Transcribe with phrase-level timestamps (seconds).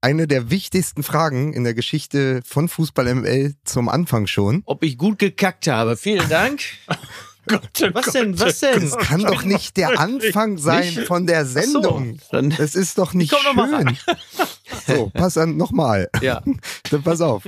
[0.00, 4.62] eine der wichtigsten Fragen in der Geschichte von Fußball ML zum Anfang schon.
[4.64, 5.96] Ob ich gut gekackt habe.
[5.96, 6.62] Vielen Dank.
[7.48, 8.38] Gott, oh Was Gott, denn?
[8.38, 8.80] Was denn?
[8.90, 12.18] Das kann doch nicht der Anfang sein von der Sendung.
[12.30, 13.96] Dann, Das ist doch nicht komm noch mal schön.
[14.86, 16.10] So, pass an, nochmal.
[16.20, 16.42] ja,
[16.90, 17.44] Dann pass auf.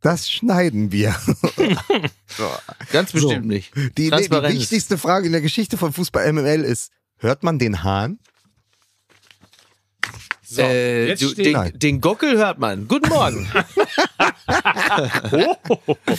[0.00, 1.14] Das schneiden wir.
[2.92, 3.20] ganz So.
[3.28, 3.72] bestimmt nicht.
[3.96, 8.18] Die, die wichtigste Frage in der Geschichte von Fußball MML ist, hört man den Hahn?
[10.54, 12.86] So, äh, jetzt du, den, den Gockel hört man.
[12.86, 13.50] Guten Morgen.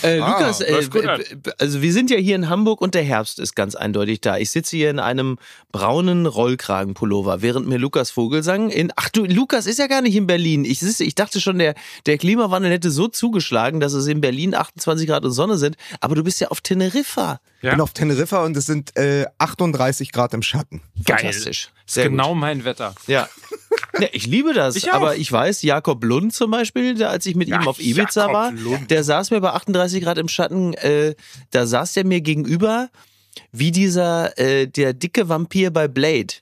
[0.03, 1.21] äh, Lukas, äh, läuft gut an.
[1.21, 1.25] äh,
[1.57, 4.37] also wir sind ja hier in Hamburg und der Herbst ist ganz eindeutig da.
[4.37, 5.37] Ich sitze hier in einem
[5.71, 8.91] braunen Rollkragenpullover, während mir Lukas Vogelsang in.
[8.95, 10.65] Ach du, Lukas ist ja gar nicht in Berlin.
[10.65, 14.53] Ich, sitze- ich dachte schon, der, der Klimawandel hätte so zugeschlagen, dass es in Berlin
[14.55, 15.75] 28 Grad und Sonne sind.
[16.01, 17.39] Aber du bist ja auf Teneriffa.
[17.61, 17.71] Ja.
[17.71, 20.81] bin auf Teneriffa und es sind äh, 38 Grad im Schatten.
[21.03, 21.17] Geil.
[21.19, 21.71] Fantastisch.
[21.85, 22.37] ist Sehr genau Gut.
[22.37, 22.93] mein Wetter.
[23.07, 23.27] Ja.
[23.99, 24.07] ja.
[24.11, 24.75] Ich liebe das.
[24.75, 27.79] Ich aber ich weiß, Jakob Lund zum Beispiel, da, als ich mit Ja, ihm auf
[27.79, 28.91] Ibiza Jakob war, Lund.
[28.91, 31.15] der saß mir bei 38 Grad im Schatten, äh,
[31.51, 32.89] da saß der mir gegenüber
[33.51, 36.33] wie dieser, äh, der dicke Vampir bei Blade.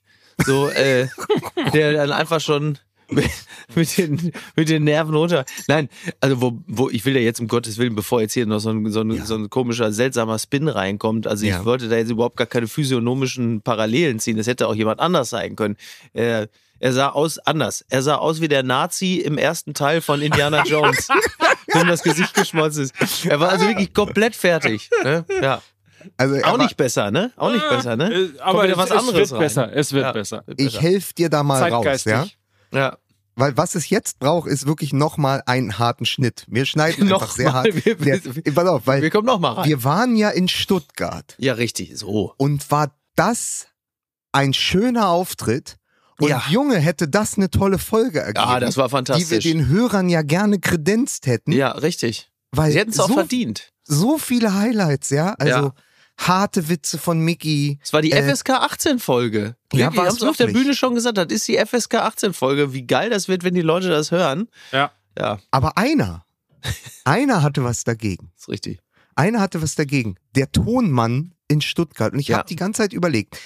[0.45, 1.07] So, äh,
[1.73, 2.77] der dann einfach schon
[3.75, 5.45] mit den, mit den Nerven runter.
[5.67, 5.89] Nein,
[6.19, 8.69] also wo, wo ich will ja jetzt um Gottes Willen, bevor jetzt hier noch so
[8.71, 11.65] ein, so ein, so ein komischer, seltsamer Spin reinkommt, also ich Ja.
[11.65, 14.37] wollte da jetzt überhaupt gar keine physiognomischen Parallelen ziehen.
[14.37, 15.75] Das hätte auch jemand anders sein können.
[16.13, 16.47] Er,
[16.83, 17.85] er sah aus anders.
[17.89, 21.07] Er sah aus wie der Nazi im ersten Teil von Indiana Jones,
[21.73, 23.25] dem das Gesicht geschmolzen ist.
[23.25, 24.89] Er war also wirklich komplett fertig.
[25.03, 25.23] Ne?
[25.41, 25.61] Ja.
[26.17, 27.31] Also Auch war- nicht besser, ne?
[27.37, 28.13] Auch nicht besser, ne?
[28.13, 29.39] Äh, aber es, was es anderes wird rein.
[29.39, 29.73] besser.
[29.73, 30.11] Es wird Ja.
[30.11, 30.43] besser.
[30.57, 32.27] Ich helfe dir da mal raus, ja?
[32.73, 32.97] Ja.
[33.35, 36.43] Weil was es jetzt braucht, ist wirklich nochmal einen harten Schnitt.
[36.49, 37.85] Wir schneiden Noch einfach sehr mal, hart.
[37.85, 39.69] wir- Der, pass auf, weil Wir kommen noch mal rein.
[39.69, 41.97] wir waren ja in Stuttgart Ja, richtig.
[41.97, 42.33] So.
[42.37, 43.67] und war das
[44.33, 45.77] ein schöner Auftritt.
[46.19, 46.43] Und Ja.
[46.49, 48.47] Junge, hätte das eine tolle Folge ergeben.
[48.47, 49.43] Ja, das war die wir fantastisch.
[49.43, 51.51] den Hörern ja gerne kredenzt hätten.
[51.51, 52.29] Ja, richtig.
[52.51, 53.69] weil Sie hätten es auch so, verdient.
[53.83, 55.33] so viele Highlights, ja.
[55.39, 55.73] Also Ja.
[56.19, 57.79] harte Witze von Mickey.
[57.83, 59.55] Es war die Äh, FSK 18 Folge.
[59.73, 60.47] Ja, wir haben es auf der.
[60.47, 62.71] Bühne schon gesagt, das ist die FSK 18 Folge.
[62.73, 64.47] Wie geil das wird, wenn die Leute das hören.
[64.71, 64.91] Ja.
[65.17, 66.25] Ja, Aber einer,
[67.05, 68.31] einer hatte was dagegen.
[68.37, 68.79] ist richtig.
[69.15, 70.15] Einer hatte was dagegen.
[70.35, 72.13] Der Tonmann in Stuttgart.
[72.13, 72.37] Und ich Ja.
[72.37, 73.37] habe die ganze Zeit überlegt,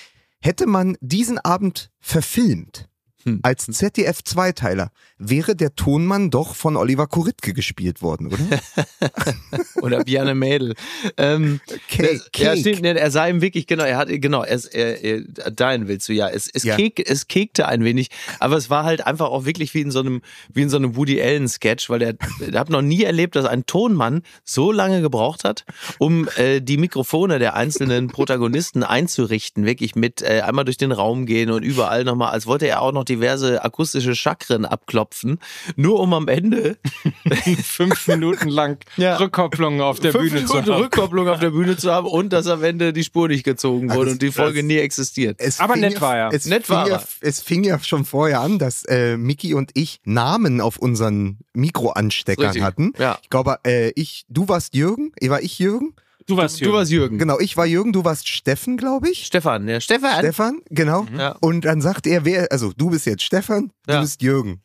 [0.41, 2.89] hätte man diesen Abend verfilmt
[3.23, 3.39] Hm.
[3.43, 8.37] als ZDF-Zweiteiler, wäre der Tonmann doch von Oliver Kuritke gespielt worden, oder?
[9.81, 10.75] Oder Bjarne Mädel.
[11.17, 12.59] ähm, Cake, Ja, Cake.
[12.59, 16.07] stimmt, nee, er sah ihm wirklich, genau, er hat, genau, er, er, er, dein willst
[16.09, 16.29] du, ja.
[16.29, 16.75] Es, es, Ja.
[16.75, 19.99] Kek, es kekte ein wenig, aber es war halt einfach auch wirklich wie in so
[19.99, 20.21] einem,
[20.53, 23.65] wie in so einem Woody Allen-Sketch, weil der, der hat noch nie erlebt, dass ein
[23.65, 25.65] Tonmann so lange gebraucht hat,
[25.99, 31.25] um äh, die Mikrofone der einzelnen Protagonisten einzurichten, wirklich mit äh, einmal durch den Raum
[31.25, 35.39] gehen und überall nochmal, als wollte er auch noch diverse akustische Chakren abklopfen,
[35.75, 36.77] nur um am Ende
[37.63, 39.17] Fünf Minuten lang Ja.
[39.17, 40.81] Rückkopplung auf der fünf Bühne zu Minuten haben.
[40.83, 43.99] Rückkopplung auf der Bühne zu haben und dass am Ende die Spur nicht gezogen wurde
[43.99, 45.37] Also und die Folge nie existiert.
[45.39, 46.33] Es Aber fing nett ja, war er.
[46.33, 49.71] Es, Nett fing war ja, es fing ja schon vorher an, dass äh, Mickey und
[49.73, 52.63] ich Namen auf unseren Mikroansteckern Richtig.
[52.63, 52.93] hatten.
[52.97, 53.19] Ja.
[53.21, 55.93] Ich glaube, äh, ich, du warst Jürgen, war ich Jürgen?
[56.27, 57.17] Du warst Du warst Jürgen.
[57.17, 59.25] Genau, ich war Jürgen, du warst Steffen, glaube ich.
[59.25, 60.19] Stefan, ja, Stefan.
[60.19, 61.05] Stefan, genau.
[61.17, 61.31] Ja.
[61.39, 64.01] Und dann sagte er, wer, also du bist jetzt Stefan, du Ja.
[64.01, 64.61] bist Jürgen.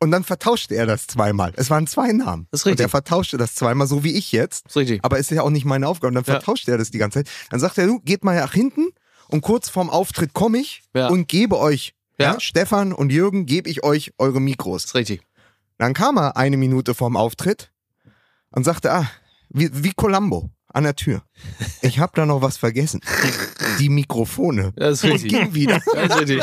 [0.00, 1.52] Und dann vertauschte er das zweimal.
[1.56, 2.46] Es waren zwei Namen.
[2.50, 2.84] Das ist Und richtig.
[2.84, 4.66] er vertauschte das zweimal, so wie ich jetzt.
[4.66, 5.04] Ist richtig.
[5.04, 6.08] Aber ist ja auch nicht meine Aufgabe.
[6.08, 7.30] Und dann vertauschte er das die ganze Zeit.
[7.50, 8.88] Dann sagt er, du, geht mal nach hinten
[9.28, 11.94] und kurz vorm Auftritt komme ich und gebe euch.
[12.38, 14.84] Stefan und Jürgen, gebe ich euch eure Mikros.
[14.86, 15.22] Ist richtig.
[15.78, 17.70] Dann kam er eine Minute vorm Auftritt
[18.50, 19.08] und sagte, ah,
[19.48, 21.22] wie, wie Columbo an der Tür.
[21.82, 23.00] Ich habe da noch was vergessen.
[23.78, 24.72] Die Mikrofone.
[24.76, 25.30] Das ist Und richtig.
[25.32, 25.80] ging wieder.
[25.94, 26.42] Das ist richtig.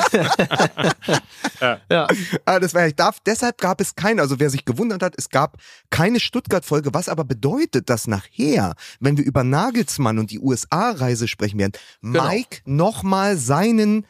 [1.90, 2.08] ja.
[2.46, 5.30] Ah, das war, ich darf, deshalb gab es keine, also wer sich gewundert hat, es
[5.30, 5.58] gab
[5.90, 11.60] keine Stuttgart-Folge, was aber bedeutet, dass nachher, wenn wir über Nagelsmann und die USA-Reise sprechen
[11.60, 12.28] werden, Genau.
[12.28, 14.06] Mike nochmal seinen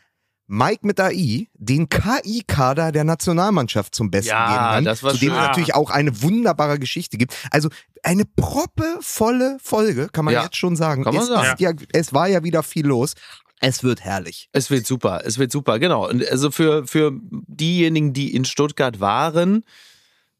[0.47, 5.17] Mike mit AI, den KI-Kader der Nationalmannschaft zum Besten Ja, geben kann, das war zu
[5.19, 7.35] dem es natürlich auch eine wunderbare Geschichte gibt.
[7.51, 7.69] Also
[8.03, 10.43] eine proppevolle Folge, kann man Ja.
[10.43, 11.03] jetzt schon sagen.
[11.03, 11.55] Kann man es, sagen.
[11.59, 13.13] Ja, es war ja wieder viel los.
[13.61, 14.49] Es wird herrlich.
[14.51, 16.07] Es wird super, es wird super, genau.
[16.07, 19.63] Und also für, für diejenigen, die in Stuttgart waren,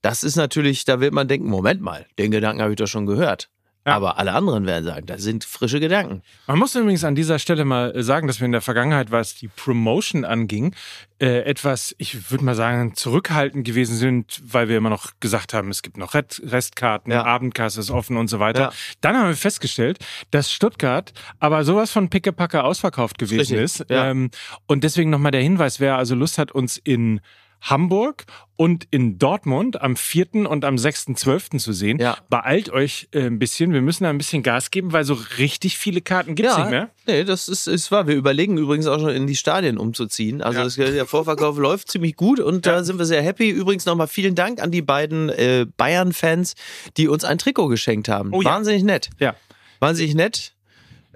[0.01, 3.05] das ist natürlich, da wird man denken, Moment mal, den Gedanken habe ich doch schon
[3.07, 3.49] gehört.
[3.87, 3.93] Ja.
[3.95, 6.23] Aber alle anderen werden sagen, das sind frische Gedanken.
[6.47, 9.35] Man muss übrigens an dieser Stelle mal äh, sagen, dass wir in der Vergangenheit, was
[9.35, 10.73] die Promotion anging,
[11.19, 15.69] äh, etwas, ich würde mal sagen, zurückhaltend gewesen sind, weil wir immer noch gesagt haben,
[15.69, 17.25] es gibt noch Red Restkarten, Ja.
[17.25, 18.61] Abendkasse ist offen und so weiter.
[18.61, 18.71] Ja.
[19.01, 19.99] Dann haben wir festgestellt,
[20.31, 23.85] dass Stuttgart aber sowas von Pickepacke ausverkauft gewesen Richtig, ist.
[23.89, 24.09] ja.
[24.09, 24.31] Ähm,
[24.65, 27.21] und deswegen nochmal der Hinweis, wer also Lust hat, uns in
[27.65, 28.25] Hamburg
[28.55, 30.47] und in Dortmund am 4.
[30.49, 31.57] und am 6.12.
[31.57, 31.99] zu sehen.
[31.99, 32.17] Ja.
[32.29, 33.73] Beeilt euch äh, ein bisschen.
[33.73, 36.89] Wir müssen da ein bisschen Gas geben, weil so richtig viele Karten gibt's nicht mehr.
[37.05, 38.07] Nee, das ist, ist wahr.
[38.07, 40.41] Wir überlegen übrigens auch schon in die Stadien umzuziehen.
[40.41, 40.63] Also Ja.
[40.63, 43.49] das, der Vorverkauf läuft ziemlich gut und da sind wir sehr happy.
[43.49, 46.53] Übrigens nochmal vielen Dank an die beiden äh, Bayern-Fans,
[46.95, 48.33] die uns ein Trikot geschenkt haben.
[48.33, 48.51] Oh ja.
[48.51, 49.09] Wahnsinnig nett.
[49.19, 49.35] Ja.
[49.79, 50.53] Wahnsinnig nett.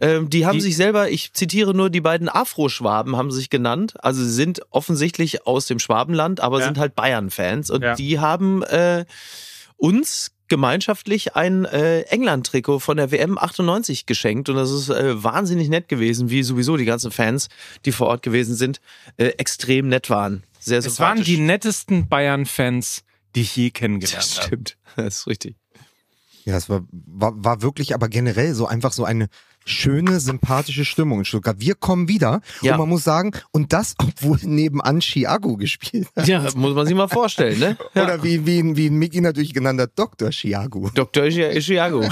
[0.02, 3.94] Ähm, die haben Die- sich selber, ich zitiere nur, die beiden Afro-Schwaben haben sich genannt.
[4.04, 6.66] Also sie sind offensichtlich aus dem Schwabenland, aber Ja.
[6.66, 7.70] sind halt Bayern-Fans.
[7.70, 7.96] Und Ja.
[7.96, 9.06] die haben äh,
[9.78, 14.50] uns gemeinschaftlich ein äh, England-Trikot von der WM 98 geschenkt.
[14.50, 17.50] Und das ist äh, wahnsinnig nett gewesen, wie sowieso die ganzen Fans,
[17.86, 18.82] die vor Ort gewesen sind,
[19.18, 20.44] äh, extrem nett waren.
[20.60, 23.04] Sehr Es waren die nettesten Bayern-Fans,
[23.36, 24.48] die ich je kennengelernt Das habe.
[24.48, 24.76] stimmt.
[24.96, 25.56] Das ist richtig.
[26.46, 29.28] Ja, es war, war, war wirklich aber generell so einfach so eine
[29.66, 31.58] schöne, sympathische Stimmung in Stuttgart.
[31.60, 32.74] Wir kommen wieder Ja.
[32.74, 36.28] und man muss sagen, und das, obwohl nebenan Chiago gespielt hat.
[36.28, 37.78] Ja, muss man sich mal vorstellen, ne?
[37.94, 38.04] Ja.
[38.04, 40.32] Oder wie, wie, wie Mickey natürlich genannt hat, Dr.
[40.32, 40.90] Chiago.
[40.94, 41.26] Dr.
[41.26, 42.02] Ishiago.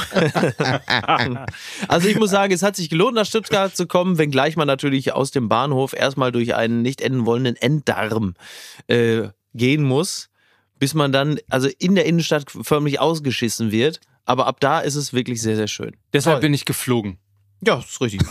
[1.88, 5.14] also ich muss sagen, es hat sich gelohnt, nach Stuttgart zu kommen, wenngleich man natürlich
[5.14, 8.36] aus dem Bahnhof erstmal durch einen nicht enden wollenden Enddarm
[8.88, 10.30] äh, gehen muss,
[10.80, 14.00] bis man dann also in der Innenstadt förmlich ausgeschissen wird.
[14.26, 15.96] Aber ab da ist es wirklich sehr, sehr schön.
[16.14, 16.42] Deshalb Toll.
[16.42, 17.18] bin ich geflogen.
[17.62, 18.22] Ja, ist richtig.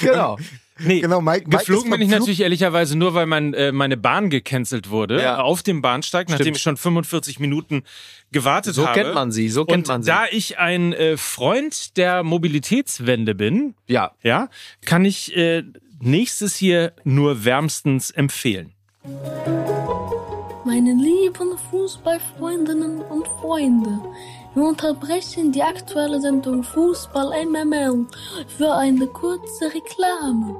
[0.00, 0.36] genau.
[0.78, 4.28] Nee, Genau, Mike, Mike geflogen bin ich natürlich ehrlicherweise nur, weil mein, äh, meine Bahn
[4.28, 5.38] gecancelt wurde Ja.
[5.40, 6.56] auf dem Bahnsteig, nachdem Stimmt.
[6.58, 7.82] ich schon 45 Minuten
[8.30, 9.00] gewartet So habe.
[9.00, 10.08] kennt man sie, so kennt Und man sie.
[10.10, 14.12] da ich ein äh, Freund der Mobilitätswende bin, Ja.
[14.22, 14.50] ja,
[14.84, 15.62] kann ich äh,
[16.00, 18.74] nächstes hier nur wärmstens empfehlen.
[20.66, 24.00] Meine lieben Fußballfreundinnen und Freunde,
[24.52, 28.04] wir unterbrechen die aktuelle Sendung Fußball MML
[28.58, 30.56] für eine kurze Reklame.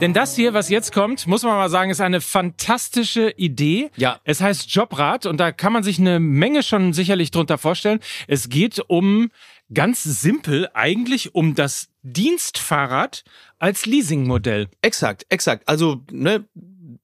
[0.00, 3.90] Denn das hier, was jetzt kommt, muss man mal sagen, ist eine fantastische Idee.
[3.96, 4.20] Ja.
[4.22, 7.98] Es heißt Jobrad und da kann man sich eine Menge schon sicherlich drunter vorstellen.
[8.28, 9.30] Es geht um
[9.72, 13.24] ganz simpel eigentlich um das Dienstfahrrad
[13.58, 14.68] als Leasingmodell.
[14.82, 15.68] Exakt, exakt.
[15.68, 16.44] Also, ne,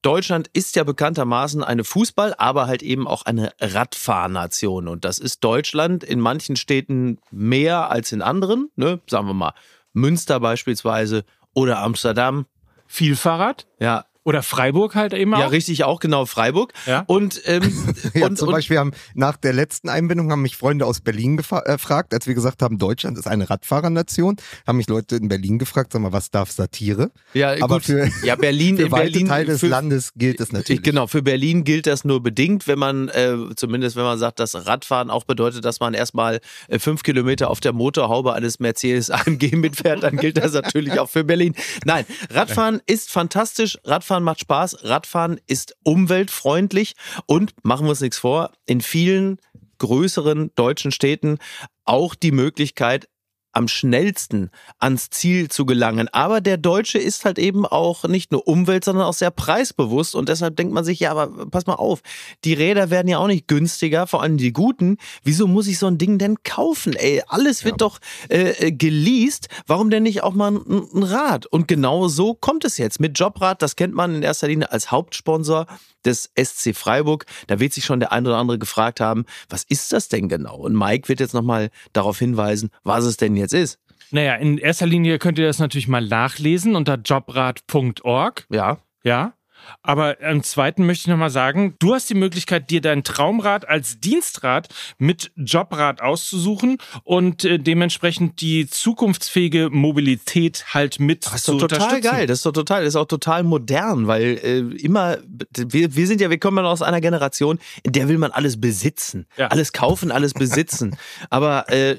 [0.03, 4.89] Deutschland ist ja bekanntermaßen eine Fußball, aber halt eben auch eine Radfahrnation.
[4.89, 8.71] Und das ist Deutschland in manchen Städten mehr als in anderen.
[8.77, 9.01] Ne?
[9.09, 9.53] Sagen wir mal,
[9.93, 11.25] Münster beispielsweise
[11.55, 12.47] oder Amsterdam.
[12.87, 15.51] Viel Fahrrad Ja, oder Freiburg halt eben ja auch.
[15.51, 16.73] richtig, auch genau Freiburg.
[16.87, 17.05] Ja.
[17.07, 17.63] Und, ähm,
[18.15, 21.35] Ja, und, zum und Beispiel haben nach der letzten Einbindung haben mich Freunde aus Berlin
[21.35, 21.37] äh,
[21.73, 24.37] gefragt, als wir gesagt haben, Deutschland ist eine Radfahrernation,
[24.67, 27.11] haben mich Leute in Berlin gefragt, sag mal, was darf Satire?
[27.33, 30.41] ja, aber gut, für- ja, Berlin, Für in weite Berlin, Teile des für, Landes gilt
[30.41, 30.81] es natürlich.
[30.81, 34.39] Ich, genau, für Berlin gilt das nur bedingt, wenn man, äh, zumindest wenn man sagt,
[34.39, 39.11] dass Radfahren auch bedeutet, dass man erstmal äh, fünf Kilometer auf der Motorhaube eines Mercedes
[39.11, 41.55] AMG mitfährt, dann gilt das natürlich auch für Berlin.
[41.85, 46.95] Nein, Radfahren ist fantastisch, Radfahren macht Spaß, Radfahren ist umweltfreundlich
[47.27, 49.39] und machen wir uns nichts vor, in vielen
[49.79, 51.39] größeren deutschen Städten
[51.85, 53.09] auch die Möglichkeit,
[53.53, 56.09] am schnellsten ans Ziel zu gelangen.
[56.09, 60.29] Aber der Deutsche ist halt eben auch nicht nur umwelt, sondern auch sehr preisbewusst und
[60.29, 62.01] deshalb denkt man sich, ja, aber pass mal auf,
[62.45, 64.99] die Räder werden ja auch nicht günstiger, vor allem die guten.
[65.25, 66.95] Wieso muss ich so ein Ding denn kaufen?
[66.95, 67.99] Ey, alles wird doch
[68.29, 69.49] äh, äh, geleast.
[69.67, 71.47] Warum denn nicht auch mal ein, ein Rad?
[71.47, 73.63] Und genau so kommt es jetzt mit Jobrad.
[73.63, 75.67] Das kennt man in erster Linie als Hauptsponsor
[76.05, 77.27] des SC Freiburg.
[77.47, 80.57] Da wird sich schon der ein oder andere gefragt haben, was ist das denn genau?
[80.57, 83.79] Und Mike wird jetzt nochmal darauf hinweisen, was es denn jetzt ist.
[84.13, 88.47] Naja, in erster Linie könnt ihr das natürlich mal nachlesen unter jobrad.org.
[88.51, 88.79] Ja.
[89.03, 89.35] Ja.
[89.83, 94.01] Aber im zweiten möchte ich nochmal sagen, du hast die Möglichkeit, dir dein Traumrad als
[94.01, 101.59] Dienstrad mit Jobrad auszusuchen und äh, dementsprechend die zukunftsfähige Mobilität halt mit Das ist zu
[101.59, 102.27] doch total geil.
[102.27, 105.19] Das ist doch total, das ist auch total modern, weil äh, immer,
[105.57, 108.61] wir, wir sind ja, wir kommen ja aus einer Generation, in der will man alles
[108.61, 109.27] besitzen.
[109.37, 109.49] Ja.
[109.49, 110.97] Alles kaufen, alles besitzen.
[111.31, 111.97] Aber äh,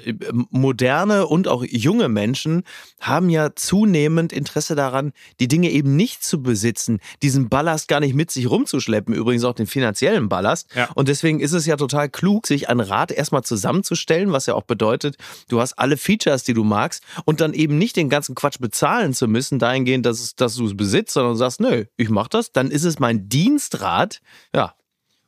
[0.50, 2.62] moderne und auch junge Menschen
[3.00, 8.14] haben ja zunehmend Interesse daran, die Dinge eben nicht zu besitzen, diesen Ballast gar nicht
[8.14, 10.74] mit sich rumzuschleppen, übrigens auch den finanziellen Ballast.
[10.74, 10.88] Ja.
[10.94, 14.62] Und deswegen ist es ja total klug, sich ein Rad erstmal zusammenzustellen, was ja auch
[14.62, 15.16] bedeutet,
[15.48, 19.12] du hast alle Features, die du magst und dann eben nicht den ganzen Quatsch bezahlen
[19.12, 22.52] zu müssen, dahingehend, dass, es, dass du es besitzt, sondern sagst, nö, ich mach das,
[22.52, 24.20] dann ist es mein Dienstrad.
[24.54, 24.74] Ja,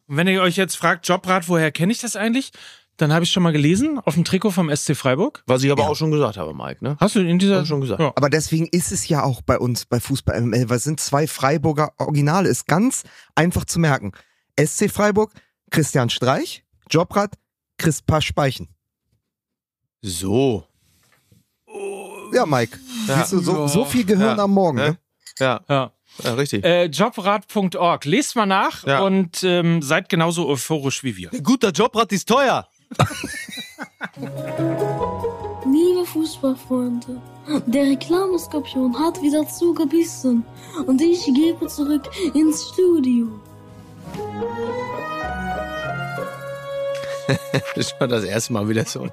[0.07, 2.53] Und wenn ihr euch jetzt fragt, Jobrad, woher kenne ich das eigentlich?
[2.97, 5.43] Dann habe ich schon mal gelesen auf dem Trikot vom SC Freiburg.
[5.47, 5.89] was ich aber Ja.
[5.89, 6.97] auch schon gesagt habe, Mike, ne?
[7.01, 8.01] Hast du in dieser Hab schon gesagt.
[8.01, 8.13] Ja.
[8.15, 11.27] Aber deswegen ist es ja auch bei uns bei Fußball MML, weil es sind zwei
[11.27, 13.03] Freiburger Originale, ist ganz
[13.35, 14.13] einfach zu merken.
[14.57, 15.33] SC Freiburg,
[15.71, 17.33] Christian Streich, Jobrad,
[17.79, 18.69] Chris Speichen.
[20.03, 20.65] So.
[22.33, 22.79] Ja, Mike.
[23.09, 23.17] Ja.
[23.19, 24.45] Siehst du, so, so viel Gehirn Ja.
[24.45, 24.91] am Morgen, Ne?
[24.91, 24.99] ne?
[25.41, 25.93] Ja, Ja.
[26.23, 26.65] ja richtig.
[26.65, 28.05] Äh, Jobrat.org.
[28.05, 29.01] Lest mal nach Ja.
[29.01, 31.31] und ähm, seid genauso euphorisch wie wir.
[31.43, 32.69] Guter Jobrat ist teuer.
[35.67, 37.21] Liebe Fußballfreunde,
[37.67, 40.45] der Reklameskorpion hat wieder zugebissen
[40.87, 42.03] und ich gebe zurück
[42.35, 43.29] ins Studio.
[47.75, 49.09] Das war das erste Mal wieder so.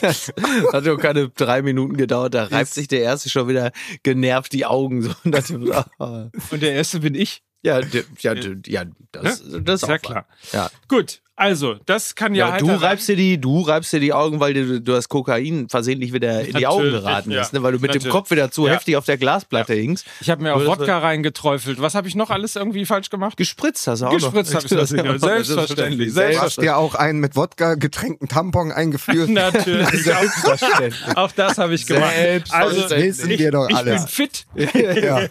[0.00, 0.32] Das
[0.72, 2.34] hat doch keine drei Minuten gedauert.
[2.34, 5.02] Da reibt sich der Erste schon wieder genervt die Augen.
[5.02, 5.10] So.
[5.24, 7.42] Und der erste bin ich.
[7.62, 7.80] ja,
[8.20, 8.34] ja,
[8.66, 10.26] ja, das, das ist Ja, auch klar.
[10.52, 10.70] Ja.
[10.88, 14.12] Gut, also, das kann ja, Ja, halt du reibst dir die, du reibst dir die
[14.12, 17.40] Augen, weil du, du hast Kokain versehentlich wieder in die Natürlich, Augen geraten ja.
[17.42, 17.62] ist, ne?
[17.62, 18.12] weil du mit dem Natürlich.
[18.12, 18.74] Kopf wieder zu Ja.
[18.74, 20.06] heftig auf der Glasplatte hingst.
[20.20, 21.80] Ich habe mir auch Das- Wodka reingeträufelt.
[21.80, 23.36] Was habe ich noch alles irgendwie falsch gemacht?
[23.36, 24.62] Gespritzt hast du auch Gespritzt noch.
[24.62, 25.04] habe ich das nicht.
[25.20, 25.98] Selbstverständlich.
[26.08, 26.70] Du hast Selbstverständlich.
[26.72, 29.28] dir auch einen mit Wodka getränkten Tampon eingeführt.
[29.30, 29.88] Natürlich.
[30.04, 31.16] Selbstverständlich.
[31.16, 32.12] Auch das habe ich gemacht.
[32.50, 33.90] Also, Das wissen wir doch ich alle.
[33.96, 34.46] bin fit.
[34.54, 35.26] Ja.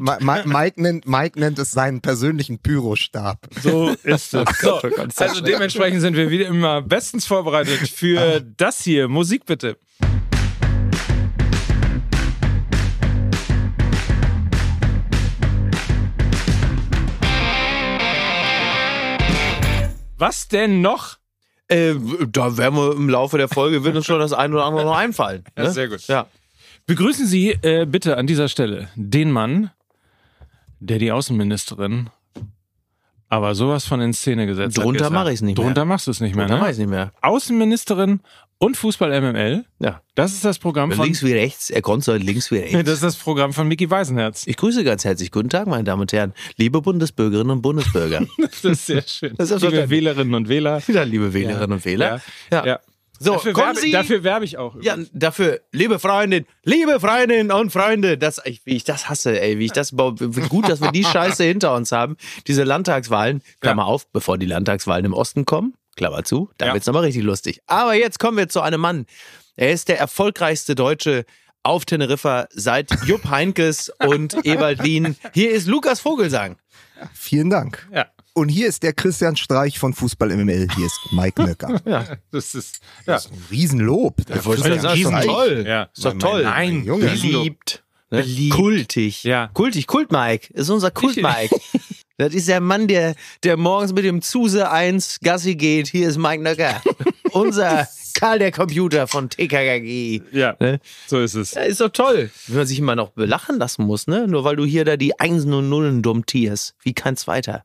[0.00, 3.38] Ma- Ma- Mike, nennt, Mike nennt es seinen persönlichen Pyrostab.
[3.62, 4.44] So ist es.
[4.60, 5.45] So, oh das also.
[5.46, 9.08] Dementsprechend sind wir wieder immer bestens vorbereitet für das hier.
[9.08, 9.76] Musik bitte.
[20.18, 21.18] Was denn noch?
[21.68, 21.94] Äh,
[22.28, 24.96] da werden wir im Laufe der Folge, wird uns schon das eine oder andere noch
[24.96, 25.44] einfallen.
[25.56, 25.64] Ne?
[25.64, 26.06] Ja, sehr gut.
[26.06, 26.26] Ja.
[26.86, 29.70] Begrüßen Sie äh, bitte an dieser Stelle den Mann,
[30.78, 32.10] der die Außenministerin
[33.28, 34.78] aber sowas von in Szene gesetzt.
[34.78, 35.12] Drunter gestern.
[35.12, 35.64] mach ich's nicht mehr.
[35.64, 36.70] Drunter machst du es nicht mehr, Da ne?
[36.70, 37.12] ich nicht mehr.
[37.22, 38.20] Außenministerin
[38.58, 39.64] und Fußball MML.
[39.80, 40.00] Ja.
[40.14, 42.76] Das ist das Programm von Links wie rechts, er konnte links wie rechts.
[42.84, 44.46] Das ist das Programm von Mickey Weisenherz.
[44.46, 45.30] Ich grüße ganz herzlich.
[45.30, 46.32] Guten Tag, meine Damen und Herren.
[46.56, 48.22] Liebe Bundesbürgerinnen und Bundesbürger.
[48.38, 49.34] Das ist sehr schön.
[49.36, 50.80] Das ist Liebe Wählerinnen und Wähler.
[50.88, 52.20] Ja, liebe Wählerinnen und Wähler.
[52.50, 52.64] Ja.
[52.64, 52.80] ja.
[53.18, 53.90] So, dafür, kommen werbe, Sie.
[53.92, 54.76] dafür werbe ich auch.
[54.82, 59.58] Ja, dafür, liebe Freundin, liebe Freundinnen und Freunde, das, ich, wie ich das hasse, ey,
[59.58, 62.16] wie ich das, gut, dass wir die Scheiße hinter uns haben.
[62.46, 63.88] Diese Landtagswahlen, Klammer Ja.
[63.88, 66.74] auf, bevor die Landtagswahlen im Osten kommen, Klammer zu, da Ja.
[66.74, 67.60] wird's nochmal richtig lustig.
[67.66, 69.06] Aber jetzt kommen wir zu einem Mann.
[69.56, 71.24] Er ist der erfolgreichste Deutsche
[71.62, 75.16] auf Teneriffa seit Jupp Heinkes und Ewald Lien.
[75.32, 76.56] Hier ist Lukas Vogelsang.
[77.14, 77.88] Vielen Dank.
[77.92, 78.06] Ja.
[78.36, 80.68] Und hier ist der Christian Streich von Fußball MML.
[80.76, 81.80] Hier ist Mike Nöcker.
[82.30, 83.14] Das ist, ja.
[83.14, 84.26] Das ist ein Riesenlob.
[84.26, 85.64] Christian sagen, ist doch toll.
[85.66, 85.82] Ja.
[85.84, 86.44] Ist doch toll.
[86.44, 87.06] mein Junge.
[87.06, 87.82] Beliebt.
[88.10, 88.18] Ne?
[88.20, 88.54] Beliebt.
[88.54, 89.24] Kultig.
[89.24, 89.48] Ja.
[89.54, 89.86] Kultig.
[89.86, 90.52] Kult-Mike.
[90.52, 91.56] Ist unser Kult-Mike.
[92.18, 95.88] das ist der Mann, der, der morgens mit dem Zuse 1 Gassi geht.
[95.88, 96.82] Hier ist Mike Nöcker.
[97.32, 100.20] unser Karl der Computer von TKKG.
[100.32, 100.80] ja, Ne?
[101.06, 101.54] so ist es.
[101.54, 102.30] Ja, ist doch toll.
[102.48, 104.28] Wenn man sich immer noch belachen lassen muss, ne?
[104.28, 106.74] Nur weil du hier da die Einsen und Nullen dummtierst.
[106.82, 107.64] Wie kein Zweiter.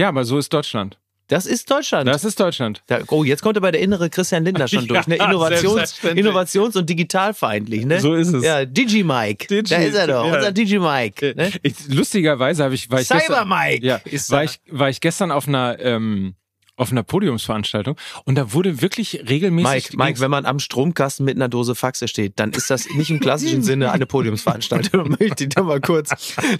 [0.00, 0.98] Ja, aber so ist Deutschland.
[1.28, 2.08] Das ist Deutschland.
[2.08, 2.82] Das ist Deutschland.
[2.86, 5.06] Da, oh, jetzt kommt aber der innere Christian Lindner schon durch.
[5.06, 5.16] Ne?
[5.16, 6.02] Innovations.
[6.02, 7.84] Innovations- und digitalfeindlich.
[7.84, 8.00] Ne?
[8.00, 8.42] So ist es.
[8.42, 9.46] Ja, Digi-Mike.
[9.46, 10.34] Digi, Da ist er doch, ja.
[10.34, 11.34] unser Digi-Mike.
[11.36, 11.52] Ne?
[11.62, 15.46] Ich, lustigerweise habe ich, war ich gestern, Cyber-Mike ja, war ich, war ich gestern auf
[15.46, 16.34] einer, ähm,
[16.80, 19.90] auf einer Podiumsveranstaltung und da wurde wirklich regelmäßig.
[19.92, 23.10] Mike, Mike, wenn man am Stromkasten mit einer Dose Faxe steht, dann ist das nicht
[23.10, 25.10] im klassischen Sinne eine Podiumsveranstaltung.
[25.20, 26.08] Möchte ich da mal kurz.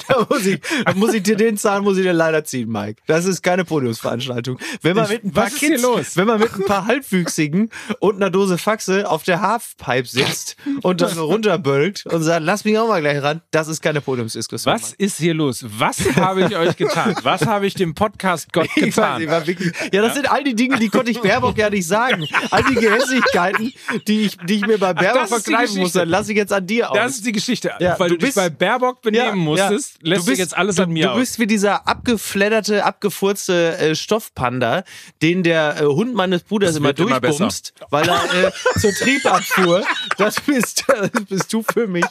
[0.08, 3.02] Da muss ich, da muss ich dir den Zahn, muss ich dir leider ziehen, Mike.
[3.06, 4.58] Das ist keine Podiumsveranstaltung.
[4.82, 6.16] Wenn man mit ein paar was ist hier Kids, los?
[6.16, 11.00] wenn man mit ein paar Halbwüchsigen und einer Dose Faxe auf der Halfpipe sitzt und
[11.00, 14.74] dann so runterbölkt und sagt, lass mich auch mal gleich ran, das ist keine Podiumsdiskussion.
[14.74, 15.64] was ist hier los?
[15.78, 17.14] Was habe ich euch getan?
[17.22, 19.22] Was habe ich dem Podcast Gott Ich weiß, getan?
[19.22, 21.86] ich war wirklich, ja, das sind all die Dinge, die konnte ich Baerbock ja nicht
[21.86, 22.26] sagen.
[22.50, 23.72] All die Gehässigkeiten,
[24.06, 26.66] die ich, die ich mir bei Baerbock das verkneifen muss, dann lasse ich jetzt an
[26.66, 26.96] dir aus.
[26.96, 27.72] Das ist die Geschichte.
[27.80, 30.78] Ja, Weil du du, dich bist- bei Baerbock benehmen musstest, lässt du sich jetzt alles
[30.78, 31.14] an mir du, aus.
[31.16, 34.84] Du bist wie dieser abgefledderte, abgefurzte äh, Stoffpanda,
[35.22, 39.84] den der äh, Hund meines Bruders immer wird immer durchbumst, weil er äh, zur Triebabfuhr.
[40.18, 42.04] Das bist, das bist du für mich.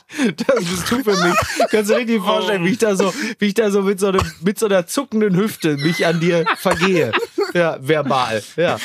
[0.48, 1.36] Das bist du für mich.
[1.70, 4.08] Kannst du dir richtig vorstellen, wie ich da so, wie ich da so mit so,
[4.08, 7.12] einem, mit so einer zuckenden Hüfte mich an dir vergehe.
[7.54, 8.42] Ja, verbal.
[8.56, 8.78] Ja.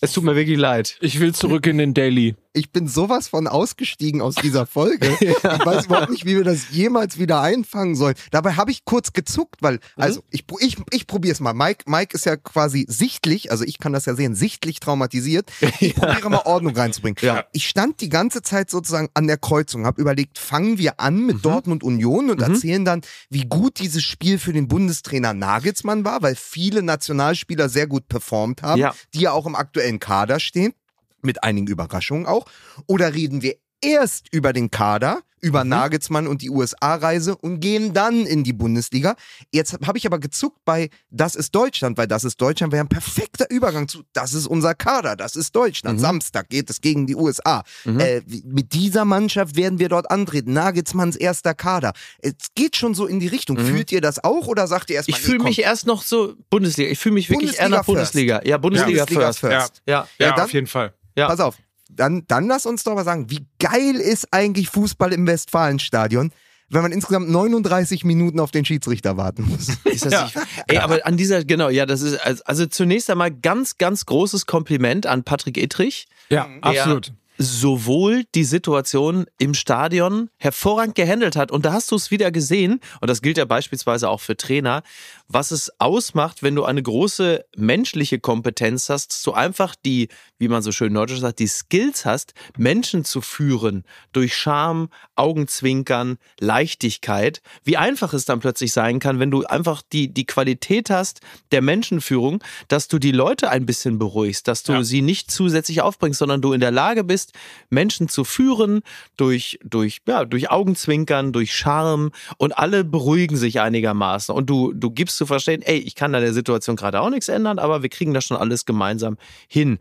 [0.00, 0.96] Es tut mir wirklich leid.
[1.00, 2.34] ich will zurück in den Daily.
[2.56, 5.08] Ich bin sowas von ausgestiegen aus dieser Folge.
[5.20, 8.14] Ich weiß überhaupt nicht, wie wir das jemals wieder einfangen sollen.
[8.30, 11.52] Dabei habe ich kurz gezuckt, weil, also ich, ich, ich probiere es mal.
[11.52, 15.50] Mike, Mike ist ja quasi sichtlich, also ich kann das ja sehen, sichtlich traumatisiert.
[15.80, 17.16] Ich probiere mal Ordnung reinzubringen.
[17.22, 17.44] Ja.
[17.52, 21.44] Ich stand die ganze Zeit sozusagen an der Kreuzung, habe überlegt, fangen wir an mit
[21.44, 26.36] Dortmund Union und erzählen dann, wie gut dieses Spiel für den Bundestrainer Nagelsmann war, weil
[26.36, 28.94] viele Nationalspieler sehr gut performt haben, Ja.
[29.14, 30.74] die ja auch im aktuellen Kader stehen
[31.22, 32.46] mit einigen Überraschungen auch?
[32.86, 35.70] Oder reden wir erst über den Kader, über Mhm.
[35.70, 39.14] Nagelsmann und die USA-Reise und gehen dann in die Bundesliga.
[39.52, 42.88] Jetzt habe ich aber gezuckt bei Das ist Deutschland, weil Das ist Deutschland wäre ein
[42.88, 45.98] perfekter Übergang zu Das ist unser Kader, das ist Deutschland.
[45.98, 46.02] Mhm.
[46.02, 47.62] Samstag geht es gegen die USA.
[47.84, 48.00] Mhm.
[48.00, 50.54] Äh, mit dieser Mannschaft werden wir dort antreten.
[50.54, 51.92] Nagelsmanns erster Kader.
[52.20, 53.56] Es geht schon so in die Richtung.
[53.58, 53.66] Mhm.
[53.66, 56.90] Fühlt ihr das auch oder sagt ihr erstmal, Ich fühle mich erst noch so Bundesliga.
[56.90, 58.50] Ich fühle mich wirklich eher nach Bundesliga Bundesliga.
[58.50, 59.38] Ja, Bundesliga, Bundesliga first.
[59.40, 59.82] first.
[59.86, 60.08] Ja.
[60.18, 60.94] Ja, Ja, dann- auf jeden Fall.
[61.16, 61.28] Ja.
[61.28, 61.56] Pass auf,
[61.96, 66.32] dann, dann lass uns doch mal sagen, wie geil ist eigentlich Fußball im Westfalenstadion,
[66.70, 69.68] wenn man insgesamt 39 Minuten auf den Schiedsrichter warten muss.
[69.84, 73.30] Ist das nicht, ey, aber an dieser, genau, ja, das ist, also- also zunächst einmal
[73.30, 76.06] ganz, ganz großes Kompliment an Patrick Ittrich.
[76.30, 77.12] Ja, absolut.
[77.36, 81.50] sowohl die Situation im Stadion hervorragend gehandelt hat.
[81.50, 84.82] Und da hast du es wieder gesehen, und das gilt ja beispielsweise auch für Trainer,
[85.28, 90.48] was es ausmacht, wenn du eine große menschliche Kompetenz hast, dass du einfach die, wie
[90.48, 97.40] man so schön neudeutsch sagt, die Skills hast, Menschen zu führen durch Charme, Augenzwinkern, Leichtigkeit.
[97.62, 101.20] Wie einfach es dann plötzlich sein kann, wenn du einfach die, die Qualität hast
[101.52, 104.82] der Menschenführung, dass du die Leute ein bisschen beruhigst, dass du Ja.
[104.84, 107.32] sie nicht zusätzlich aufbringst, sondern du in der Lage bist,
[107.70, 108.82] Menschen zu führen
[109.16, 114.34] durch, durch, ja, durch Augenzwinkern, durch Charme und alle beruhigen sich einigermaßen.
[114.34, 117.28] Und du, du gibst zu verstehen, ey, ich kann an der Situation gerade auch nichts
[117.28, 119.16] ändern, aber wir kriegen das schon alles gemeinsam
[119.48, 119.78] hin.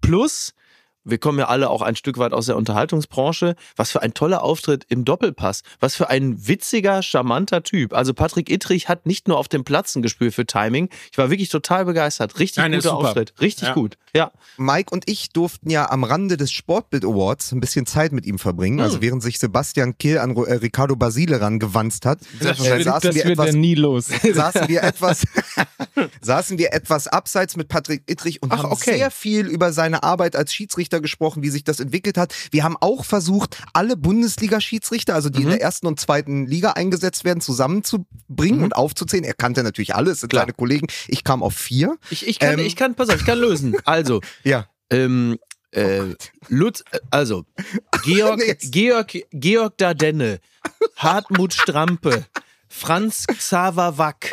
[0.00, 0.52] Plus,
[1.10, 3.54] wir kommen ja alle auch ein Stück weit aus der Unterhaltungsbranche.
[3.76, 5.62] Was für ein toller Auftritt im Doppelpass.
[5.80, 7.92] Was für ein witziger, charmanter Typ.
[7.94, 10.88] Also Patrick Ittrich hat nicht nur auf dem Platz ein Gespür für Timing.
[11.12, 12.38] Ich war wirklich total begeistert.
[12.38, 12.96] Richtig Nein, guter.
[12.96, 13.32] Auftritt.
[13.40, 13.74] Richtig Ja.
[13.74, 13.96] gut.
[14.14, 14.32] Ja.
[14.56, 18.38] Mike und ich durften ja am Rande des Sportbild Awards ein bisschen Zeit mit ihm
[18.38, 18.80] verbringen.
[18.80, 23.14] Also während sich Sebastian Kehl an äh, Ricardo Basile rangewanzt hat, Das, wird- saßen, das
[23.14, 24.08] wir wird etwas, ja nie los.
[24.34, 25.22] saßen wir etwas
[26.22, 28.96] saßen wir etwas abseits mit Patrick Ittrich und Ach, haben okay.
[28.96, 32.34] sehr viel über seine Arbeit als Schiedsrichter gesprochen, wie sich das entwickelt hat.
[32.50, 37.24] Wir haben auch versucht, alle Bundesliga-Schiedsrichter, also die in der ersten und zweiten Liga eingesetzt
[37.24, 39.24] werden, zusammenzubringen und aufzuzählen.
[39.24, 40.42] Er kannte natürlich alle, es sind Klar.
[40.44, 40.86] seine Kollegen.
[41.08, 41.96] Ich kam auf vier.
[42.10, 42.66] Ich, ich kann, Ähm.
[42.66, 43.76] ich kann, pass auf, ich kann lösen.
[43.84, 44.66] Also, Ja.
[44.90, 45.38] ähm,
[45.72, 46.02] äh,
[46.48, 47.44] Lutz, äh, also,
[48.04, 48.56] Georg, Nee.
[48.70, 50.40] Georg, Georg Dardenne,
[50.96, 52.26] Hartmut Strampe,
[52.68, 54.30] Franz Xaver Wack,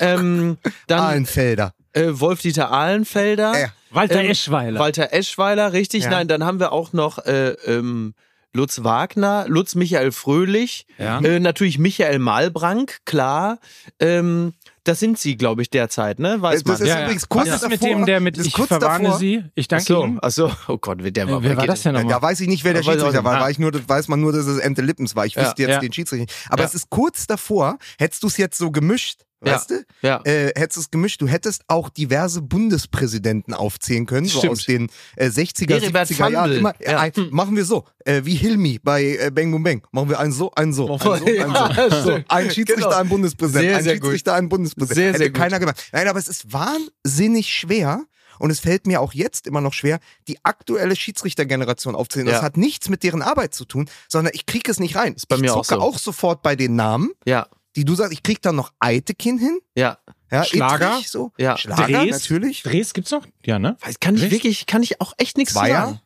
[0.00, 1.74] ähm, dann Ahlenfelder.
[1.92, 3.72] äh, Wolf-Dieter Ahlenfelder, Ja.
[3.92, 4.80] Walter Ähm, Eschweiler.
[4.80, 6.04] Walter Eschweiler, richtig.
[6.04, 6.10] Ja.
[6.10, 8.14] Nein, dann haben wir auch noch äh, ähm,
[8.54, 11.20] Lutz Wagner, Lutz Michael Fröhlich, Ja.
[11.20, 13.58] äh, natürlich Michael Malbrank, klar.
[13.98, 14.52] Ähm,
[14.84, 16.42] das sind sie, glaube ich, derzeit, ne?
[16.42, 16.86] Weiß Das man.
[16.88, 19.44] ist ja, übrigens kurz Was ist mit davor- dem, der mit Ich verwarne davor- Sie?
[19.54, 20.20] Ich danke Achso, Ihnen.
[20.20, 22.20] achso, oh Gott, der war, Äh, wer war das denn Ja, nochmal?
[22.20, 23.34] da weiß ich nicht, wer der Schiedsrichter war.
[23.36, 23.42] nicht.
[23.44, 25.24] Weiß, ich nur, weiß man nur, dass es Ente Lippens war.
[25.24, 25.78] Ich Ja, wüsste jetzt ja.
[25.80, 26.34] den Schiedsrichter nicht.
[26.50, 26.68] Aber Ja.
[26.68, 29.54] es ist kurz davor, hättest du es jetzt so gemischt, Ja.
[29.54, 29.84] weißt du?
[30.02, 30.20] Ja.
[30.24, 34.52] Äh, hättest du es gemischt, du hättest auch diverse Bundespräsidenten aufzählen können, so Stimmt.
[34.52, 36.52] aus den äh, 60er, Heribert 70er Jahren.
[36.52, 36.92] Immer, Ja.
[36.92, 39.86] äh, ein, machen wir so, äh, wie Hilmi bei äh, Bang Boom Bang.
[39.92, 41.32] Machen wir einen so, einen so, einen so, einen so.
[41.32, 42.96] Ja, so ein Schiedsrichter, Genau.
[42.96, 44.02] ein Bundespräsident, Sehr, ein sehr gut.
[44.10, 44.94] Schiedsrichter, ein Bundespräsident.
[44.96, 45.38] Sehr, Hätte sehr gut.
[45.38, 45.82] keiner gemacht.
[45.92, 48.04] Nein, aber es ist wahnsinnig schwer.
[48.38, 52.26] Und es fällt mir auch jetzt immer noch schwer, die aktuelle Schiedsrichtergeneration aufzuzählen.
[52.28, 52.32] Ja.
[52.34, 55.14] Das hat nichts mit deren Arbeit zu tun, sondern ich kriege es nicht rein.
[55.28, 55.86] bei ich mir auch zucke so.
[55.86, 57.46] auch sofort bei den Namen, Ja,
[57.76, 58.12] die du sagst.
[58.12, 59.60] Ich kriege dann noch Eitekin hin.
[59.74, 59.98] ja.
[60.30, 60.92] Ja, Schlager?
[60.92, 61.30] Ittrich, so.
[61.36, 61.58] Ja.
[61.58, 62.10] Schlager, Dres?
[62.22, 62.62] natürlich.
[62.62, 63.26] Dres gibt's noch?
[63.44, 63.76] Ja, ne?
[63.80, 64.32] Weiß, kann ich Echt?
[64.32, 66.00] wirklich, kann ich auch echt nichts sagen.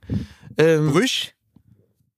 [0.58, 1.32] Ähm, Brüsch.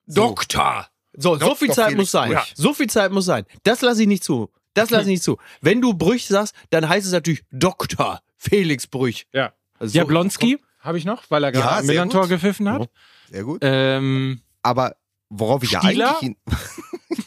[0.06, 0.86] Doktor.
[1.12, 2.32] So, so Doktor viel Zeit muss sein.
[2.32, 2.52] Brüch.
[2.56, 3.44] So viel Zeit muss sein.
[3.62, 4.50] Das lasse ich nicht zu.
[4.74, 5.36] Das lasse ich nicht zu.
[5.60, 9.26] Wenn du Brüch sagst, dann heißt es natürlich Doktor Felix Brüch.
[9.32, 9.52] Ja.
[9.78, 12.30] Also so- Jablonski habe ich noch, weil er Ja, gerade Millantor gut.
[12.30, 12.88] gepfiffen hat.
[13.30, 13.58] Sehr gut.
[13.62, 14.96] Ähm, Aber
[15.28, 16.16] worauf ich ja Stieler?
[16.22, 16.36] eigentlich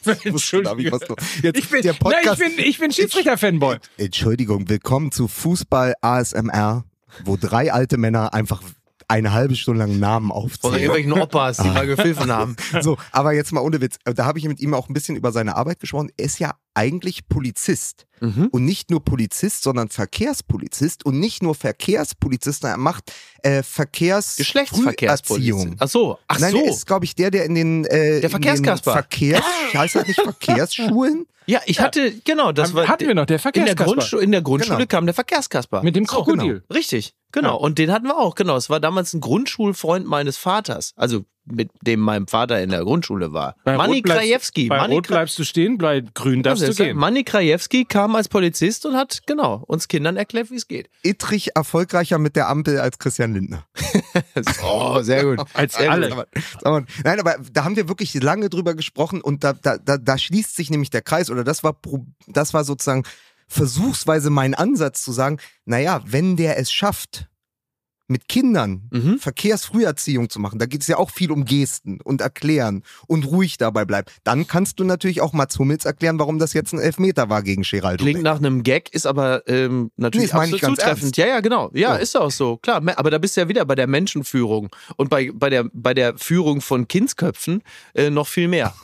[0.05, 0.25] hab
[0.79, 0.91] ich.
[1.43, 2.39] Jetzt ich bin, der nein, ich Podcast.
[2.39, 3.77] bin, ich bin Schiedsrichter-Fanboy.
[3.97, 6.85] Entschuldigung, willkommen zu Fußball ASMR,
[7.25, 8.61] wo drei alte Männer einfach
[9.07, 10.75] eine halbe Stunde lang Namen aufzählen.
[10.75, 12.55] irgendwelchen Opas, die mal gepfiffen haben.
[12.79, 13.97] So, aber jetzt mal ohne Witz.
[14.05, 16.11] Da habe ich mit ihm auch ein bisschen über seine Arbeit gesprochen.
[16.15, 18.05] Er ist ja eigentlich Polizist.
[18.19, 18.47] Mhm.
[18.51, 21.05] Und nicht nur Polizist, sondern Verkehrspolizist.
[21.05, 25.75] Und nicht nur Verkehrspolizist, sondern er macht äh, Verkehrs Geschlechtsverkehrspolizist.
[25.79, 26.57] Ach so, ach Nein, so.
[26.59, 28.91] er ist, glaube ich, der, der in den, äh, Der Verkehrskasper.
[28.93, 31.25] Verkehrs, heißt das nicht Verkehrsschulen?
[31.47, 32.87] Ja, ich hatte, genau, das war.
[32.87, 33.83] hatten wir noch, der in der, Verkehrskasper.
[33.85, 34.87] Grundschule, in der Grundschule Genau.
[34.87, 35.81] kam der Verkehrskasper.
[35.81, 36.53] Mit dem So, Krokodil.
[36.59, 36.63] genau.
[36.71, 37.49] Richtig, genau.
[37.49, 37.55] Ja.
[37.55, 38.55] Und den hatten wir auch, genau.
[38.57, 40.93] Es war damals ein Grundschulfreund meines Vaters.
[40.95, 43.55] Also mit dem mein Vater in der Grundschule war.
[43.63, 44.67] Bei Manni Rot bleibst- Krajewski.
[44.67, 46.83] Bei Manni Rot bleibst du stehen, bei Grün darfst du Krajewski.
[46.85, 46.97] gehen.
[46.97, 50.89] Manni Krajewski kam als Polizist und hat, genau, uns Kindern erklärt, wie es geht.
[51.03, 53.65] Ittrich erfolgreicher mit der Ampel als Christian Lindner.
[54.63, 55.39] Oh, sehr gut.
[55.53, 56.09] Als Sehr alle.
[56.09, 56.17] gut.
[56.17, 56.27] Aber,
[56.63, 60.17] aber, nein, aber da haben wir wirklich lange drüber gesprochen und da, da, da, da
[60.17, 61.77] schließt sich nämlich der Kreis oder das war,
[62.27, 63.03] das war sozusagen
[63.47, 67.27] versuchsweise mein Ansatz zu sagen, naja, wenn der es schafft,
[68.11, 69.17] mit Kindern Mhm.
[69.19, 73.57] Verkehrsfrüherziehung zu machen, da geht es ja auch viel um Gesten und Erklären und ruhig
[73.57, 74.07] dabei bleiben.
[74.23, 77.63] Dann kannst du natürlich auch Mats Hummels erklären, warum das jetzt ein Elfmeter war gegen
[77.63, 78.03] Geraldo.
[78.03, 81.17] Klingt nach einem Gag, ist aber ähm, Nee, natürlich ich absolut ganz zutreffend.
[81.17, 81.69] Ja, ja, genau.
[81.73, 81.95] Ja, Ja.
[81.95, 82.57] ist auch so.
[82.57, 85.93] Klar, aber da bist du ja wieder bei der Menschenführung und bei, bei, der, bei
[85.93, 88.73] der Führung von Kindsköpfen äh, noch viel mehr.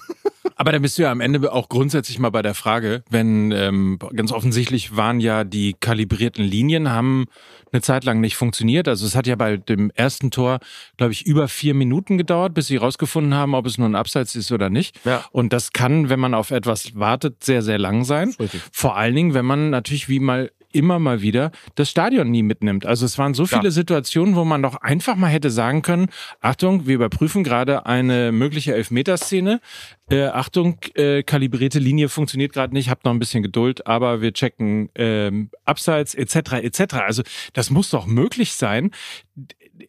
[0.60, 4.00] Aber da bist du ja am Ende auch grundsätzlich mal bei der Frage, wenn ähm,
[4.16, 7.26] ganz offensichtlich waren ja die kalibrierten Linien, haben
[7.72, 8.88] eine Zeit lang nicht funktioniert.
[8.88, 10.60] Also es hat ja bei dem ersten Tor,
[10.96, 14.36] glaube ich, über vier Minuten gedauert, bis sie rausgefunden haben, ob es nur ein Abseits
[14.36, 15.04] ist oder nicht.
[15.04, 15.26] Ja.
[15.32, 18.34] Und das kann, wenn man auf etwas wartet, sehr, sehr lang sein.
[18.40, 18.62] Richtig.
[18.72, 22.86] Vor allen Dingen, wenn man natürlich wie mal immer mal wieder das Stadion nie mitnimmt.
[22.86, 26.08] Also es waren so viele Situationen, wo man doch einfach mal hätte sagen können,
[26.42, 29.62] Achtung, wir überprüfen gerade eine mögliche Elfmeterszene.
[30.10, 34.34] Äh, Achtung, äh, kalibrierte Linie funktioniert gerade nicht, habt noch ein bisschen Geduld, aber wir
[34.34, 36.54] checken ähm, Abseits etc.
[36.64, 36.94] etc.
[37.06, 38.92] Also das muss doch möglich sein.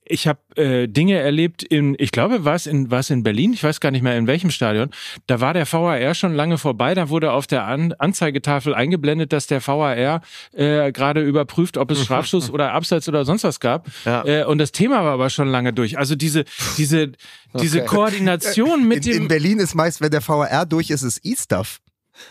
[0.05, 3.53] Ich habe äh, Dinge erlebt in, ich glaube, war es in, war es in Berlin,
[3.53, 4.90] ich weiß gar nicht mehr in welchem Stadion.
[5.27, 6.94] Da war der VAR schon lange vorbei.
[6.94, 10.22] Da wurde auf der An Anzeigetafel eingeblendet, dass der VAR
[10.53, 13.88] äh, gerade überprüft, ob es Strafschuss oder Abseits oder sonst was gab.
[14.05, 14.24] Ja.
[14.24, 15.98] Äh, und das Thema war aber schon lange durch.
[15.98, 16.44] Also diese,
[16.77, 17.12] diese,
[17.55, 19.22] diese Koordination mit in, dem.
[19.22, 21.81] in Berlin ist meist, wenn der VAR durch ist, ist E-Stuff.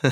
[0.03, 0.11] Äh,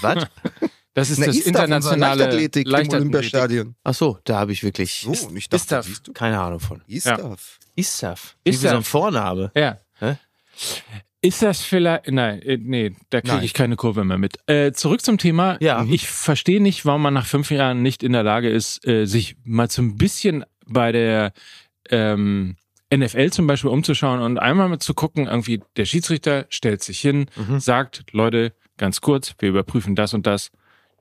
[0.00, 0.26] was?
[0.96, 3.74] das ist Na, das unsere internationale Leichtathletik, im Olympiastadion.
[3.84, 6.12] Ach so, da habe ich wirklich So, und ich dachte, Ist siehst du?
[6.12, 6.82] keine Ahnung von.
[6.88, 7.58] Istaf.
[7.74, 8.36] Wie Istaf.
[8.44, 9.52] so ein Vorname.
[9.54, 9.78] Ja.
[10.00, 10.16] Hä?
[11.20, 12.08] Ist das vielleicht.
[12.10, 14.38] Nein, äh, nee, da kriege ich keine Kurve mehr mit.
[14.46, 15.56] Äh, zurück zum Thema.
[15.60, 15.84] Ja.
[15.88, 19.36] Ich verstehe nicht, warum man nach fünf Jahren nicht in der Lage ist, äh, sich
[19.44, 21.32] mal so ein bisschen bei der
[21.90, 22.56] ähm,
[22.94, 27.26] NFL zum Beispiel umzuschauen und einmal mal zu gucken, irgendwie, der Schiedsrichter stellt sich hin,
[27.36, 27.60] Mhm.
[27.60, 30.50] sagt, Leute, ganz kurz, wir überprüfen das und das.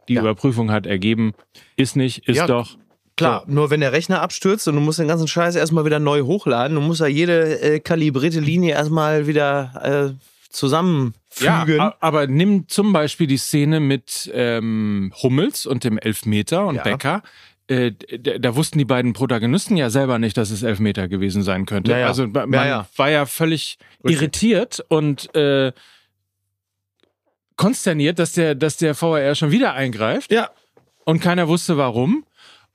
[0.08, 0.22] Die Ja.
[0.22, 1.34] Überprüfung hat ergeben,
[1.76, 2.48] ist nicht, ist Ja.
[2.48, 2.78] doch.
[3.18, 6.24] Klar, nur wenn der Rechner abstürzt und du musst den ganzen Scheiß erstmal wieder neu
[6.24, 11.80] hochladen, du musst ja jede äh, kalibrierte Linie erstmal wieder äh, zusammenfügen.
[11.80, 16.84] a- aber nimm zum Beispiel die Szene mit ähm, Hummels und dem Elfmeter und Ja.
[16.84, 17.24] Becker.
[17.68, 17.94] Äh,
[18.40, 21.92] da wussten die beiden Protagonisten ja selber nicht, dass es Elfmeter gewesen sein könnte.
[21.92, 22.08] Ja, ja.
[22.08, 22.88] Also man Ja, ja.
[22.96, 25.72] war ja völlig irritiert und äh,
[27.56, 30.50] konsterniert, dass der, dass der VAR schon wieder eingreift ja.
[31.06, 32.26] und keiner wusste warum.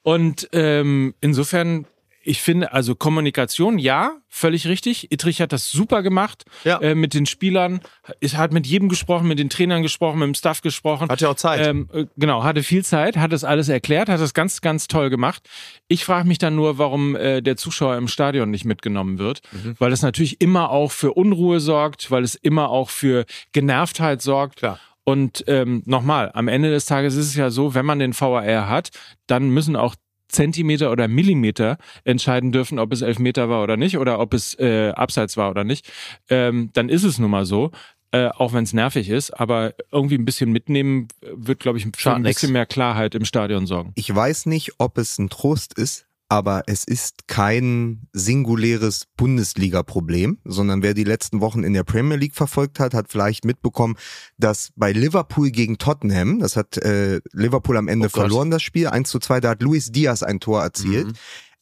[0.02, 1.86] Und ähm, insofern,
[2.30, 5.10] ich finde, also Kommunikation, ja, völlig richtig.
[5.10, 6.78] Ittrich hat das super gemacht Ja.
[6.80, 7.80] äh, mit den Spielern.
[8.20, 11.08] Es hat mit jedem gesprochen, mit den Trainern gesprochen, mit dem Staff gesprochen.
[11.08, 11.66] Hat ja auch Zeit.
[11.66, 15.10] Ähm, äh, genau, hatte viel Zeit, hat das alles erklärt, hat das ganz, ganz toll
[15.10, 15.48] gemacht.
[15.88, 19.74] Ich frage mich dann nur, warum äh, der Zuschauer im Stadion nicht mitgenommen wird, Mhm.
[19.80, 24.56] weil es natürlich immer auch für Unruhe sorgt, weil es immer auch für Genervtheit sorgt.
[24.56, 24.78] Klar.
[25.02, 28.68] Und ähm, nochmal, am Ende des Tages ist es ja so, wenn man den VAR
[28.68, 28.90] hat,
[29.26, 29.96] dann müssen auch
[30.30, 34.90] Zentimeter oder Millimeter entscheiden dürfen, ob es Elfmeter war oder nicht oder ob es äh,
[34.90, 35.90] Abseits war oder nicht.
[36.28, 37.70] Ähm, dann ist es nun mal so.
[38.12, 41.92] Äh, auch wenn es nervig ist, aber irgendwie ein bisschen mitnehmen wird, glaube ich, für
[41.96, 43.92] Schadet ein bisschen mehr Klarheit im Stadion sorgen.
[43.94, 50.80] Ich weiß nicht, ob es ein Trost ist, aber es ist kein singuläres Bundesliga-Problem, sondern
[50.80, 53.96] wer die letzten Wochen in der Premier League verfolgt hat, hat vielleicht mitbekommen,
[54.38, 58.86] dass bei Liverpool gegen Tottenham, das hat äh, Liverpool am Ende Oh verloren, das Spiel,
[58.86, 61.08] 1 zu 2, da hat Luis Diaz ein Tor erzielt.
[61.08, 61.12] Mhm.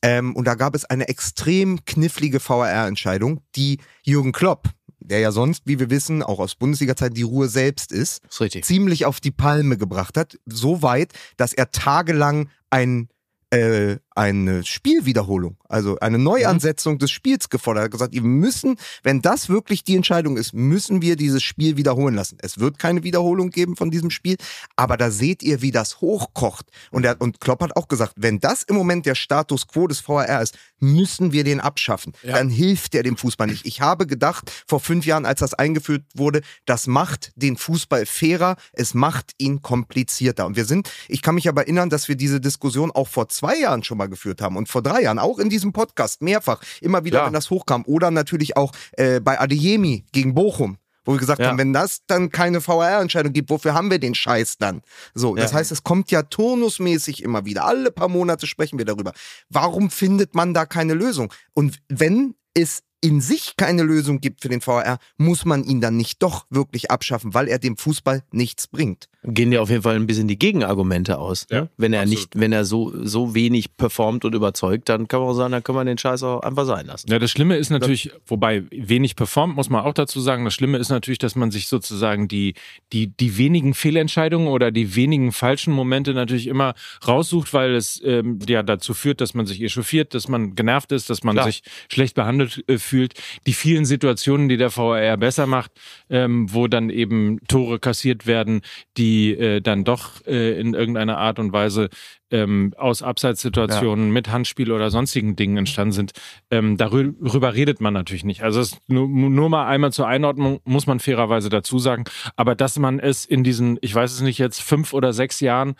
[0.03, 4.69] Ähm, und da gab es eine extrem knifflige VAR-Entscheidung, die Jürgen Klopp,
[5.01, 8.21] der ja sonst, wie wir wissen, auch aus Bundesliga-Zeit die Ruhe selbst ist,
[8.61, 10.39] Ist ziemlich auf die Palme gebracht hat.
[10.45, 13.09] So weit, dass er tagelang ein
[13.51, 17.83] äh, eine Spielwiederholung, also eine Neuansetzung des Spiels gefordert.
[17.83, 21.77] Er hat gesagt, wir müssen, wenn das wirklich die Entscheidung ist, müssen wir dieses Spiel
[21.77, 22.37] wiederholen lassen.
[22.43, 24.37] Es wird keine Wiederholung geben von diesem Spiel,
[24.75, 26.67] aber da seht ihr, wie das hochkocht.
[26.91, 30.07] Und, er, und Klopp hat auch gesagt, wenn das im Moment der Status quo des
[30.09, 32.13] VAR ist, müssen wir den abschaffen.
[32.25, 33.67] Dann hilft der dem Fußball nicht.
[33.67, 38.57] Ich habe gedacht, vor fünf Jahren, als das eingeführt wurde, das macht den Fußball fairer,
[38.73, 40.47] es macht ihn komplizierter.
[40.47, 43.57] Und wir sind, ich kann mich aber erinnern, dass wir diese Diskussion auch vor zwei
[43.57, 47.05] Jahren schon mal geführt haben und vor drei Jahren, auch in diesem Podcast, mehrfach, immer
[47.05, 47.27] wieder, Klar.
[47.27, 47.85] wenn das hochkam.
[47.87, 50.79] Oder natürlich auch äh, bei Adeyemi gegen Bochum.
[51.05, 51.49] Wo wir gesagt Ja.
[51.49, 54.83] haben, wenn das dann keine VAR-Entscheidung gibt, wofür haben wir den Scheiß dann?
[55.15, 55.57] So, das Ja.
[55.59, 57.65] heißt, es kommt ja turnusmäßig immer wieder.
[57.65, 59.13] Alle paar Monate sprechen wir darüber.
[59.49, 61.33] Warum findet man da keine Lösung?
[61.55, 65.97] Und wenn es in sich keine Lösung gibt für den VAR, muss man ihn dann
[65.97, 69.09] nicht doch wirklich abschaffen, weil er dem Fußball nichts bringt.
[69.25, 71.47] Gehen ja auf jeden Fall ein bisschen die Gegenargumente aus.
[71.51, 71.69] Ja, ne?
[71.77, 72.19] Wenn er absolut.
[72.19, 75.65] nicht, wenn er so, so wenig performt und überzeugt, dann kann man auch sagen, dann
[75.65, 77.11] kann man den Scheiß auch einfach sein lassen.
[77.11, 80.79] Ja, das Schlimme ist natürlich, wobei wenig performt, muss man auch dazu sagen, das Schlimme
[80.79, 82.55] ist natürlich, dass man sich sozusagen die,
[82.93, 86.75] die, die wenigen Fehlentscheidungen oder die wenigen falschen Momente natürlich immer
[87.07, 91.11] raussucht, weil es ähm, ja dazu führt, dass man sich echauffiert, dass man genervt ist,
[91.11, 91.47] dass man Klar.
[91.47, 93.15] sich schlecht behandelt äh, fühlt.
[93.49, 95.73] Die vielen Situationen, die der VAR besser macht,
[96.09, 98.61] ähm, wo dann eben Tore kassiert werden,
[98.97, 101.89] die äh, dann doch äh, in irgendeiner Art und Weise
[102.31, 106.13] ähm, aus Abseitssituationen mit Handspiel oder sonstigen Dingen entstanden sind,
[106.51, 108.43] ähm, darüber redet man natürlich nicht.
[108.43, 112.05] Also es nur, nur mal einmal zur Einordnung, muss man fairerweise dazu sagen.
[112.37, 115.75] Aber dass man es in diesen, ich weiß es nicht jetzt, fünf oder sechs Jahren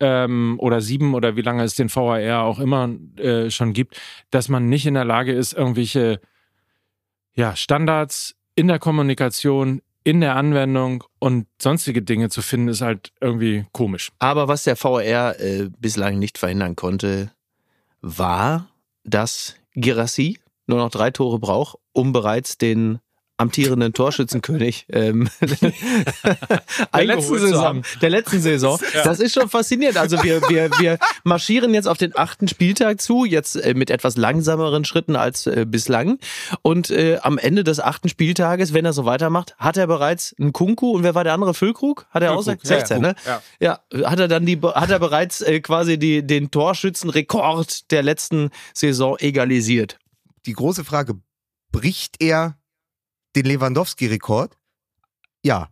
[0.00, 4.48] ähm, oder sieben oder wie lange es den VAR auch immer äh, schon gibt, dass
[4.48, 6.20] man nicht in der Lage ist, irgendwelche
[7.34, 13.12] ja, Standards in der Kommunikation, in der Anwendung und sonstige Dinge zu finden, ist halt
[13.20, 14.12] irgendwie komisch.
[14.18, 17.32] Aber was der VR äh, bislang nicht verhindern konnte,
[18.02, 18.68] war,
[19.02, 22.98] dass Girassi nur noch drei Tore braucht, um bereits den
[23.36, 25.28] amtierenden Torschützenkönig ähm,
[26.94, 27.82] der letzten Saison.
[28.00, 28.78] Der letzten Saison.
[29.02, 29.98] Das ist schon faszinierend.
[29.98, 34.16] Also wir, wir, wir marschieren jetzt auf den achten Spieltag zu, jetzt äh, mit etwas
[34.16, 36.18] langsameren Schritten als äh, bislang.
[36.62, 40.52] Und äh, am Ende des achten Spieltages, wenn er so weitermacht, hat er bereits einen
[40.52, 41.54] Kunku und wer war der andere?
[41.54, 42.06] Füllkrug?
[42.10, 43.02] Hat er auch Füllkrug, 16, ja.
[43.02, 43.14] ne?
[43.26, 43.42] Ja.
[43.92, 48.50] Ja, hat er dann die, hat er bereits äh, quasi die, den Torschützenrekord der letzten
[48.72, 49.98] Saison egalisiert.
[50.46, 51.14] Die große Frage,
[51.72, 52.56] bricht er
[53.36, 54.56] den Lewandowski-Rekord?
[55.42, 55.68] Ja.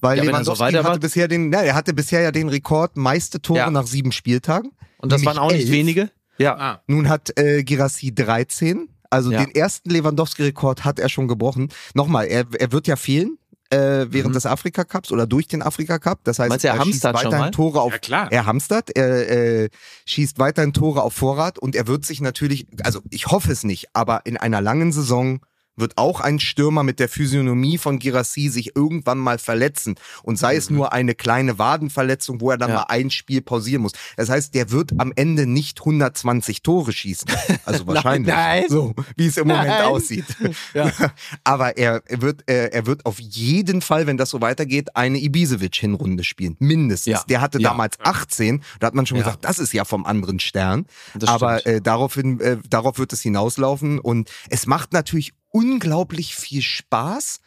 [0.00, 0.90] Weil Ja, er so Lewandowski weitermacht.
[0.90, 3.70] hatte bisher den, na, er hatte bisher ja den Rekord meiste Tore Ja.
[3.70, 4.70] nach sieben Spieltagen.
[4.98, 5.70] Und das waren auch nicht elf.
[5.72, 6.10] wenige.
[6.38, 6.56] Ja.
[6.56, 6.82] Ah.
[6.86, 8.88] Nun hat äh, Girassi 13.
[9.10, 9.44] Also Ja.
[9.44, 11.70] den ersten Lewandowski-Rekord hat er schon gebrochen.
[11.94, 13.38] Nochmal, er, er wird ja fehlen
[13.70, 14.34] äh, während Mhm.
[14.34, 16.20] des Afrika-Cups oder durch den Afrika-Cup.
[16.24, 17.50] Das heißt, Meinst er schießt hamstert schon weiterhin mal?
[17.50, 18.32] Tore auf Ja, klar.
[18.32, 19.28] er hamstert, er
[19.64, 19.68] äh,
[20.06, 23.88] schießt weiterhin Tore auf Vorrat und er wird sich natürlich, also ich hoffe es nicht,
[23.94, 25.40] aber in einer langen Saison
[25.78, 29.94] wird auch ein Stürmer mit der Physiognomie von Girassi sich irgendwann mal verletzen.
[30.22, 32.76] Und sei es nur eine kleine Wadenverletzung, wo er dann Ja.
[32.76, 33.92] mal ein Spiel pausieren muss.
[34.16, 37.28] Das heißt, der wird am Ende nicht 120 Tore schießen.
[37.64, 38.34] Also wahrscheinlich.
[38.34, 38.64] nein.
[38.68, 39.84] So, wie es im Moment Nein.
[39.84, 40.24] aussieht.
[40.74, 40.90] Ja.
[41.44, 46.24] Aber er wird, er, er wird auf jeden Fall, wenn das so weitergeht, eine Ibisevic-Hinrunde
[46.24, 46.56] spielen.
[46.58, 47.12] Mindestens.
[47.12, 47.22] Ja.
[47.28, 48.62] Der hatte damals 18.
[48.80, 50.86] Da hat man schon gesagt, das ist ja vom anderen Stern.
[51.14, 53.98] Das Aber äh, daraufhin, äh, darauf wird es hinauslaufen.
[53.98, 57.40] Und es macht natürlich unglaublich viel Spaß,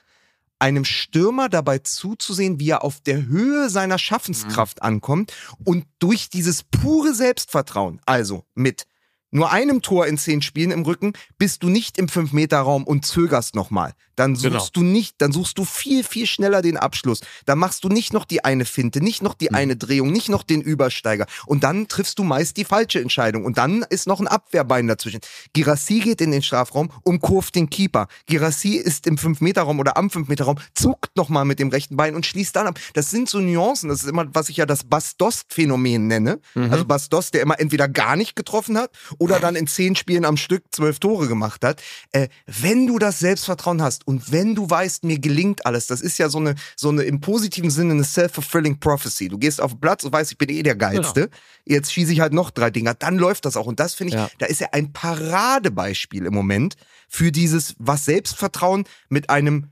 [0.60, 4.84] einem Stürmer dabei zuzusehen, wie er auf der Höhe seiner Schaffenskraft Mhm.
[4.88, 5.34] ankommt
[5.64, 8.86] und durch dieses pure Selbstvertrauen, also mit
[9.32, 13.56] nur einem Tor in zehn Spielen im Rücken, bist du nicht im Fünf-Meter-Raum und zögerst
[13.56, 13.94] nochmal.
[14.22, 14.68] Dann suchst Genau.
[14.74, 17.22] du nicht, dann suchst du viel, viel schneller den Abschluss.
[17.48, 19.56] Dann machst du nicht noch die eine Finte, nicht noch die Mhm.
[19.56, 21.26] eine Drehung, nicht noch den Übersteiger.
[21.48, 23.46] Und dann triffst du meist die falsche Entscheidung.
[23.46, 25.22] Und dann ist noch ein Abwehrbein dazwischen.
[25.54, 28.08] Girassi geht in den Strafraum, umkurvt den Keeper.
[28.28, 32.56] Girassi ist im Fünf-Meter-Raum oder am Fünf-Meter-Raum, zuckt nochmal mit dem rechten Bein und schließt
[32.56, 32.80] dann ab.
[32.94, 33.90] Das sind so Nuancen.
[33.90, 36.40] Das ist immer, was ich ja das Bastost-Phänomen nenne.
[36.56, 36.72] Mhm.
[36.72, 40.38] Also Bastos, der immer entweder gar nicht getroffen hat oder dann in zehn Spielen am
[40.38, 41.82] Stück zwölf Tore gemacht hat.
[42.12, 46.18] Äh, wenn du das Selbstvertrauen hast und wenn du weißt, mir gelingt alles, das ist
[46.18, 49.30] ja so eine, so eine im positiven Sinne eine self-fulfilling prophecy.
[49.30, 51.30] Du gehst auf den Platz und weißt, ich bin eh der Geilste.
[51.66, 52.94] Jetzt schieße ich halt noch drei Dinger.
[52.94, 53.68] Dann läuft das auch.
[53.68, 54.30] Und das finde ich, Ja.
[54.40, 56.76] da ist ja ein Paradebeispiel im Moment
[57.08, 59.68] für dieses, was Selbstvertrauen mit einem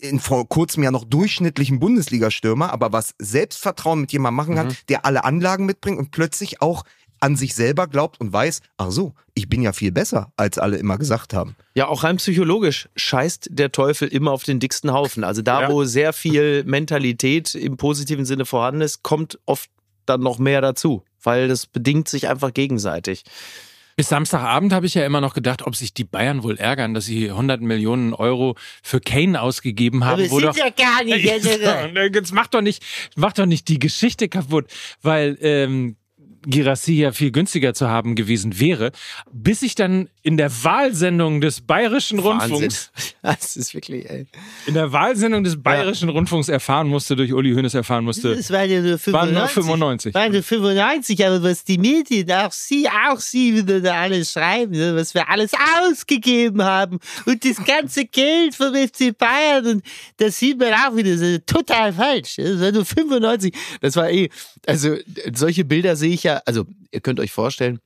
[0.00, 5.06] in vor kurzem ja noch durchschnittlichen Bundesliga-Stürmer, aber was Selbstvertrauen mit jemandem machen kann, der
[5.06, 6.82] alle Anlagen mitbringt und plötzlich auch
[7.22, 10.76] an sich selber glaubt und weiß, ach so, ich bin ja viel besser, als alle
[10.76, 11.54] immer gesagt haben.
[11.74, 15.22] Ja, auch rein psychologisch scheißt der Teufel immer auf den dicksten Haufen.
[15.24, 15.70] Also da, Ja.
[15.70, 19.70] wo sehr viel Mentalität im positiven Sinne vorhanden ist, kommt oft
[20.04, 23.22] dann noch mehr dazu, weil das bedingt sich einfach gegenseitig.
[23.94, 27.04] Bis Samstagabend habe ich ja immer noch gedacht, ob sich die Bayern wohl ärgern, dass
[27.04, 30.28] sie 100 Millionen Euro für Kane ausgegeben haben.
[30.30, 31.22] wo doch, ja gar nicht.
[32.14, 32.82] Jetzt mach doch nicht,
[33.16, 34.66] mach doch nicht die Geschichte kaputt,
[35.02, 35.96] weil ähm,
[36.44, 38.92] Girassi ja viel günstiger zu haben gewesen wäre,
[39.32, 42.90] bis ich dann in der Wahlsendung des Bayerischen Rundfunks,
[43.22, 44.26] Das ist wirklich, ey.
[44.66, 48.70] in der Wahlsendung des Bayerischen Rundfunks erfahren musste, durch Uli Hoeneß erfahren musste, Das waren
[48.70, 49.12] ja nur 95.
[49.12, 50.14] waren nur 95.
[50.14, 54.72] Waren nur 95, aber was die Medien, auch Sie, auch Sie wieder da alles schreiben,
[54.72, 59.84] ne, was wir alles ausgegeben haben und das ganze Geld vom FC Bayern und
[60.16, 62.36] das sieht man auch wieder so total falsch.
[62.36, 63.54] Das war nur 95.
[63.80, 64.28] Das war eh,
[64.66, 64.96] also
[65.34, 67.78] solche Bilder sehe ich ja, also ihr könnt euch vorstellen,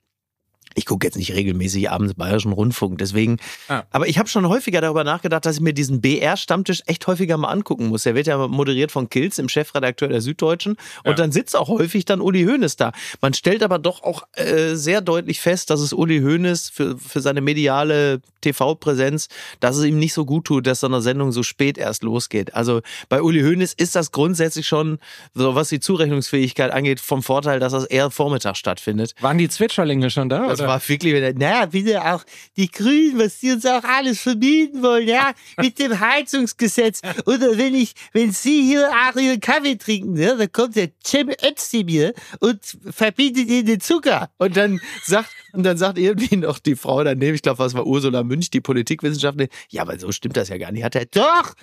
[0.75, 3.37] Ich gucke jetzt nicht regelmäßig abends Bayerischen Rundfunk, deswegen.
[3.67, 3.83] Ah.
[3.89, 7.47] Aber ich habe schon häufiger darüber nachgedacht, dass ich mir diesen BR-Stammtisch echt häufiger mal
[7.49, 8.03] angucken muss.
[8.03, 10.73] Der wird ja moderiert von Kills, dem Chefredakteur der Süddeutschen.
[11.03, 11.13] Und Ja.
[11.13, 12.91] dann sitzt auch häufig dann Uli Hoeneß da.
[13.21, 17.21] Man stellt aber doch auch äh, sehr deutlich fest, dass es Uli Hoeneß für, für
[17.21, 19.27] seine mediale TV-Präsenz,
[19.59, 22.53] dass es ihm nicht so gut tut, dass so eine Sendung so spät erst losgeht.
[22.53, 24.99] Also bei Uli Hoeneß ist das grundsätzlich schon,
[25.33, 29.13] so was die Zurechnungsfähigkeit angeht, vom Vorteil, dass das eher Vormittag stattfindet.
[29.21, 30.47] Waren die Zwitscherlinge schon da?
[30.47, 30.69] Das oder?
[30.69, 32.23] war wirklich, wenn er, Naja, bitte auch
[32.55, 37.01] die Grünen, was die uns auch alles verbieten wollen, ja, mit dem Heizungsgesetz.
[37.25, 41.29] Oder wenn ich, wenn Sie hier auch Ihren Kaffee trinken, ja, dann kommt der Cem
[41.43, 44.29] Özdemir und verbietet Ihnen den Zucker.
[44.37, 47.85] Und dann sagt, und dann sagt irgendwie noch die Frau daneben, ich glaube, was war
[47.85, 50.83] Ursula Münch, die Politikwissenschaftlerin, ja, aber so stimmt das ja gar nicht.
[50.83, 51.53] Hat er, Doch,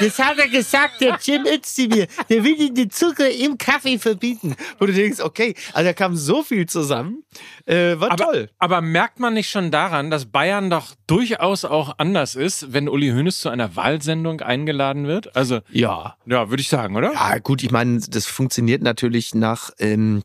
[0.00, 2.06] das hat er gesagt, der Cem Özdemir.
[2.28, 4.54] Der will Ihnen den Zucker im Kaffee verbieten.
[4.78, 7.22] wo du denkst, okay, also da kam so viel zusammen,
[7.66, 8.50] äh, war aber, toll.
[8.58, 13.10] aber merkt man nicht schon daran, dass Bayern doch durchaus auch anders ist, wenn Uli
[13.10, 15.34] Hoeneß zu einer Wahlsendung eingeladen wird?
[15.36, 16.16] Also, Ja.
[16.26, 17.12] ja, würde ich sagen, oder?
[17.12, 20.22] Ja, gut, ich meine, das funktioniert natürlich nach, ähm,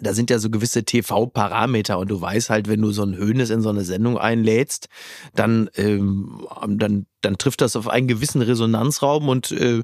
[0.00, 3.50] da sind ja so gewisse TV-Parameter und du weißt halt, wenn du so einen Höhnes
[3.50, 4.88] in so eine Sendung einlädst,
[5.34, 9.82] dann, ähm, dann, dann trifft das auf einen gewissen Resonanzraum und äh,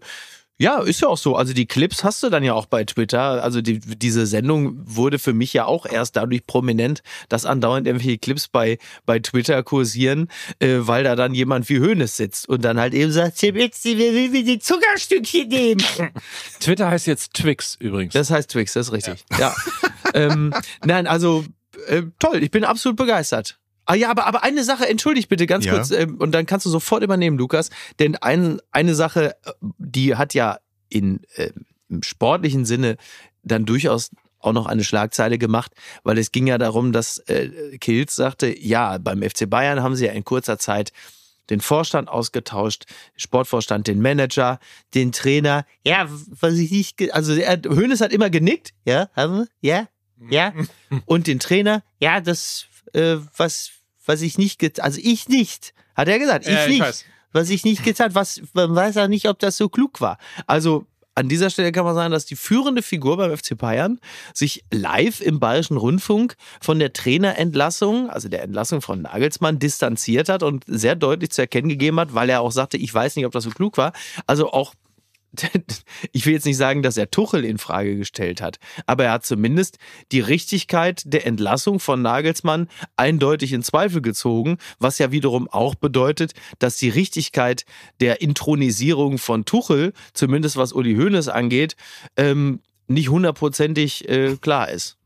[0.56, 1.34] ja, ist ja auch so.
[1.34, 3.42] Also die Clips hast du dann ja auch bei Twitter.
[3.42, 8.18] Also die, diese Sendung wurde für mich ja auch erst dadurch prominent, dass andauernd irgendwelche
[8.18, 10.28] Clips bei, bei Twitter kursieren,
[10.60, 14.30] äh, weil da dann jemand wie Höhnes sitzt und dann halt eben sagt, Özdemir will
[14.30, 15.82] mir die Zuckerstückchen nehmen.
[16.60, 18.14] Twitter heißt jetzt Twix übrigens.
[18.14, 19.24] Das heißt Twix, das ist richtig.
[19.38, 19.54] Ja.
[20.14, 21.44] ähm, nein, also
[21.88, 23.58] äh, toll, ich bin absolut begeistert.
[23.86, 25.74] Ah ja, aber, aber eine Sache, entschuldigt bitte ganz Ja.
[25.74, 27.70] kurz, ähm, und dann kannst du sofort übernehmen, Lukas.
[27.98, 31.50] Denn ein, eine Sache, äh, die hat ja in, äh,
[31.88, 32.96] im sportlichen Sinne
[33.42, 38.14] dann durchaus auch noch eine Schlagzeile gemacht, weil es ging ja darum, dass äh, Kills
[38.14, 40.92] sagte, ja, beim FC Bayern haben sie ja in kurzer Zeit
[41.50, 42.84] den Vorstand ausgetauscht,
[43.16, 44.58] Sportvorstand, den Manager,
[44.94, 45.66] den Trainer.
[45.86, 46.08] Ja,
[46.40, 49.46] was ich nicht, Also Hönes hat immer genickt ja, haben wir?
[49.60, 49.88] Ja,
[50.30, 50.52] ja.
[51.06, 53.70] und den Trainer, Ja, das, äh, was,
[54.06, 56.80] was ich nicht getan, also ich nicht, hat er gesagt, ich Ja, ich nicht.
[56.80, 57.04] weiß.
[57.32, 60.18] was ich nicht getan, was, man weiß auch nicht, ob das so klug war.
[60.46, 64.00] Also an dieser Stelle kann man sagen, dass die führende Figur beim FC Bayern
[64.32, 70.42] sich live im Bayerischen Rundfunk von der Trainerentlassung, also der Entlassung von Nagelsmann, distanziert hat
[70.42, 73.32] und sehr deutlich zu erkennen gegeben hat, weil er auch sagte, ich weiß nicht, ob
[73.32, 73.92] das so klug war.
[74.26, 74.74] Also auch
[76.12, 79.26] ich will jetzt nicht sagen, dass er Tuchel in Frage gestellt hat, aber er hat
[79.26, 79.78] zumindest
[80.12, 86.32] die Richtigkeit der Entlassung von Nagelsmann eindeutig in Zweifel gezogen, was ja wiederum auch bedeutet,
[86.58, 87.64] dass die Richtigkeit
[88.00, 91.76] der Intronisierung von Tuchel, zumindest was Uli Hoeneß angeht,
[92.16, 94.98] ähm, nicht hundertprozentig äh, klar ist.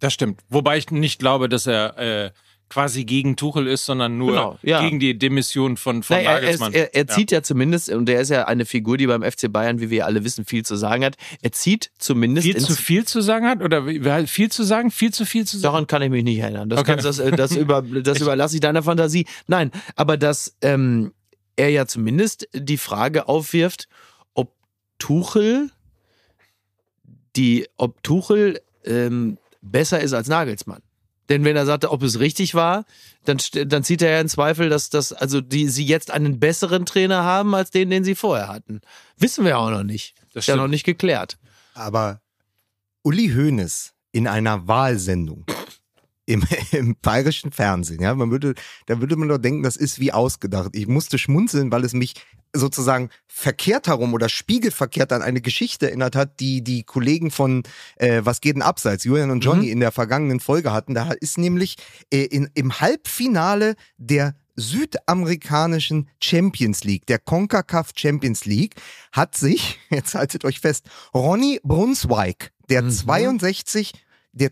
[0.00, 0.40] Das stimmt.
[0.48, 2.30] Wobei ich nicht glaube, dass er äh,
[2.72, 4.80] quasi gegen Tuchel ist, sondern nur Genau, ja.
[4.80, 6.72] gegen die Demission von, von Nein, er, er, Nagelsmann.
[6.72, 7.42] er, er zieht ja.
[7.42, 10.46] zumindest, und er ist ja eine Figur, die beim FC Bayern, wie wir alle wissen,
[10.46, 11.16] viel zu sagen hat.
[11.42, 13.62] Er zieht zumindest viel zu viel zu sagen hat?
[13.62, 13.84] Oder
[14.26, 14.90] viel zu sagen?
[14.90, 15.72] Viel zu viel zu sagen?
[15.72, 16.68] Daran kann ich mich nicht erinnern.
[16.70, 16.96] Das, Okay.
[16.96, 19.26] das, äh, das, über, das überlasse ich deiner Fantasie.
[19.46, 21.12] Nein, aber dass ähm,
[21.56, 23.86] er ja zumindest die Frage aufwirft,
[24.32, 24.54] ob
[24.98, 25.70] Tuchel
[27.36, 30.82] die, ob Tuchel ähm, besser ist als Nagelsmann.
[31.28, 32.84] Denn wenn er sagte, ob es richtig war,
[33.24, 36.84] dann, dann zieht er ja in Zweifel, dass, dass also die, sie jetzt einen besseren
[36.84, 38.80] Trainer haben als den, den sie vorher hatten.
[39.18, 40.14] Wissen wir auch noch nicht.
[40.34, 41.38] Das ist ja noch nicht geklärt.
[41.74, 42.20] Aber
[43.02, 45.46] Uli Hoeneß in einer Wahlsendung
[46.32, 46.42] im,
[46.72, 48.54] im bayerischen Fernsehen, ja, man würde,
[48.86, 50.70] da würde man doch denken, das ist wie ausgedacht.
[50.72, 52.14] Ich musste schmunzeln, weil es mich
[52.54, 57.62] sozusagen verkehrt herum oder spiegelverkehrt an eine Geschichte erinnert hat, die die Kollegen von
[57.96, 60.94] äh, Was geht denn abseits, Julian und Johnny in der vergangenen Folge hatten.
[60.94, 61.76] Da ist nämlich
[62.12, 68.74] äh, in, im Halbfinale der südamerikanischen Champions League, der CONCACAF Champions League,
[69.12, 73.92] hat sich, jetzt haltet euch fest, Ronny Brunswijk, der 62,
[74.32, 74.50] der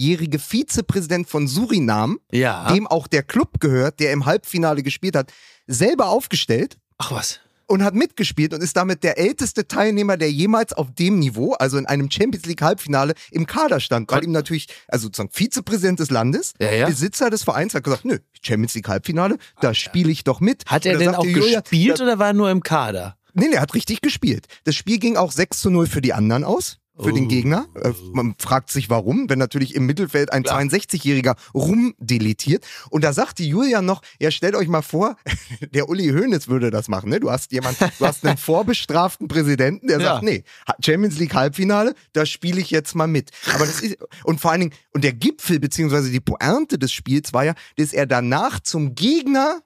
[0.00, 2.72] 62-jährige Vizepräsident von Surinam, Ja.
[2.72, 5.32] dem auch der Club gehört, der im Halbfinale gespielt hat,
[5.66, 7.40] selber aufgestellt Ach was.
[7.66, 11.78] und hat mitgespielt und ist damit der älteste Teilnehmer, der jemals auf dem Niveau, also
[11.78, 14.10] in einem Champions League Halbfinale, im Kader stand.
[14.12, 16.86] Weil ihm natürlich, also sozusagen Vizepräsident des Landes, Ja, ja.
[16.86, 20.64] Besitzer des Vereins, hat gesagt, nö, Champions League Halbfinale, da spiele ich doch mit.
[20.66, 23.16] Hat er denn auch Julia, gespielt oder war er nur im Kader?
[23.38, 24.46] Nee, nee, er hat richtig gespielt.
[24.64, 26.78] Das Spiel ging auch 6 zu 0 für die anderen aus.
[26.98, 27.66] Für den Gegner.
[27.74, 32.64] Äh, man fragt sich warum, wenn natürlich im Mittelfeld ein 62-Jähriger rumdeletiert.
[32.90, 35.16] Und da sagt die Julia noch, ja, stellt euch mal vor,
[35.74, 37.10] der Uli Hoeneß würde das machen.
[37.10, 37.20] Ne?
[37.20, 40.04] Du hast jemand, du hast einen vorbestraften Präsidenten, der Ja.
[40.14, 40.44] sagt, nee,
[40.84, 43.30] Champions League Halbfinale, da spiele ich jetzt mal mit.
[43.54, 47.32] Aber das ist, und vor allen Dingen, und der Gipfel beziehungsweise die Pointe des Spiels
[47.32, 49.60] war ja, dass er danach zum Gegner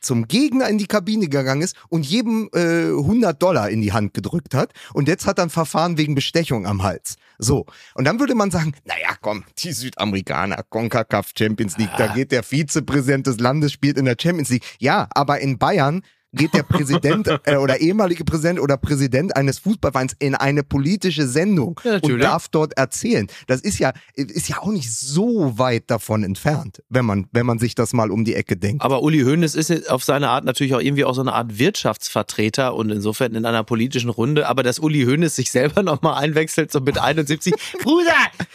[0.00, 4.14] zum Gegner in die Kabine gegangen ist und jedem äh, 100 Dollar in die Hand
[4.14, 4.72] gedrückt hat.
[4.92, 7.16] Und jetzt hat er ein Verfahren wegen Bestechung am Hals.
[7.38, 7.66] So.
[7.94, 12.42] Und dann würde man sagen, naja, komm, die Südamerikaner, CONCACAF Champions League, da geht der
[12.42, 14.64] Vizepräsident des Landes, spielt in der Champions League.
[14.78, 16.02] Ja, aber in Bayern
[16.34, 21.80] geht der Präsident äh, oder ehemalige Präsident oder Präsident eines Fußballvereins in eine politische Sendung
[21.84, 23.26] Ja, und darf dort erzählen.
[23.46, 27.58] Das ist ja, ist ja auch nicht so weit davon entfernt, wenn man, wenn man
[27.58, 28.82] sich das mal um die Ecke denkt.
[28.82, 32.74] Aber Uli Hoeneß ist auf seine Art natürlich auch irgendwie auch so eine Art Wirtschaftsvertreter
[32.74, 34.48] und insofern in einer politischen Runde.
[34.48, 38.12] Aber dass Uli Hoeneß sich selber nochmal einwechselt, so mit 71, Bruder,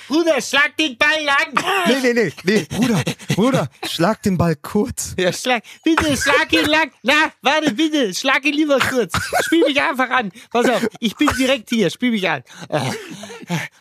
[0.08, 1.66] Bruder, schlag den Ball lang.
[1.88, 3.04] Nee, nee, nee, nee, Bruder,
[3.36, 5.16] Bruder, schlag den Ball kurz.
[5.18, 6.92] Ja, schlag, bitte, schlag ihn lang.
[7.04, 9.14] Na, warte, bitte, schlag ihn lieber kurz.
[9.46, 10.32] Spiel mich einfach an.
[10.52, 12.44] Pass auf, ich bin direkt hier, spiel mich an.
[12.70, 12.80] Äh,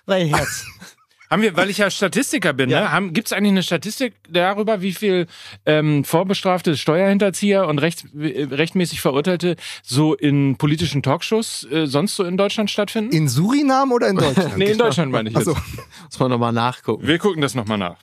[0.06, 0.64] mein Herz.
[1.30, 2.80] Haben wir, weil ich ja Statistiker bin, Ja.
[2.80, 2.92] ne?
[2.92, 5.26] Haben, gibt's eigentlich eine Statistik darüber, wie viel
[5.66, 12.24] ähm, vorbestrafte Steuerhinterzieher und recht, äh, rechtmäßig Verurteilte so in politischen Talkshows äh, sonst so
[12.24, 13.12] in Deutschland stattfinden?
[13.14, 14.56] In Surinam oder in Deutschland?
[14.56, 15.48] nee, in Deutschland meine ich jetzt.
[15.48, 15.60] Achso,
[16.06, 17.06] muss man nochmal nachgucken.
[17.06, 17.98] Wir gucken das nochmal nach.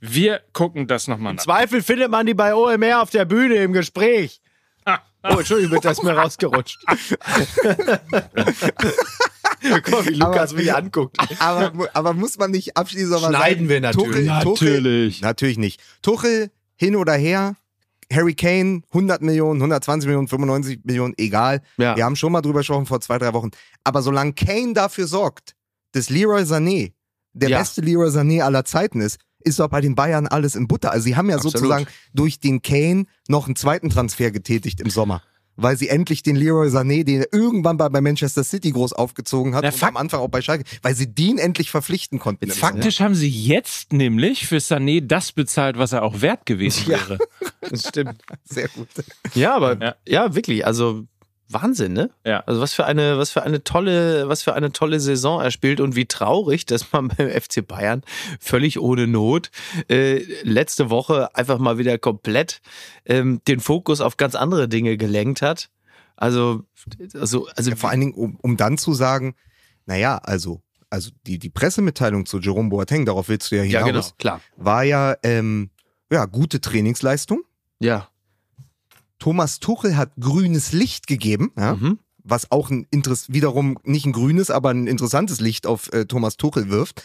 [0.00, 1.42] Wir gucken das nochmal nach.
[1.42, 4.40] Zweifel findet man die bei OMR auf der Bühne im Gespräch.
[5.22, 6.78] Oh, Entschuldigung, das ist mir rausgerutscht.
[9.62, 11.16] Guck mal, wie Lukas mich anguckt.
[11.40, 14.26] aber, aber muss man nicht abschließend aber Schneiden sagen, wir natürlich.
[14.28, 15.20] Tuchel, Tuchel, Natürlich.
[15.20, 15.80] natürlich nicht.
[16.02, 17.56] Tuchel, hin oder her,
[18.12, 21.60] Harry Kane, 100 Millionen, 120 Millionen, 95 Millionen, egal.
[21.76, 21.94] Ja.
[21.96, 23.50] Wir haben schon mal drüber gesprochen vor zwei, drei Wochen.
[23.84, 25.54] Aber solange Kane dafür sorgt,
[25.92, 26.92] dass Leroy Sané
[27.34, 27.58] der Ja.
[27.58, 30.90] beste Leroy Sané aller Zeiten ist, ist doch bei den Bayern alles im Butter.
[30.92, 31.56] Also sie haben ja Absolut.
[31.58, 35.22] sozusagen durch den Kane noch einen zweiten Transfer getätigt im Sommer.
[35.56, 39.54] Weil sie endlich den Leroy Sané, den er irgendwann bei, bei Manchester City groß aufgezogen
[39.54, 42.44] hat Na, und am Anfang auch bei Schalke, weil sie den endlich verpflichten konnten.
[42.44, 42.72] im Sommer.
[42.72, 47.18] Faktisch haben sie jetzt nämlich für Sané das bezahlt, was er auch wert gewesen wäre.
[47.68, 48.22] Das stimmt.
[48.44, 48.88] Sehr gut.
[49.34, 49.94] Ja, aber Ja.
[50.06, 51.04] ja, wirklich, also
[51.52, 52.10] Wahnsinn, ne?
[52.24, 52.40] Ja.
[52.46, 55.80] Also was für eine, was für eine tolle, was für eine tolle Saison er spielt
[55.80, 58.02] und wie traurig, dass man beim FC Bayern
[58.38, 59.50] völlig ohne Not
[59.88, 62.60] äh, letzte Woche einfach mal wieder komplett
[63.04, 65.70] ähm, den Fokus auf ganz andere Dinge gelenkt hat.
[66.16, 66.64] Also,
[67.14, 69.34] also, also Ja, vor allen Dingen, um, um dann zu sagen,
[69.86, 73.86] naja, also, also die, die Pressemitteilung zu Jerome Boateng, darauf willst du ja hinaus, ja
[73.86, 75.70] genau, klar, war ja, ähm,
[76.12, 77.42] ja, gute Trainingsleistung.
[77.78, 78.09] ja,
[79.20, 82.00] Thomas Tuchel hat grünes Licht gegeben, ja, mhm.
[82.24, 86.36] was auch ein Interess wiederum nicht ein grünes, aber ein interessantes Licht auf äh, Thomas
[86.36, 87.02] Tuchel wirft.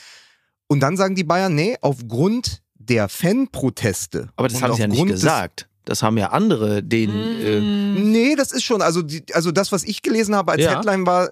[0.67, 4.29] Und dann sagen die Bayern, nee, aufgrund der Fanproteste.
[4.35, 5.67] aber das haben sie ja nicht gesagt.
[5.85, 7.15] Das haben ja andere denen.
[7.41, 10.75] Äh, Nee, das ist schon, also, die, also das, was ich gelesen habe als Ja.
[10.75, 11.29] Headline war,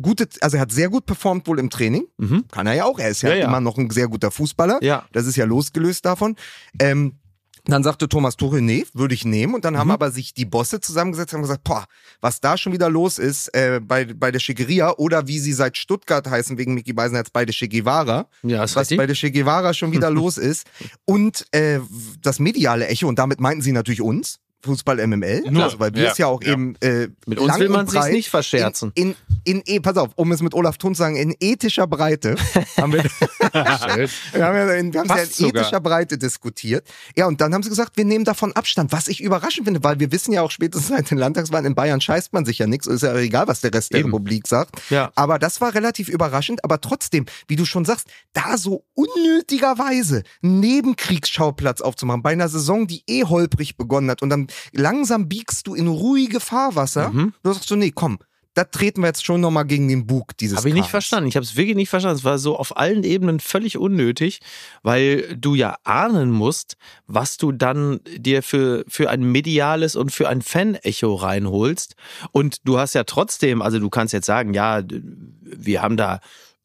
[0.00, 2.04] gute, also er hat sehr gut performt wohl im Training.
[2.16, 2.46] mhm.
[2.50, 2.98] Kann er ja auch.
[2.98, 3.44] Er ist ja, Ja, ja.
[3.46, 4.78] immer noch ein sehr guter Fußballer.
[4.82, 6.36] Ja, Das ist ja losgelöst davon.
[6.78, 7.16] Ähm,
[7.64, 9.54] dann sagte Thomas Tuchel, nee, würde ich nehmen.
[9.54, 9.92] Und dann haben Mhm.
[9.94, 11.86] aber sich die Bosse zusammengesetzt und haben gesagt, boah,
[12.20, 15.76] was da schon wieder los ist äh, bei, bei der Schickeria oder wie sie seit
[15.76, 18.98] Stuttgart heißen, wegen Mickey Beisenherz, bei der Che Guevara, ja, ist was richtig.
[18.98, 20.66] bei der Che Guevara schon wieder los ist.
[21.04, 21.80] Und äh,
[22.22, 26.04] das mediale Echo, und damit meinten sie natürlich uns, Fußball MML, Nur, also weil wir
[26.04, 26.52] ja, es ja auch ja.
[26.52, 28.92] eben äh, Mit uns lang will man breit nicht verscherzen.
[28.94, 32.36] In, in, in, pass auf, um es mit Olaf Thun zu sagen, in ethischer Breite
[32.76, 35.62] haben wir, wir haben ja in, wir haben ja in Passt sogar.
[35.62, 36.86] ethischer Breite diskutiert.
[37.16, 39.98] Ja, und dann haben sie gesagt, wir nehmen davon Abstand, was ich überraschend finde, weil
[39.98, 42.86] wir wissen ja auch spätestens seit den Landtagswahlen in Bayern scheißt man sich ja nichts,
[42.86, 44.10] ist ja egal, was der Rest der Eben.
[44.10, 44.82] Republik sagt.
[44.90, 45.10] Ja.
[45.14, 50.60] Aber das war relativ überraschend, aber trotzdem, wie du schon sagst, da so unnötigerweise einen
[50.60, 55.74] Nebenkriegsschauplatz aufzumachen, bei einer Saison, die eh holprig begonnen hat und dann langsam biegst du
[55.74, 57.32] in ruhige Fahrwasser, Mhm.
[57.42, 58.18] du sagst so, nee, komm,
[58.54, 61.28] da treten wir jetzt schon nochmal gegen den Bug dieses Habe ich nicht verstanden.
[61.28, 62.18] Ich habe es wirklich nicht verstanden.
[62.18, 64.40] Es war so auf allen Ebenen völlig unnötig,
[64.82, 66.76] weil du ja ahnen musst,
[67.06, 71.94] was du dann dir für, für ein mediales und für ein Fan-Echo reinholst.
[72.32, 76.18] Und du hast ja trotzdem, also du kannst jetzt sagen, ja, wir haben da.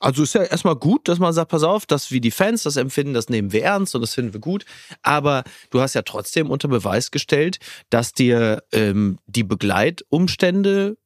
[0.06, 2.78] Also ist ja erstmal gut, dass man sagt, pass auf, dass wie die Fans das
[2.78, 4.64] empfinden, das nehmen wir ernst und das finden wir gut.
[5.01, 7.58] Aber du hast ja trotzdem unter Beweis gestellt,
[7.89, 10.97] dass dir ähm, die Begleitumstände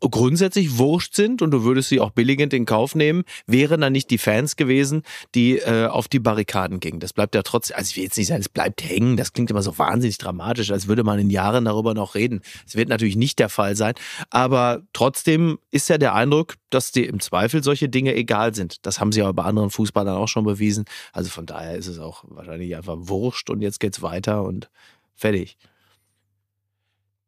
[0.00, 4.10] grundsätzlich wurscht sind und du würdest sie auch billigend in Kauf nehmen, wären dann nicht
[4.10, 5.02] die Fans gewesen,
[5.34, 6.98] die äh, auf die Barrikaden gingen.
[6.98, 9.50] Das bleibt ja trotzdem, also ich will jetzt nicht sagen, es bleibt hängen, das klingt
[9.50, 12.40] immer so wahnsinnig dramatisch, als würde man in Jahren darüber noch reden.
[12.66, 13.94] Es wird natürlich nicht der Fall sein,
[14.30, 18.86] aber trotzdem ist ja der Eindruck, dass dir im Zweifel solche Dinge egal sind.
[18.86, 20.86] Das haben sie aber bei anderen Fußballern auch schon bewiesen.
[21.12, 24.70] Also von daher ist es auch wahrscheinlich einfach wurscht und jetzt geht's weiter und
[25.14, 25.58] fertig.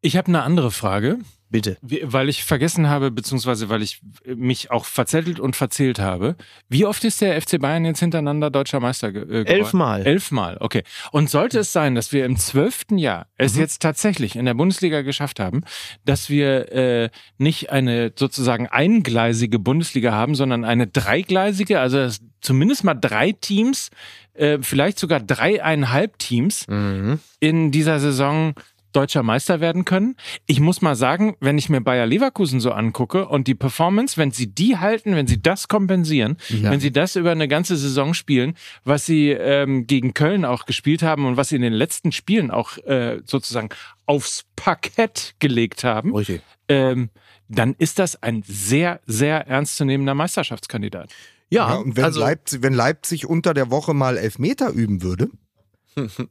[0.00, 1.18] Ich habe eine andere Frage,
[1.50, 1.76] Bitte.
[1.80, 6.36] weil ich vergessen habe, beziehungsweise weil ich mich auch verzettelt und verzählt habe.
[6.68, 9.46] Wie oft ist der FC Bayern jetzt hintereinander deutscher Meister ge äh, geworden?
[9.46, 10.06] Elfmal.
[10.06, 10.82] Elfmal, okay.
[11.10, 15.02] Und sollte es sein, dass wir im zwölften Jahr es jetzt tatsächlich in der Bundesliga
[15.02, 15.62] geschafft haben,
[16.04, 22.84] dass wir äh, nicht eine sozusagen eingleisige Bundesliga haben, sondern eine dreigleisige, also dass zumindest
[22.84, 23.90] mal drei Teams,
[24.34, 27.18] äh, vielleicht sogar dreieinhalb Teams Mhm.
[27.40, 28.54] in dieser Saison
[28.98, 30.16] deutscher Meister werden können.
[30.46, 34.32] Ich muss mal sagen, wenn ich mir Bayer Leverkusen so angucke und die Performance, wenn
[34.32, 38.54] sie die halten, wenn sie das kompensieren, wenn sie das über eine ganze Saison spielen,
[38.82, 42.50] was sie ähm, gegen Köln auch gespielt haben und was sie in den letzten Spielen
[42.50, 43.68] auch äh, sozusagen
[44.04, 46.42] aufs Parkett gelegt haben, Richtig.
[46.68, 47.10] ähm,
[47.48, 51.12] dann ist das ein sehr, sehr ernstzunehmender Meisterschaftskandidat.
[51.50, 55.28] Ja, Ja, und wenn, also Leipzig, wenn Leipzig unter der Woche mal Elfmeter üben würde,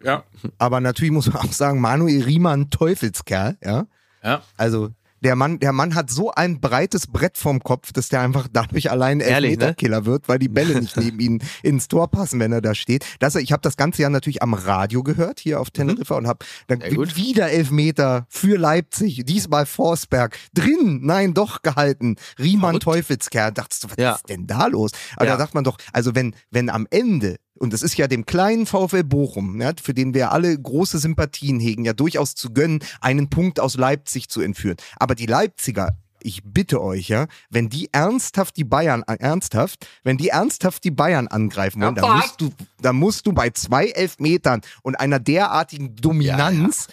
[0.04, 0.24] Ja.
[0.58, 3.86] aber natürlich muss man auch sagen, Manuel Riemann, Teufelskerl, ja.
[4.24, 4.42] Ja.
[4.58, 4.90] Also
[5.24, 8.92] der Mann, der Mann hat so ein breites Brett vom Kopf, dass der einfach dadurch
[8.92, 9.66] allein Ehrlich, ne?
[9.66, 13.04] Elfmeterkiller wird, weil die Bälle nicht neben ihn ins Tor passen, wenn er da steht.
[13.20, 16.46] Das, ich habe das ganze Jahr natürlich am Radio gehört hier auf Teneriffa und habe
[16.68, 17.16] dann Mhm.
[17.16, 22.18] Wieder Elfmeter für Leipzig, diesmal Forsberg drin, nein doch gehalten.
[22.38, 22.80] Riemann.
[22.80, 24.12] Teufelskerl, dachtest du, was Ja.
[24.14, 24.92] ist denn da los?
[25.16, 25.32] Aber Ja.
[25.34, 28.66] da sagt man doch, also wenn wenn am Ende und es ist ja dem kleinen
[28.66, 33.30] VfL Bochum, ja, für den wir alle große Sympathien hegen, ja durchaus zu gönnen, einen
[33.30, 34.78] Punkt aus Leipzig zu entführen.
[34.98, 40.18] Aber die Leipziger, ich bitte euch, ja, wenn die ernsthaft die Bayern, äh, ernsthaft, wenn
[40.18, 42.52] die ernsthaft die Bayern angreifen wollen, dann musst du,
[42.82, 46.88] dann musst du bei zwei Elfmetern und einer derartigen Dominanz,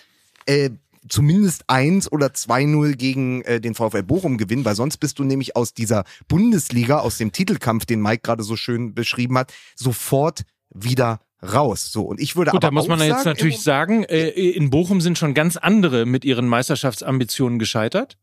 [0.47, 0.71] Äh,
[1.09, 5.57] zumindest 1 oder 2-0 gegen äh, den VfL Bochum gewinnen, weil sonst bist du nämlich
[5.57, 11.21] aus dieser Bundesliga, aus dem Titelkampf, den Mike gerade so schön beschrieben hat, sofort wieder
[11.43, 11.93] raus.
[11.93, 14.71] So, und ich würde Gut, aber da muss man jetzt sagen, natürlich sagen, äh, in
[14.71, 18.17] Bochum sind schon ganz andere mit ihren Meisterschaftsambitionen gescheitert.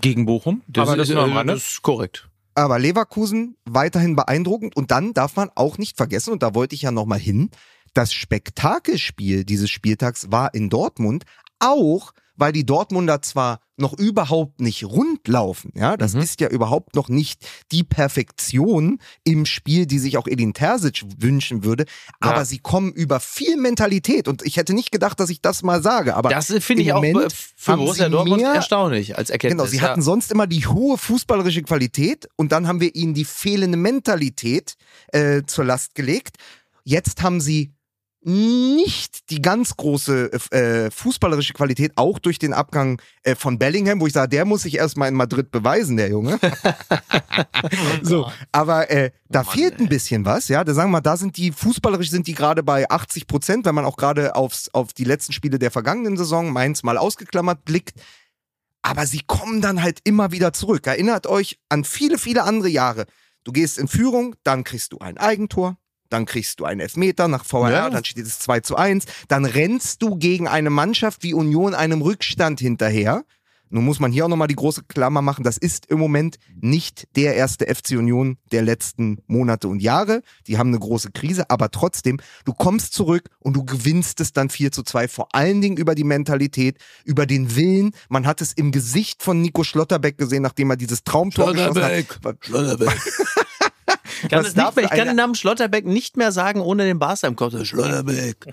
[0.00, 0.62] Gegen Bochum.
[0.68, 2.28] Das aber ist das, am äh, das ist korrekt.
[2.54, 4.76] Aber Leverkusen weiterhin beeindruckend.
[4.76, 7.50] Und dann darf man auch nicht vergessen, und da wollte ich ja nochmal hin,
[7.94, 11.24] das Spektakelspiel dieses Spieltags war in Dortmund,
[11.58, 16.20] auch weil die Dortmunder zwar noch überhaupt nicht rund laufen, ja, das Mhm.
[16.22, 21.62] ist ja überhaupt noch nicht die Perfektion im Spiel, die sich auch Edin Terzic wünschen
[21.64, 21.84] würde,
[22.20, 25.82] aber sie kommen über viel Mentalität und ich hätte nicht gedacht, dass ich das mal
[25.82, 29.30] sage, aber Das äh, finde ich auch Moment äh, für Borussia Dortmund mehr- erstaunlich als
[29.30, 29.58] Erkenntnis.
[29.70, 33.24] Genau, sie hatten sonst immer die hohe fußballerische Qualität und dann haben wir ihnen die
[33.24, 34.74] fehlende Mentalität
[35.12, 36.36] äh, zur Last gelegt.
[36.84, 37.72] Jetzt haben sie
[38.28, 44.06] nicht die ganz große äh, fußballerische Qualität, auch durch den Abgang äh, von Bellingham, wo
[44.06, 46.38] ich sage, der muss sich erstmal in Madrid beweisen, der Junge.
[48.02, 50.62] so, aber äh, da Mann, fehlt ein bisschen was, ja.
[50.62, 53.74] Da sagen wir, mal, da sind die fußballerisch sind die gerade bei 80 Prozent, wenn
[53.74, 57.98] man auch gerade aufs auf die letzten Spiele der vergangenen Saison Mainz mal ausgeklammert blickt.
[58.82, 60.86] Aber sie kommen dann halt immer wieder zurück.
[60.86, 63.06] Erinnert euch an viele, viele andere Jahre.
[63.44, 65.78] Du gehst in Führung, dann kriegst du ein Eigentor,
[66.10, 67.90] dann kriegst du einen Elfmeter nach VAR, Ja.
[67.90, 72.02] dann steht es 2 zu 1, dann rennst du gegen eine Mannschaft wie Union einem
[72.02, 73.24] Rückstand hinterher.
[73.70, 77.06] Nun muss man hier auch nochmal die große Klammer machen, das ist im Moment nicht
[77.16, 80.22] der erste FC Union der letzten Monate und Jahre.
[80.46, 84.48] Die haben eine große Krise, aber trotzdem, du kommst zurück und du gewinnst es dann
[84.48, 87.90] 4 zu 2, vor allen Dingen über die Mentalität, über den Willen.
[88.08, 92.36] Man hat es im Gesicht von Nico Schlotterbeck gesehen, nachdem er dieses Traumtor geschossen hat.
[92.40, 92.94] Schlotterbeck.
[94.22, 96.98] Ich kann, Was darf mehr, ich kann den Namen Schlotterbeck nicht mehr sagen, ohne den
[96.98, 97.54] Barca im Kopf.
[97.64, 98.52] Schlotterbeck.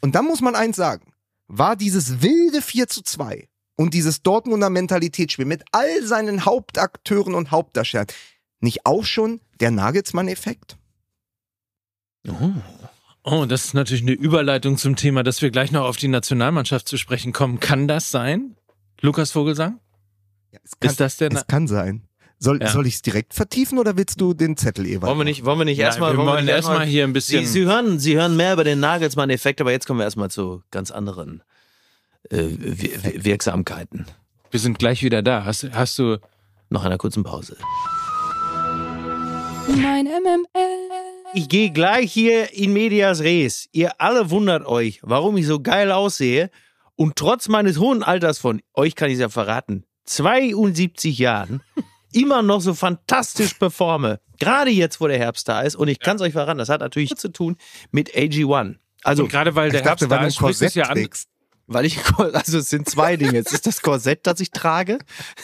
[0.00, 1.12] Und dann muss man eins sagen.
[1.48, 7.50] War dieses wilde 4 zu 2 und dieses Dortmunder Mentalitätsspiel mit all seinen Hauptakteuren und
[7.50, 8.06] Hauptdarstellern
[8.60, 10.76] nicht auch schon der Nagelsmann-Effekt?
[13.22, 16.86] Oh, das ist natürlich eine Überleitung zum Thema, dass wir gleich noch auf die Nationalmannschaft
[16.86, 17.60] zu sprechen kommen.
[17.60, 18.56] Kann das sein?
[19.00, 19.80] Lukas Vogelsang?
[20.52, 21.32] Ja, es kann, Ist das der?
[21.32, 22.06] es kann sein.
[22.42, 22.68] Soll, Ja.
[22.68, 25.02] soll ich es direkt vertiefen oder willst du den Zettel, Ewald?
[25.10, 27.44] Wollen wir nicht, wollen wir nicht erstmal, wir wollen wollen nicht erstmal hier ein bisschen.
[27.44, 30.62] Sie, Sie, hören, Sie hören mehr über den Nagelsmann-Effekt, aber jetzt kommen wir erstmal zu
[30.70, 31.42] ganz anderen
[32.30, 34.06] äh, Wir- Wir- Wirksamkeiten.
[34.50, 35.44] wir sind gleich wieder da.
[35.44, 36.16] Hast, hast du.
[36.70, 37.56] Nach einer kurzen Pause.
[39.68, 40.46] Mein MML.
[41.34, 43.68] Ich gehe gleich hier in Medias Res.
[43.72, 46.50] Ihr alle wundert euch, warum ich so geil aussehe.
[46.96, 51.62] Und trotz meines hohen Alters von, euch kann ich es ja verraten, 72 Jahren
[52.12, 54.20] immer noch so fantastisch performe.
[54.38, 55.76] Gerade jetzt, wo der Herbst da ist.
[55.76, 57.56] Und ich kann es euch verraten, das hat natürlich zu tun
[57.90, 58.76] mit AG1.
[59.02, 61.08] Also, Und gerade weil der dachte, Herbst weil da ist, sprichst du es ja an.
[61.66, 63.38] weil ich, also es sind zwei Dinge.
[63.38, 64.98] Es ist das Korsett, das ich trage.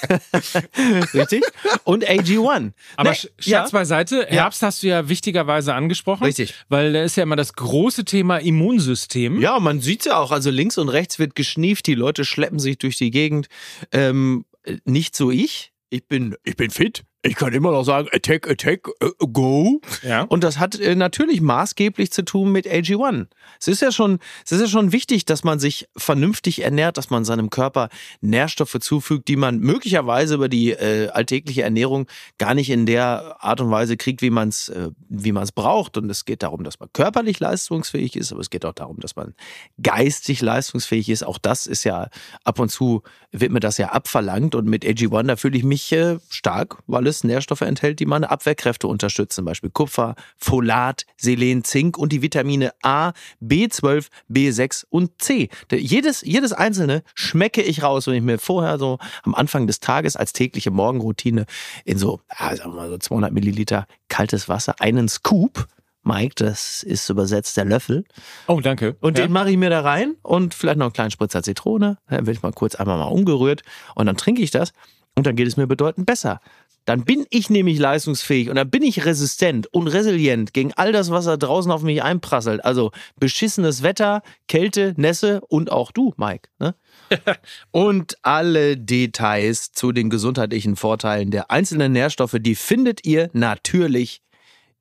[1.15, 1.43] Richtig?
[1.85, 2.73] Und AG1.
[2.97, 6.25] Aber Nee, Sch- Scherz beiseite, Herbst hast du ja wichtigerweise angesprochen.
[6.25, 6.55] Richtig.
[6.69, 9.41] Weil da ist ja immer das große Thema Immunsystem.
[9.41, 10.33] Ja, man sieht's ja auch.
[10.33, 13.49] Also links und rechts wird geschnieft, die Leute schleppen sich durch die Gegend.
[13.93, 15.73] Ähm, äh, nicht so ich.
[15.91, 17.06] Ich bin, ich bin fit.
[17.27, 19.81] Ich kann immer noch sagen, attack, attack, äh, go.
[20.03, 20.23] Ja.
[20.23, 23.27] Und das hat äh, natürlich maßgeblich zu tun mit AG1.
[23.61, 27.11] Es ist ja schon, es ist ja schon wichtig, dass man sich vernünftig ernährt, dass
[27.11, 27.89] man seinem Körper
[28.21, 32.07] Nährstoffe zufügt, die man möglicherweise über die äh, alltägliche Ernährung
[32.39, 35.53] gar nicht in der Art und Weise kriegt, wie man es äh, wie man es
[35.53, 35.97] braucht.
[35.97, 39.17] Und es geht darum, dass man körperlich leistungsfähig ist, aber es geht auch darum, dass
[39.17, 39.35] man
[39.83, 41.25] geistig leistungsfähig ist.
[41.25, 42.09] Auch das ist ja
[42.45, 43.03] ab und zu
[43.33, 44.55] wird mir das ja abverlangt.
[44.55, 48.31] Und mit AG1 da fühle ich mich äh, stark, weil es Nährstoffe enthält, die meine
[48.31, 49.37] Abwehrkräfte unterstützen.
[49.37, 53.13] Zum Beispiel Kupfer, Folat, Selen, Zink und die Vitamine A,
[53.43, 55.49] B12, B6 und C.
[55.71, 60.17] Jedes, jedes einzelne schmecke ich raus, wenn ich mir vorher so am Anfang des Tages
[60.17, 61.47] als tägliche Morgenroutine
[61.85, 65.67] in so, ja, sagen wir mal so 200 Milliliter kaltes Wasser einen Scoop
[66.07, 68.05] Mike, das ist übersetzt der Löffel.
[68.47, 68.97] Oh, danke.
[69.01, 69.27] Und ja.
[69.27, 71.99] den mache ich mir da rein und vielleicht noch einen kleinen Spritzer Zitrone.
[72.09, 73.63] Dann wird mal kurz einmal mal umgerührt
[73.97, 74.73] und dann trinke ich das
[75.17, 76.41] und dann geht es mir bedeutend besser.
[76.87, 81.11] Dann bin ich nämlich leistungsfähig und dann bin ich resistent und resilient gegen all das,
[81.11, 82.65] was da draußen auf mich einprasselt.
[82.65, 86.49] Also beschissenes Wetter, Kälte, Nässe und auch du, Mike.
[86.61, 86.75] Ne?
[87.73, 94.23] und alle Details zu den gesundheitlichen Vorteilen der einzelnen Nährstoffe, die findet ihr natürlich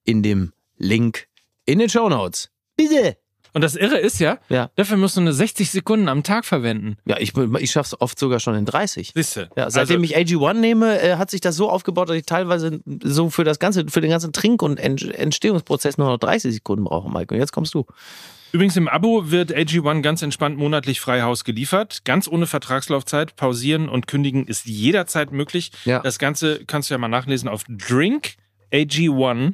[0.04, 1.28] in dem Link
[1.66, 2.52] in den Show Notes.
[2.78, 3.18] Bitte!
[3.56, 4.70] Und das Irre ist ja, Ja.
[4.76, 6.98] dafür musst du eine 60 Sekunden am Tag verwenden.
[7.06, 9.14] Ja, ich, ich schaff's oft sogar schon in 30.
[9.16, 9.50] Siehste.
[9.56, 12.82] Ja, seitdem also, ich AG1 nehme, äh, hat sich das so aufgebaut, dass ich teilweise
[13.02, 16.84] so für das ganze, für den ganzen Trink- und Ent Entstehungsprozess nur noch 30 Sekunden
[16.84, 17.34] brauche, Mike.
[17.34, 17.86] Und jetzt kommst du.
[18.52, 22.04] Übrigens im Abo wird AG1 ganz entspannt monatlich frei Haus geliefert.
[22.04, 23.38] Ganz ohne Vertragslaufzeit.
[23.38, 25.72] Pausieren und kündigen ist jederzeit möglich.
[25.86, 26.00] Ja.
[26.00, 29.54] Das Ganze kannst du ja mal nachlesen auf drinkag1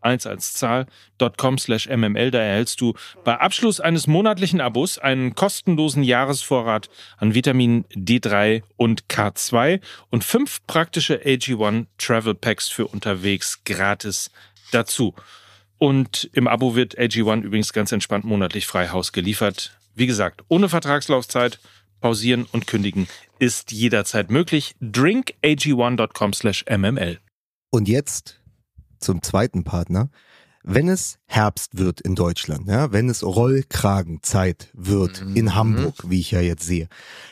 [0.00, 2.30] 1 als Zahl.com slash mml.
[2.30, 2.94] Da erhältst du
[3.24, 9.80] bei Abschluss eines monatlichen Abos einen kostenlosen Jahresvorrat an Vitamin D3 und K2
[10.10, 14.30] und fünf praktische AG1 Travel Packs für unterwegs gratis
[14.72, 15.14] dazu.
[15.78, 19.78] Und im Abo wird AG1 übrigens ganz entspannt monatlich frei Haus geliefert.
[19.94, 21.58] Wie gesagt, ohne Vertragslaufzeit,
[22.00, 24.74] pausieren und kündigen ist jederzeit möglich.
[24.82, 27.18] drinkag1.com slash mml.
[27.70, 28.39] Und jetzt
[29.00, 30.08] zum zweiten Partner.
[30.62, 36.32] Wenn es Herbst wird in Deutschland, ja, wenn es Rollkragenzeit wird in Hamburg, wie ich
[36.32, 36.88] ja jetzt sehe,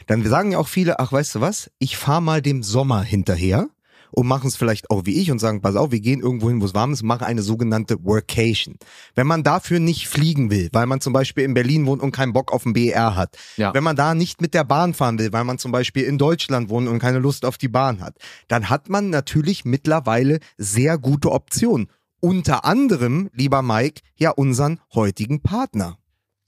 [0.06, 3.68] dann sagen ja auch viele, ach weißt du was, ich fahr mal dem Sommer hinterher
[4.10, 6.60] und machen es vielleicht auch wie ich und sagen, pass auf, wir gehen irgendwo hin,
[6.60, 8.76] wo es warm ist, machen eine sogenannte Workation.
[9.14, 12.32] Wenn man dafür nicht fliegen will, weil man zum Beispiel in Berlin wohnt und keinen
[12.32, 13.74] Bock auf den BR hat, Ja.
[13.74, 16.68] wenn man da nicht mit der Bahn fahren will, weil man zum Beispiel in Deutschland
[16.70, 18.16] wohnt und keine Lust auf die Bahn hat,
[18.48, 21.88] dann hat man natürlich mittlerweile sehr gute Optionen.
[22.20, 25.98] Unter anderem, lieber Mike, ja unseren heutigen Partner.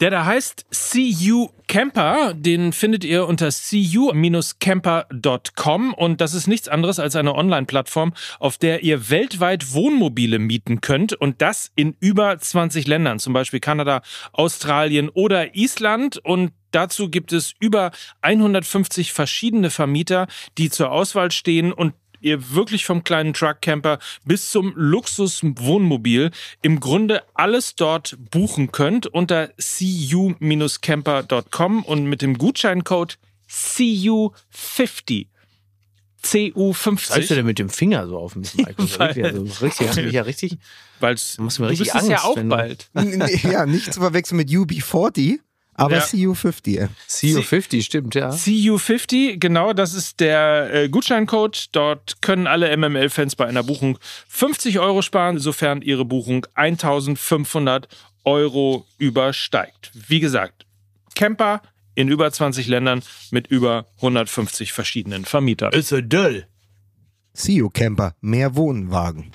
[0.01, 6.99] Der da heißt CU Camper, den findet ihr unter cu-camper.com und das ist nichts anderes
[6.99, 11.13] als eine Online-Plattform, auf der ihr weltweit Wohnmobile mieten könnt.
[11.13, 14.01] Und das in über 20 Ländern, zum Beispiel Kanada,
[14.33, 16.17] Australien oder Island.
[16.17, 17.91] Und Dazu gibt es über
[18.23, 21.73] 150 verschiedene Vermieter, die zur Auswahl stehen.
[21.73, 26.31] Und ihr wirklich vom kleinen Truckcamper bis zum Luxuswohnmobil
[26.63, 33.19] im Grunde alles dort buchen könnt unter cu-camper.com und mit dem Gutscheincode
[33.51, 35.27] CU50.
[36.23, 37.35] Was heißt du CU50.
[37.35, 38.75] denn mit dem Finger so auf mich, Mike?
[38.79, 40.59] Also Weil- also richtig, hast du mich ja richtig.
[41.01, 42.91] Weil's, Da musst du mir du richtig bist es ja Angst, auch du- bald.
[43.43, 45.39] ja, nicht zu verwechseln mit UB40,
[45.81, 46.03] aber Ja.
[46.03, 46.89] CU50.
[47.09, 48.31] CO50, stimmt, ja.
[48.31, 51.69] CU50, genau, das ist der äh, Gutscheincode.
[51.73, 57.89] Dort können alle MML-Fans bei einer Buchung 50 Euro sparen, sofern ihre Buchung 1500
[58.25, 59.91] Euro übersteigt.
[59.95, 60.67] Wie gesagt,
[61.15, 61.63] Camper
[61.95, 65.73] in über 20 Ländern mit über 150 verschiedenen Vermietern.
[65.73, 66.47] Ist so dull.
[67.35, 69.33] CU Camper, mehr Wohnwagen.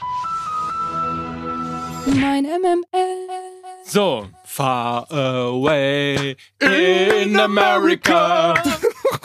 [2.05, 3.54] Mein MML.
[3.87, 8.55] So, far away in America.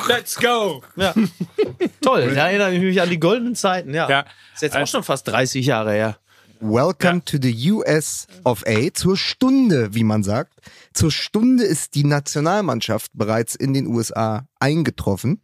[0.06, 0.82] Let's go.
[0.96, 1.14] Ja.
[2.02, 4.08] Toll, da erinnere ich mich an die goldenen Zeiten, ja.
[4.08, 4.24] Ja.
[4.54, 6.18] Ist jetzt auch schon fast 30 Jahre her.
[6.60, 8.92] Welcome to the US of A.
[8.92, 10.52] Zur Stunde, wie man sagt.
[10.92, 15.42] Zur Stunde ist die Nationalmannschaft bereits in den USA eingetroffen.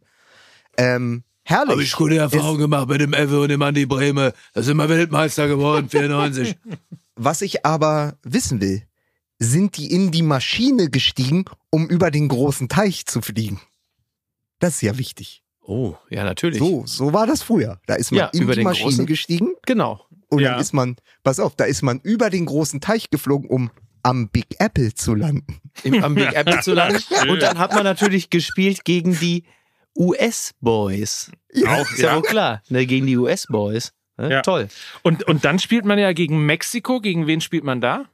[0.77, 1.71] Ähm, herrlich.
[1.71, 4.33] Habe ich gute Erfahrungen gemacht mit dem Ewe und dem Andi Breme.
[4.53, 6.55] Da sind wir Weltmeister geworden, 94.
[7.15, 8.83] Was ich aber wissen will,
[9.39, 13.59] sind die in die Maschine gestiegen, um über den großen Teich zu fliegen?
[14.59, 15.43] Das ist ja wichtig.
[15.61, 16.59] Oh, ja, natürlich.
[16.59, 17.79] So, so war das früher.
[17.87, 20.05] Da ist man Ja, in über die den Maschine großen- gestiegen Genau.
[20.29, 20.51] und Ja.
[20.51, 23.69] dann ist man, pass auf, da ist man über den großen Teich geflogen, um
[24.03, 25.59] am Big Apple zu landen.
[25.83, 27.03] Im, am Big Apple zu landen.
[27.29, 29.43] Und dann hat man natürlich gespielt gegen die
[30.21, 31.31] US-Boys.
[31.53, 31.75] Ja.
[31.75, 32.61] Auch, ist ja, wohl klar.
[32.69, 33.93] Ne, gegen die US-Boys.
[34.17, 34.31] Ne?
[34.31, 34.41] Ja.
[34.41, 34.69] Toll.
[35.03, 36.99] Und, und dann spielt man ja gegen Mexiko.
[37.01, 38.05] Gegen wen spielt man da?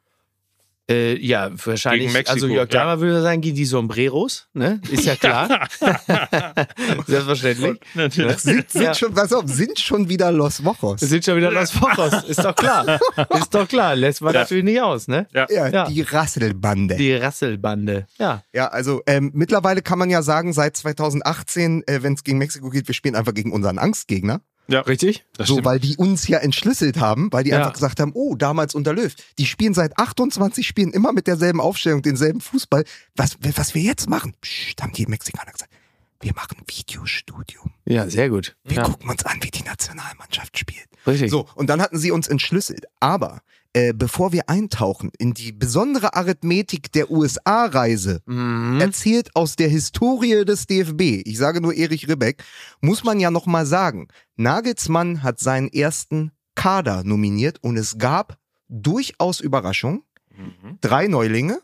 [0.89, 2.01] Äh, ja, wahrscheinlich.
[2.07, 2.79] Gegen Mexiko, also Jörg ja.
[2.83, 4.47] Damer würde sagen, gegen die Sombreros.
[4.53, 4.81] Ne?
[4.91, 5.67] Ist ja klar.
[7.07, 7.79] Selbstverständlich.
[7.93, 8.37] Natürlich.
[8.37, 8.93] Sind, sind Ja.
[8.93, 10.99] schon, pass auf, sind schon wieder Los Wochos.
[10.99, 12.23] Sind schon wieder Los Focos.
[12.27, 12.99] Ist doch klar.
[13.39, 13.95] Ist doch klar.
[13.95, 14.41] Lässt man Ja.
[14.41, 15.27] natürlich nicht aus, ne?
[15.33, 15.47] Ja.
[15.49, 15.85] ja, Ja.
[15.87, 16.95] die Rasselbande.
[16.95, 18.07] Die Rasselbande.
[18.19, 18.43] Ja.
[18.53, 22.69] Ja, also ähm, mittlerweile kann man ja sagen, seit 2018, äh, wenn es gegen Mexiko
[22.69, 24.41] geht, wir spielen einfach gegen unseren Angstgegner.
[24.67, 25.25] Ja, Richtig?
[25.37, 25.65] So, stimmt.
[25.65, 27.57] weil die uns ja entschlüsselt haben, weil die Ja.
[27.59, 29.13] einfach gesagt haben, oh, damals unter Löw.
[29.37, 32.85] Die spielen seit 28 Spielen immer mit derselben Aufstellung, denselben Fußball.
[33.15, 35.71] Was, was wir jetzt machen, Psst, haben die Mexikaner gesagt.
[36.21, 37.71] Wir machen Videostudium.
[37.85, 38.55] Ja, sehr gut.
[38.63, 38.83] Wir Ja.
[38.83, 40.87] gucken uns an, wie die Nationalmannschaft spielt.
[41.05, 41.29] Richtig.
[41.29, 42.85] So, und dann hatten sie uns entschlüsselt.
[43.01, 43.41] Aber
[43.73, 48.79] äh, bevor wir eintauchen in die besondere Arithmetik der USA-Reise, Mhm.
[48.79, 52.43] erzählt aus der Historie des DFB, ich sage nur Erich Ribbeck,
[52.81, 58.37] muss man ja nochmal sagen, Nagelsmann hat seinen ersten Kader nominiert und es gab
[58.69, 60.03] durchaus Überraschung.
[60.35, 60.77] Mhm.
[60.81, 61.59] Drei Neulinge,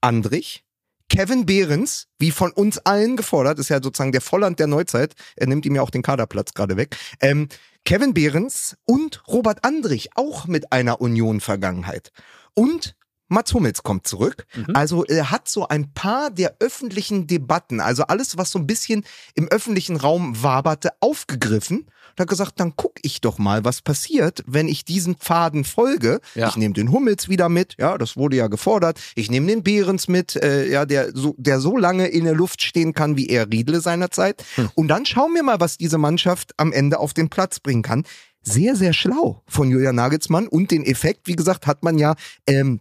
[0.00, 0.64] Andrich,
[1.08, 5.46] Kevin Behrens, wie von uns allen gefordert, ist ja sozusagen der Volland der Neuzeit, er
[5.46, 6.96] nimmt ihm ja auch den Kaderplatz gerade weg.
[7.20, 7.48] Ähm,
[7.88, 12.12] Kevin Behrens und Robert Andrich, auch mit einer Union-Vergangenheit.
[12.52, 12.94] Und
[13.28, 14.44] Mats Hummels kommt zurück.
[14.54, 14.76] Mhm.
[14.76, 19.06] Also er hat so ein paar der öffentlichen Debatten, also alles, was so ein bisschen
[19.34, 21.86] im öffentlichen Raum waberte, aufgegriffen
[22.18, 26.20] und hat gesagt, dann guck ich doch mal, was passiert, wenn ich diesen Pfaden folge.
[26.34, 26.48] Ja.
[26.48, 28.98] Ich nehme den Hummels wieder mit, ja, das wurde ja gefordert.
[29.14, 32.62] Ich nehme den Behrens mit, äh, ja, der so, der so lange in der Luft
[32.62, 34.44] stehen kann wie er Riedle seinerzeit.
[34.56, 34.70] Hm.
[34.74, 38.04] Und dann schauen wir mal, was diese Mannschaft am Ende auf den Platz bringen kann.
[38.42, 42.14] Sehr, sehr schlau von Julian Nagelsmann und den Effekt, wie gesagt, hat man ja
[42.46, 42.80] ähm,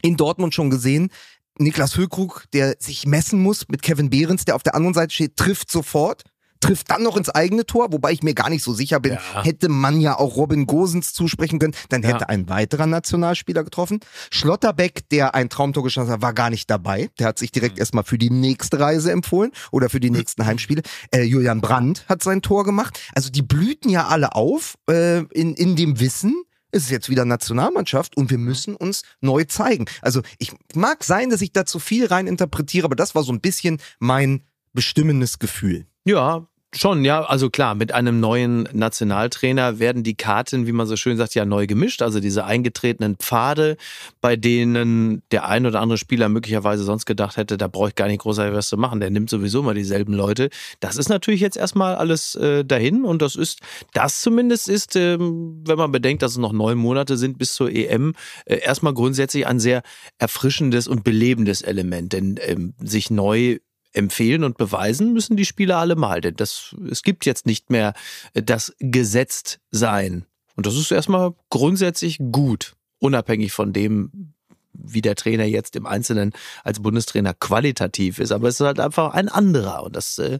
[0.00, 1.10] in Dortmund schon gesehen.
[1.58, 5.36] Niklas Füllkrug, der sich messen muss mit Kevin Behrens, der auf der anderen Seite steht,
[5.36, 6.22] trifft sofort.
[6.60, 9.12] Trifft dann noch ins eigene Tor, wobei ich mir gar nicht so sicher bin.
[9.14, 9.44] Ja.
[9.44, 12.28] Hätte man ja auch Robin Gosens zusprechen können, dann hätte Ja.
[12.28, 14.00] ein weiterer Nationalspieler getroffen.
[14.30, 17.10] Schlotterbeck, der ein Traumtor geschossen hat, war gar nicht dabei.
[17.18, 17.80] Der hat sich direkt Mhm.
[17.80, 20.82] erstmal für die nächste Reise empfohlen oder für die nächsten Heimspiele.
[21.12, 22.98] Äh, Julian Brandt hat sein Tor gemacht.
[23.14, 27.24] Also die blühten ja alle auf äh, in, in dem Wissen, es ist jetzt wieder
[27.24, 29.86] Nationalmannschaft und wir müssen uns neu zeigen.
[30.02, 33.32] Also ich mag sein, dass ich da zu viel rein interpretiere, aber das war so
[33.32, 34.42] ein bisschen mein
[34.74, 35.86] bestimmendes Gefühl.
[36.08, 37.22] Ja, schon, ja.
[37.22, 41.44] Also klar, mit einem neuen Nationaltrainer werden die Karten, wie man so schön sagt, ja
[41.44, 42.00] neu gemischt.
[42.00, 43.76] Also diese eingetretenen Pfade,
[44.22, 48.08] bei denen der ein oder andere Spieler möglicherweise sonst gedacht hätte, da brauche ich gar
[48.08, 49.00] nicht großartig was zu machen.
[49.00, 50.48] Der nimmt sowieso mal dieselben Leute.
[50.80, 53.60] Das ist natürlich jetzt erstmal alles äh, dahin und das ist,
[53.92, 57.70] das zumindest ist, ähm, wenn man bedenkt, dass es noch neun Monate sind bis zur
[57.70, 58.14] EM,
[58.46, 59.82] äh, erstmal grundsätzlich ein sehr
[60.16, 62.14] erfrischendes und belebendes Element.
[62.14, 63.58] Denn ähm, sich neu
[63.98, 66.20] empfehlen und beweisen müssen die Spieler alle mal.
[66.20, 67.92] Denn das, es gibt jetzt nicht mehr
[68.32, 70.24] äh, das gesetzt sein.
[70.56, 74.32] Und das ist erstmal grundsätzlich gut, unabhängig von dem,
[74.72, 76.32] wie der Trainer jetzt im Einzelnen
[76.62, 78.30] als Bundestrainer qualitativ ist.
[78.30, 80.38] Aber es ist halt einfach ein anderer und das äh,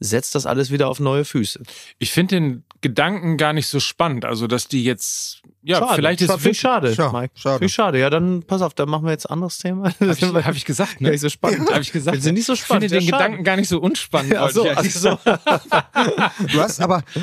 [0.00, 1.62] setzt das alles wieder auf neue Füße.
[1.98, 4.24] Ich finde den Gedanken gar nicht so spannend.
[4.24, 5.94] Also, dass die jetzt, ja, schade.
[5.96, 7.32] vielleicht ist Schade, finde ich schade, Schade, Mike.
[7.36, 7.64] schade.
[7.64, 7.98] Ich schade.
[7.98, 9.92] Ja, dann pass auf, dann machen wir jetzt ein anderes Thema.
[10.00, 11.10] Habe ich, hab ich gesagt, ne?
[11.10, 11.70] Nicht so spannend.
[11.70, 12.24] Habe ich gesagt.
[12.24, 12.84] Du nicht so Ich spannend?
[12.84, 13.24] finde den Ja, schade.
[13.24, 14.34] Gedanken gar nicht so unspannend.
[14.36, 15.18] Ach so, wollte ich ach eigentlich so.
[16.52, 17.02] Du hast aber,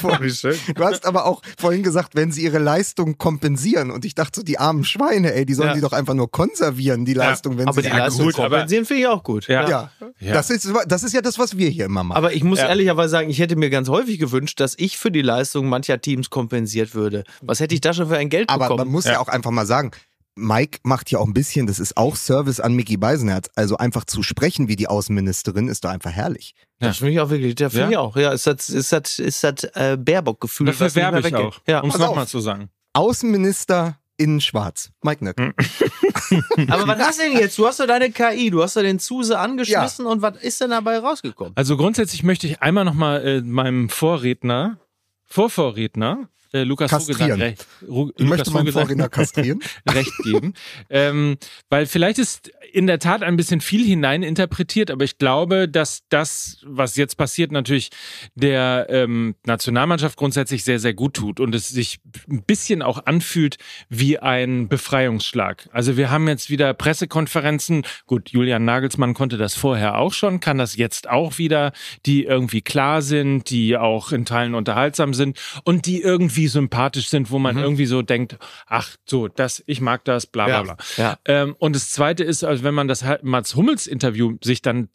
[0.00, 4.14] du hast, du hast aber auch vorhin gesagt, wenn sie ihre Leistung kompensieren und ich
[4.14, 5.74] dachte so, die armen Schweine, ey, die sollen Ja.
[5.74, 8.48] die doch einfach nur konservieren, die Leistung, wenn Aber sie die Ja, Leistung gut, aber-
[8.48, 9.46] kompensieren finde ich auch gut.
[9.48, 9.68] Ja.
[9.68, 9.90] ja.
[10.20, 10.32] Ja.
[10.34, 12.16] Das, ist, das ist ja das, was wir hier immer machen.
[12.16, 12.68] Aber ich muss Ja.
[12.68, 16.30] ehrlicherweise sagen, ich hätte mir ganz häufig gewünscht, dass ich für die Leistung mancher Teams
[16.30, 17.24] kompensiert würde.
[17.42, 18.92] Was hätte ich da schon für ein Geld Aber man bekommen?
[18.92, 19.12] muss ja.
[19.12, 19.20] Ja.
[19.20, 19.90] auch einfach mal sagen,
[20.34, 23.50] Mike macht ja auch ein bisschen, das ist auch Service an Mickey Beisenherz.
[23.54, 26.54] Also einfach zu sprechen wie die Außenministerin ist doch einfach herrlich.
[26.78, 27.90] Das finde ich auch wirklich, das finde Ja?
[27.90, 28.16] ich auch.
[28.16, 30.66] Ja, ist das, ist das, ist das äh, Baerbock-Gefühl.
[30.68, 31.58] Dafür werbe ich auch.
[31.68, 31.80] Ja.
[31.80, 32.70] Um es nochmal zu sagen.
[32.94, 34.90] Außenminister in Schwarz.
[35.02, 35.36] Mike Nöck.
[36.68, 37.58] Aber was hast du denn jetzt?
[37.58, 40.70] Du hast doch deine KI, du hast doch den Zuse angeschmissen und was ist denn
[40.70, 41.52] dabei rausgekommen?
[41.56, 44.78] Also grundsätzlich möchte ich einmal nochmal äh, meinem Vorredner,
[45.24, 47.18] Vorvorredner, äh, Lukas Kastrieren.
[47.18, 49.60] Vogelsang recht, Ru Ich Lukas möchte meinen Vorredner kastrieren.
[49.88, 50.54] recht geben.
[50.90, 51.36] ähm,
[51.70, 56.58] weil vielleicht ist in der Tat ein bisschen viel hineininterpretiert, aber ich glaube, dass das,
[56.64, 57.90] was jetzt passiert, natürlich
[58.34, 63.56] der ähm, Nationalmannschaft grundsätzlich sehr, sehr gut tut und es sich ein bisschen auch anfühlt
[63.88, 65.68] wie ein Befreiungsschlag.
[65.72, 67.84] Also wir haben jetzt wieder Pressekonferenzen.
[68.06, 71.72] Gut, Julian Nagelsmann konnte das vorher auch schon, kann das jetzt auch wieder,
[72.06, 77.30] die irgendwie klar sind, die auch in Teilen unterhaltsam sind und die irgendwie sympathisch sind,
[77.30, 80.76] wo man irgendwie so denkt, ach so, das, ich mag das, bla bla Ja, bla.
[80.96, 81.18] ja.
[81.24, 84.88] Ähm, und das Zweite ist, also wenn man das halt Mats Hummels Interview sich dann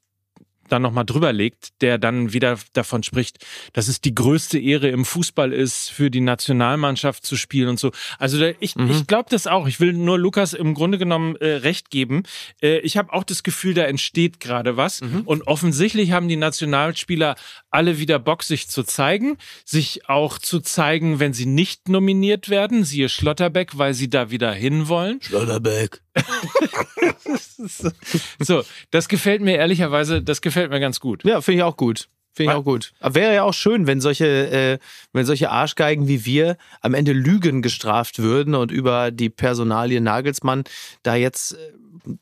[0.67, 5.05] dann nochmal drüber legt, der dann wieder davon spricht, dass es die größte Ehre im
[5.05, 7.91] Fußball ist, für die Nationalmannschaft zu spielen und so.
[8.19, 8.91] Also ich, Mhm.
[8.91, 9.67] ich glaube das auch.
[9.67, 12.23] Ich will nur Lukas im Grunde genommen äh, recht geben.
[12.61, 15.01] Äh, ich habe auch das Gefühl, da entsteht gerade was.
[15.01, 15.21] Mhm.
[15.25, 17.35] Und offensichtlich haben die Nationalspieler
[17.69, 22.83] alle wieder Bock, sich zu zeigen, sich auch zu zeigen, wenn sie nicht nominiert werden,
[22.83, 25.19] siehe Schlotterbeck, weil sie da wieder hinwollen.
[25.21, 26.01] Schlotterbeck.
[28.39, 31.23] So, das gefällt mir ehrlicherweise, das gefällt mir ganz gut.
[31.23, 32.07] Ja, finde ich auch gut.
[32.33, 32.93] Finde ich auch gut.
[32.99, 34.77] Aber wäre ja auch schön, wenn solche, äh,
[35.11, 40.63] wenn solche Arschgeigen wie wir am Ende Lügen gestraft würden und über die Personalie Nagelsmann
[41.01, 41.57] da jetzt äh,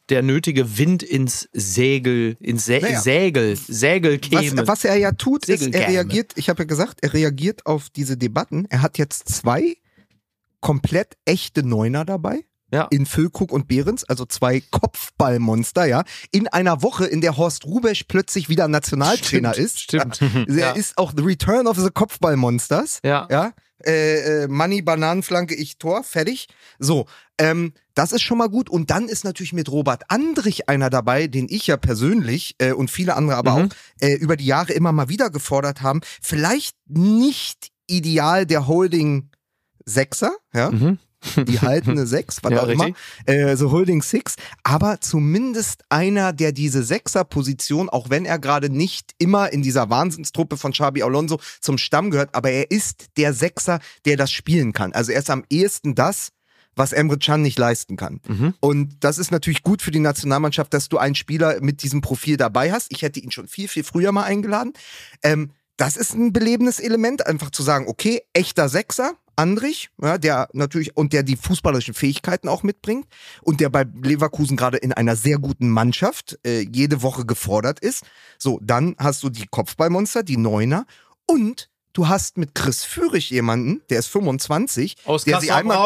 [0.09, 3.01] der nötige Wind ins Segel, ins Sä Naja.
[3.01, 4.59] Sägel, Sägel käme.
[4.59, 5.87] Was, was er ja tut, ist, er Segelkäme.
[5.93, 8.65] reagiert, ich habe ja gesagt, er reagiert auf diese Debatten.
[8.69, 9.75] Er hat jetzt zwei
[10.61, 12.45] komplett echte Neuner dabei.
[12.71, 12.87] Ja.
[12.89, 16.03] In Füllkrug und Behrens, also zwei Kopfballmonster, ja.
[16.31, 19.79] In einer Woche, in der Horst Rubesch plötzlich wieder Nationaltrainer Stimmt, ist.
[19.81, 20.19] stimmt.
[20.49, 20.71] Er Ja.
[20.71, 22.99] ist auch The Return of the Kopfballmonsters.
[23.03, 23.27] ja.
[23.29, 23.53] Ja.
[23.85, 26.47] Äh, äh, Money, Bananenflanke, ich Tor, fertig.
[26.79, 27.05] So,
[27.37, 28.69] ähm, das ist schon mal gut.
[28.69, 32.89] Und dann ist natürlich mit Robert Andrich einer dabei, den ich ja persönlich äh, und
[32.89, 33.65] viele andere aber Mhm.
[33.69, 35.99] auch äh, über die Jahre immer mal wieder gefordert haben.
[36.21, 39.29] Vielleicht nicht ideal der Holding
[39.85, 40.97] Sechser, ja, Mhm.
[41.47, 42.89] Die haltende Sechs, was Ja, auch immer,
[43.25, 49.13] äh, so Holding Six, aber zumindest einer, der diese Sechser-Position, auch wenn er gerade nicht
[49.17, 53.79] immer in dieser Wahnsinnstruppe von Xabi Alonso zum Stamm gehört, aber er ist der Sechser,
[54.05, 54.93] der das spielen kann.
[54.93, 56.29] Also er ist am ehesten das,
[56.75, 58.19] was Emre Can nicht leisten kann.
[58.27, 58.53] Mhm.
[58.59, 62.37] Und das ist natürlich gut für die Nationalmannschaft, dass du einen Spieler mit diesem Profil
[62.37, 62.87] dabei hast.
[62.91, 64.73] Ich hätte ihn schon viel, viel früher mal eingeladen.
[65.23, 70.49] Ähm, das ist ein belebendes Element, einfach zu sagen, okay, echter Sechser, Andrich, ja, der
[70.53, 73.07] natürlich und der die fußballerischen Fähigkeiten auch mitbringt
[73.41, 78.03] und der bei Leverkusen gerade in einer sehr guten Mannschaft äh, jede Woche gefordert ist.
[78.37, 80.85] So, dann hast du die Kopfballmonster, die Neuner
[81.27, 85.77] und du hast mit Chris Führig jemanden, der ist 25, Aus der sie einmal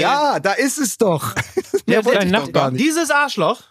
[0.00, 1.34] ja, da ist es doch.
[1.86, 2.84] Mehr Der, wollte der, ich doch gar nicht.
[2.84, 3.62] Dieses Arschloch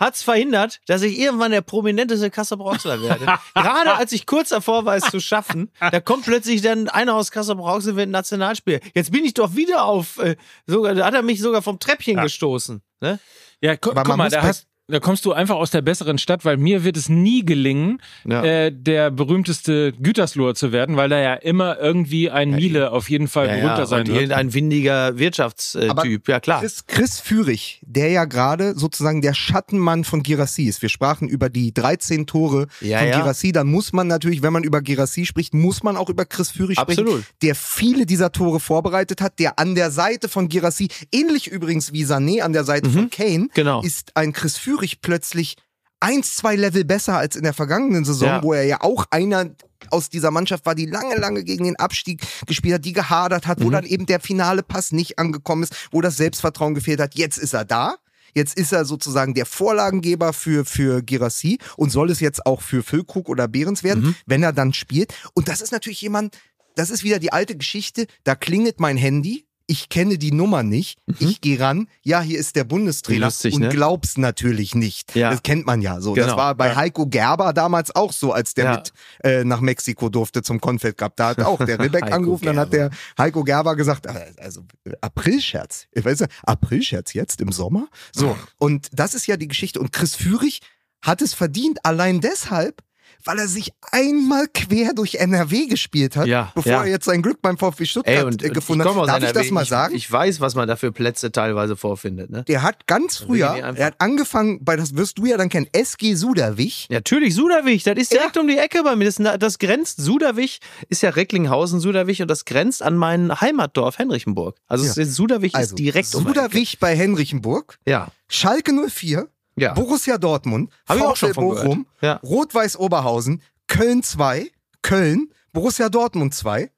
[0.00, 3.26] hat's verhindert, dass ich irgendwann der prominenteste Kassel-Brauxler werde.
[3.54, 7.30] Gerade als ich kurz davor war, es zu schaffen, da kommt plötzlich dann einer aus
[7.30, 8.80] Kassel-Brauxel wird Nationalspieler.
[8.94, 10.36] Jetzt bin ich doch wieder auf, äh,
[10.66, 12.22] sogar, da hat er mich sogar vom Treppchen Ja.
[12.24, 12.82] gestoßen.
[13.00, 13.18] Ne?
[13.60, 16.44] Ja, gu Aber guck mal, da, hast, da kommst du einfach aus der besseren Stadt,
[16.44, 18.42] weil mir wird es nie gelingen, Ja.
[18.44, 23.28] äh, der berühmteste Gütersloher zu werden, weil da ja immer irgendwie ein Miele auf jeden
[23.28, 24.16] Fall Ja, berühmter ja, sein und wird.
[24.18, 26.60] irgendein windiger Wirtschaftstyp, ja klar.
[26.60, 30.82] Chris, Chris Führig, der ja gerade sozusagen der Schattenmann von Girassi ist.
[30.82, 33.18] Wir sprachen über die 13 Tore Ja, von ja.
[33.20, 33.52] Girassi.
[33.52, 36.78] Dann muss man natürlich, wenn man über Girassi spricht, muss man auch über Chris Führig
[36.78, 37.24] sprechen, Absolut.
[37.42, 42.04] der viele dieser Tore vorbereitet hat, der an der Seite von Girassi, ähnlich übrigens wie
[42.04, 43.82] Sané an der Seite von Kane, genau.
[43.82, 45.56] ist ein Chris Führig plötzlich
[46.00, 48.42] eins, zwei Level besser als in der vergangenen Saison, Ja.
[48.42, 49.50] wo er ja auch einer
[49.90, 53.60] aus dieser Mannschaft war, die lange, lange gegen den Abstieg gespielt hat, die gehadert hat,
[53.60, 53.72] wo Mhm.
[53.72, 57.14] dann eben der finale Pass nicht angekommen ist, wo das Selbstvertrauen gefehlt hat.
[57.16, 57.96] Jetzt ist er da.
[58.34, 62.82] Jetzt ist er sozusagen der Vorlagengeber für, für Girassi und soll es jetzt auch für
[62.84, 64.14] Füllkrug oder Behrens werden, Mhm.
[64.26, 65.12] wenn er dann spielt.
[65.34, 66.38] Und das ist natürlich jemand,
[66.76, 70.98] das ist wieder die alte Geschichte, da klingelt mein Handy, ich kenne die Nummer nicht,
[71.20, 73.24] ich gehe ran, ja, hier ist der Bundestrainer Mhm.
[73.24, 73.68] Lustig, und ne?
[73.68, 75.14] glaub's natürlich nicht.
[75.14, 75.30] Ja.
[75.30, 76.14] Das kennt man ja so.
[76.16, 76.36] Das Genau.
[76.36, 76.76] war bei Ja.
[76.76, 78.70] Heiko Gerber damals auch so, als der Ja.
[78.76, 78.92] mit
[79.22, 81.14] äh, nach Mexiko durfte zum Confed Cup.
[81.16, 84.92] Da hat auch der Heiko angerufen, dann hat der Heiko Gerber gesagt, äh, also äh,
[85.00, 85.86] Aprilscherz.
[85.92, 87.86] Ich weiß nicht, Aprilscherz jetzt im Sommer?
[88.12, 89.78] So, und das ist ja die Geschichte.
[89.78, 90.60] Und Chris Führig
[91.02, 92.82] hat es verdient, allein deshalb,
[93.24, 96.82] weil er sich einmal quer durch NRW gespielt hat, Ja, bevor ja.
[96.84, 98.94] er jetzt sein Glück beim VfB Stuttgart Ey, und äh, ich gefunden hat.
[99.08, 99.32] Darf ich NRW.
[99.32, 99.94] das mal sagen?
[99.94, 102.30] Ich, ich weiß, was man da für Plätze teilweise vorfindet.
[102.30, 102.44] Ne?
[102.44, 105.66] der hat ganz früher, ich er hat angefangen bei, das wirst du ja dann kennen,
[105.72, 106.86] SG Suderwich.
[106.90, 109.04] Natürlich, Suderwich, das ist direkt um die Ecke bei mir.
[109.10, 114.56] Das, das grenzt, Suderwich ist ja Recklinghausen, Suderwich, und das grenzt an mein Heimatdorf Henrichenburg.
[114.66, 115.04] Also, Ja.
[115.06, 116.40] Suderwich Also, ist direkt um die Ecke.
[116.40, 119.74] Suderwich bei Henrichenburg, Ja, Schalke 04, ja.
[119.74, 121.48] Borussia Dortmund, Hab ich auch schon VfL von.
[121.48, 122.14] Bochum, Ja.
[122.22, 124.50] Rot-Weiß Oberhausen, Köln 2,
[124.82, 126.70] Köln, Borussia Dortmund 2,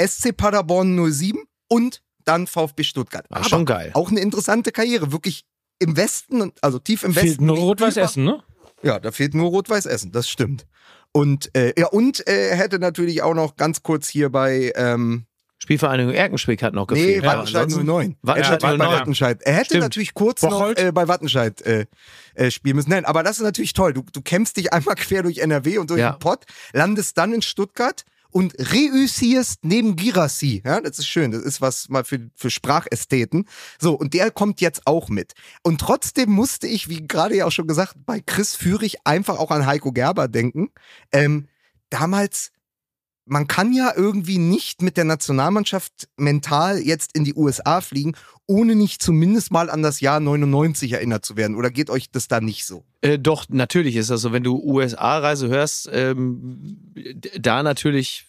[0.00, 3.26] SC Paderborn 07 und dann VfB Stuttgart.
[3.30, 3.90] Ah, schon geil.
[3.94, 5.44] Auch eine interessante Karriere, wirklich
[5.78, 7.28] im Westen, also tief im Westen.
[7.28, 8.42] Fehlt nur Rot-Weiß Essen, ne?
[8.82, 10.66] Ja, da fehlt nur Rot-Weiß Essen, das stimmt.
[11.12, 15.24] Und äh, ja, und äh, hätte natürlich auch noch ganz kurz hier bei ähm,
[15.66, 17.24] Spielvereinigung Erkenschwick hat noch Nee, gefehlt.
[17.24, 18.16] aber Wattenscheid ansonsten- 09.
[18.22, 19.00] Wattenscheid er, hätte bei 09.
[19.00, 19.42] Wattenscheid.
[19.42, 19.82] er hätte Stimmt.
[19.82, 20.78] natürlich kurz Bocholt?
[20.78, 21.86] noch äh, bei Wattenscheid äh,
[22.34, 22.90] äh, spielen müssen.
[22.90, 23.92] Nein, aber das ist natürlich toll.
[23.92, 26.12] Du, du kämpfst dich einmal quer durch NRW und durch Ja.
[26.12, 30.62] den Pott, landest dann in Stuttgart und reüssierst neben Girassi.
[30.64, 31.30] Ja, das ist schön.
[31.32, 33.46] Das ist was mal für, für Sprachästheten.
[33.80, 35.32] So, und der kommt jetzt auch mit.
[35.62, 39.50] Und trotzdem musste ich, wie gerade ja auch schon gesagt, bei Chris Führig einfach auch
[39.50, 40.68] an Heiko Gerber denken.
[41.12, 41.48] Ähm,
[41.90, 42.50] damals
[43.26, 48.14] man kann ja irgendwie nicht mit der Nationalmannschaft mental jetzt in die USA fliegen,
[48.46, 51.56] ohne nicht zumindest mal an das Jahr 99 erinnert zu werden.
[51.56, 52.84] Oder geht euch das da nicht so?
[53.00, 54.32] Äh, doch, natürlich ist das so.
[54.32, 56.78] Wenn du USA-Reise hörst, ähm,
[57.38, 58.25] da natürlich,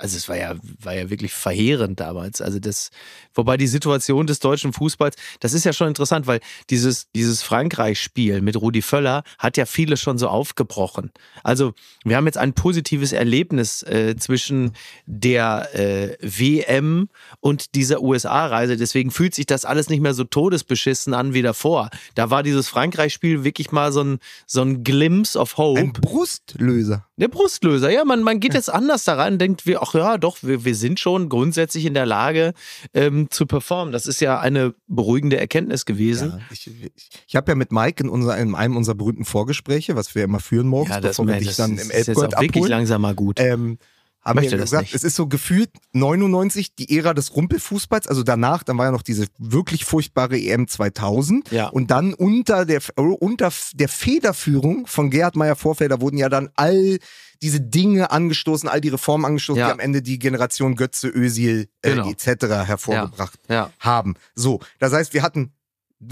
[0.00, 2.40] also es war ja, war ja wirklich verheerend damals.
[2.40, 2.90] Also das,
[3.34, 6.40] wobei die Situation des deutschen Fußballs, das ist ja schon interessant, weil
[6.70, 11.10] dieses, dieses Frankreich-Spiel mit Rudi Völler hat ja viele schon so aufgebrochen.
[11.44, 11.74] Also
[12.04, 14.72] wir haben jetzt ein positives Erlebnis äh, zwischen
[15.04, 18.78] der äh, WM und dieser USA-Reise.
[18.78, 21.90] Deswegen fühlt sich das alles nicht mehr so todesbeschissen an wie davor.
[22.14, 25.80] Da war dieses Frankreich-Spiel wirklich mal so ein, so ein Glimpse of Hope.
[25.80, 27.06] Ein Brustlöser.
[27.18, 30.18] Der Brustlöser, ja, man, man geht jetzt anders da rein und denkt, wir, ach ja,
[30.18, 32.52] doch, wir, wir sind schon grundsätzlich in der Lage
[32.94, 33.92] ähm, zu performen.
[33.92, 36.30] Das ist ja eine beruhigende Erkenntnis gewesen.
[36.30, 36.90] Ja, ich ich,
[37.26, 40.40] ich habe ja mit Mike in, unser, in einem unserer berühmten Vorgespräche, was wir immer
[40.40, 42.70] führen morgens, bevor wir das dich dann ist, im ist jetzt Elbgold auch wirklich abholen.
[42.70, 43.40] langsam mal gut.
[43.40, 43.78] Ähm,
[44.22, 48.62] haben Möchte ja gesagt, es ist so gefühlt 99 die Ära des Rumpelfußballs, also danach,
[48.62, 51.68] dann war ja noch diese wirklich furchtbare EM 2000 Ja.
[51.68, 56.98] und dann unter der unter der Federführung von Gerhard Meyer Vorfelder wurden ja dann all
[57.42, 59.68] diese Dinge angestoßen, all die Reformen angestoßen, Ja.
[59.68, 62.10] die am Ende die Generation Götze, Özil äh, Genau.
[62.10, 62.26] etc.
[62.66, 63.70] hervorgebracht ja.
[63.78, 64.16] haben.
[64.34, 65.52] So, das heißt, wir hatten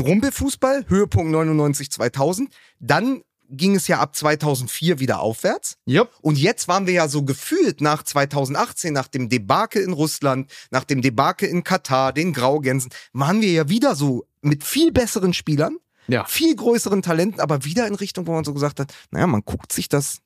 [0.01, 2.51] Rumpelfußball, Höhepunkt 99 2000,
[2.81, 5.77] dann ging es ja ab 2004 wieder aufwärts.
[5.87, 6.11] Jupp.
[6.21, 10.85] Und jetzt waren wir ja so gefühlt nach 2018, nach dem Debakel in Russland, nach
[10.85, 15.77] dem Debakel in Katar, den Graugänsen, waren wir ja wieder so mit viel besseren Spielern,
[16.07, 16.25] Ja.
[16.27, 19.73] viel größeren Talenten, aber wieder in Richtung, wo man so gesagt hat, naja, man guckt
[19.73, 20.19] sich das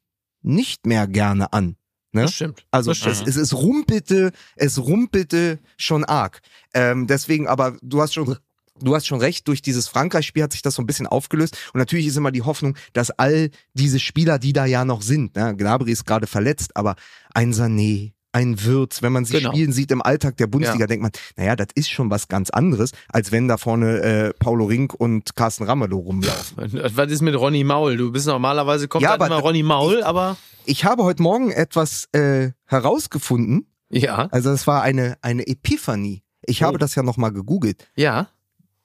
[0.42, 1.76] nicht mehr gerne an.
[2.14, 2.22] Ne?
[2.22, 2.66] Das stimmt.
[2.70, 3.28] Also das es, stimmt.
[3.28, 6.40] es, es rumpelte, es rumpelte schon arg.
[6.74, 8.36] Ähm, deswegen, aber du hast schon,
[8.80, 11.56] du hast schon recht, durch dieses Frankreich-Spiel hat sich das so ein bisschen aufgelöst.
[11.72, 15.36] Und natürlich ist immer die Hoffnung, dass all diese Spieler, die da ja noch sind,
[15.36, 16.96] ne, Gnabry ist gerade verletzt, aber
[17.34, 19.50] ein Sané, ein Würz, wenn man sie Genau.
[19.52, 20.86] spielen sieht im Alltag der Bundesliga, Ja.
[20.86, 24.64] denkt man, naja, das ist schon was ganz anderes, als wenn da vorne äh, Paulo
[24.64, 26.56] Rink und Carsten Ramelow rumlaufen.
[26.96, 27.98] Was ist mit Ronny Maul?
[27.98, 31.50] Du bist normalerweise kommt Ja, halt aber immer Ronny Maul, aber Ich habe heute Morgen
[31.50, 36.22] etwas äh, herausgefunden, ja, also es war eine, eine Epiphanie.
[36.46, 36.66] Ich Oh.
[36.68, 37.86] habe das ja nochmal gegoogelt.
[37.96, 38.28] ja.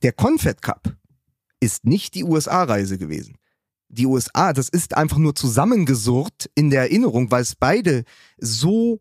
[0.04, 0.96] Der Confed Cup
[1.60, 3.38] ist nicht die USA-Reise gewesen.
[3.90, 8.04] Die USA, das ist einfach nur zusammengesurrt in der Erinnerung, weil es beide
[8.38, 9.00] so,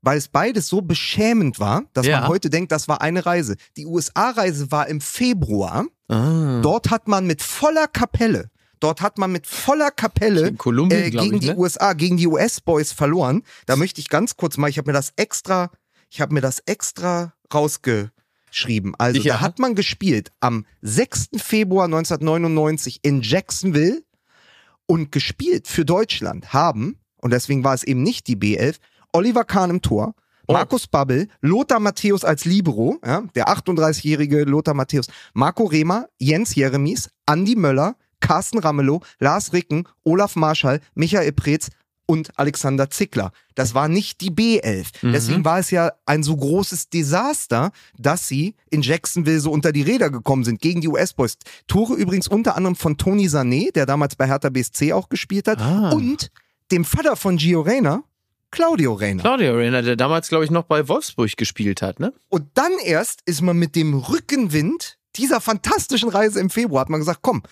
[0.00, 2.20] weil es beides so beschämend war, dass Ja.
[2.20, 3.56] man heute denkt, das war eine Reise.
[3.76, 5.86] Die USA-Reise war im Februar.
[6.08, 6.60] Ah.
[6.62, 11.34] Dort hat man mit voller Kapelle, dort hat man mit voller Kapelle Kolumbien, äh, gegen
[11.34, 11.56] ich, die ne?
[11.56, 13.42] USA, gegen die US-Boys verloren.
[13.66, 15.70] Da möchte ich ganz kurz mal, ich habe mir das extra,
[16.10, 17.34] ich habe mir das extra
[18.52, 18.94] rausgeschrieben.
[18.98, 19.34] Also Ja.
[19.34, 21.38] da hat man gespielt am 6.
[21.38, 24.02] Februar 1999 in Jacksonville
[24.86, 28.76] und gespielt für Deutschland haben, und deswegen war es eben nicht die B11,
[29.12, 30.14] Oliver Kahn im Tor,
[30.48, 30.54] Oh.
[30.54, 37.10] Markus Babbel, Lothar Matthäus als Libero, ja, der 38-jährige Lothar Matthäus, Marco Rehmer, Jens Jeremies,
[37.26, 41.68] Andi Möller, Carsten Ramelow, Lars Ricken, Olaf Marschall, Michael Preetz
[42.12, 43.32] und Alexander Zickler.
[43.54, 44.86] Das war nicht die B11.
[45.02, 45.12] Mhm.
[45.12, 49.82] Deswegen war es ja ein so großes Desaster, dass sie in Jacksonville so unter die
[49.82, 51.36] Räder gekommen sind gegen die US-Boys.
[51.66, 55.60] Tore übrigens unter anderem von Tony Sané, der damals bei Hertha BSC auch gespielt hat,
[55.60, 55.90] Ah.
[55.90, 56.30] und
[56.70, 58.02] dem Vater von Gio Reyna,
[58.50, 59.22] Claudio Reyna.
[59.22, 62.12] Claudio Reyna, der damals, glaube ich, noch bei Wolfsburg gespielt hat, ne?
[62.28, 67.00] Und dann erst ist man mit dem Rückenwind dieser fantastischen Reise im Februar, hat man
[67.00, 67.42] gesagt, komm,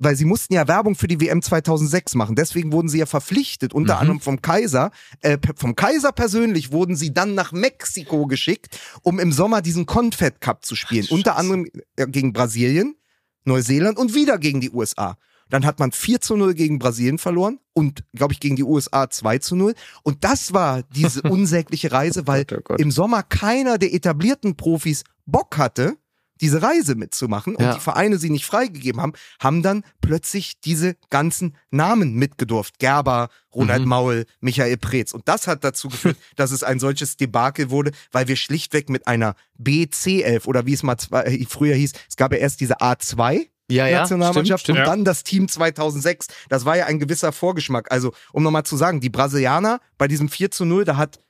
[0.00, 2.34] weil sie mussten ja Werbung für die WM 2006 machen.
[2.34, 4.00] Deswegen wurden sie ja verpflichtet, unter Mhm.
[4.00, 4.90] anderem vom Kaiser.
[5.20, 10.40] Äh, vom Kaiser persönlich wurden sie dann nach Mexiko geschickt, um im Sommer diesen Confed
[10.40, 11.06] Cup zu spielen.
[11.08, 12.96] Ach, unter anderem äh, gegen Brasilien,
[13.44, 15.16] Neuseeland und wieder gegen die USA.
[15.48, 19.10] Dann hat man 4 zu 0 gegen Brasilien verloren und, glaube ich, gegen die USA
[19.10, 19.74] 2 zu 0.
[20.04, 22.80] Und das war diese unsägliche Reise, weil Gott, oh Gott.
[22.80, 25.96] im Sommer keiner der etablierten Profis Bock hatte,
[26.40, 27.74] diese Reise mitzumachen und Ja.
[27.74, 32.78] die Vereine sie nicht freigegeben haben, haben dann plötzlich diese ganzen Namen mitgedurft.
[32.78, 33.88] Gerber, Ronald Mhm.
[33.88, 35.12] Maul, Michael Preetz.
[35.12, 39.06] Und das hat dazu geführt, dass es ein solches Debakel wurde, weil wir schlichtweg mit
[39.06, 42.80] einer BC11 oder wie es mal zwei, äh, früher hieß, es gab ja erst diese
[42.80, 44.98] A2 Ja, ja, Nationalmannschaft stimmt, und stimmt.
[44.98, 46.26] dann das Team 2006.
[46.48, 47.90] Das war ja ein gewisser Vorgeschmack.
[47.92, 51.20] Also, um nochmal zu sagen, die Brasilianer bei diesem 4 zu 0, da hat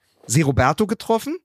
[0.42, 1.36] Roberto getroffen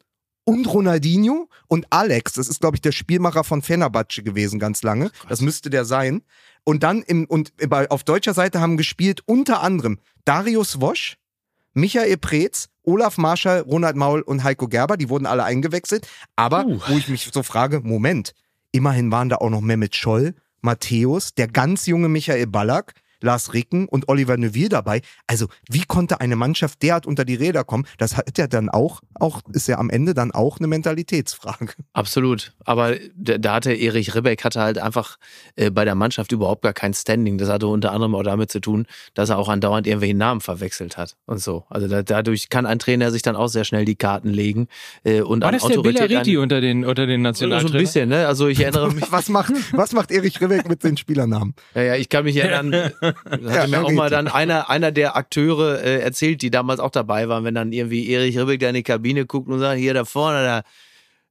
[0.46, 5.12] und Ronaldinho und Alex, das ist glaube ich der Spielmacher von Fenerbahce gewesen ganz lange.
[5.28, 6.22] Das müsste der sein.
[6.64, 11.18] Und dann im und bei, auf deutscher Seite haben gespielt unter anderem Darius Wosch,
[11.74, 16.08] Michael Preetz, Olaf Marschall, Ronald Maul und Heiko Gerber, die wurden alle eingewechselt.
[16.36, 16.80] Aber Uh.
[16.88, 18.34] wo ich mich so frage, Moment,
[18.72, 22.94] immerhin waren da auch noch Mehmet Scholl, Matthäus, der ganz junge Michael Ballack,
[23.26, 25.02] Lars Ricken und Oliver Neuville dabei.
[25.28, 27.86] Also, wie konnte eine Mannschaft derart unter die Räder kommen?
[27.98, 31.70] Das hat ja dann auch, auch ist ja am Ende dann auch eine Mentalitätsfrage.
[31.94, 32.54] Absolut.
[32.64, 35.18] Aber da, hatte Erich Ribbeck hatte halt einfach
[35.56, 37.38] äh, bei der Mannschaft überhaupt gar kein Standing.
[37.38, 40.98] Das hatte unter anderem auch damit zu tun, dass er auch andauernd irgendwelche Namen verwechselt
[40.98, 41.66] hat und so.
[41.70, 44.68] Also da, dadurch kann ein Trainer sich dann auch sehr schnell die Karten legen
[45.04, 47.22] äh, und War an das der Autorität Bellariti ein- unter den, unter den so ein
[47.24, 47.78] Nationaltrainern?
[47.82, 48.28] bisschen, ne?
[48.28, 51.54] Also ich erinnere mich, Was macht, was macht Erich Ribbeck mit den Spielernamen?
[51.74, 52.92] ja, ja, ich kann mich erinnern,
[53.26, 56.92] da hatte mir auch mal dann einer, einer der Akteure äh, erzählt, die damals auch
[56.92, 59.94] dabei waren, wenn dann irgendwie Erich Ribbeck da in die Kabine guckt und sagt, hier
[59.94, 60.64] da vorne, da,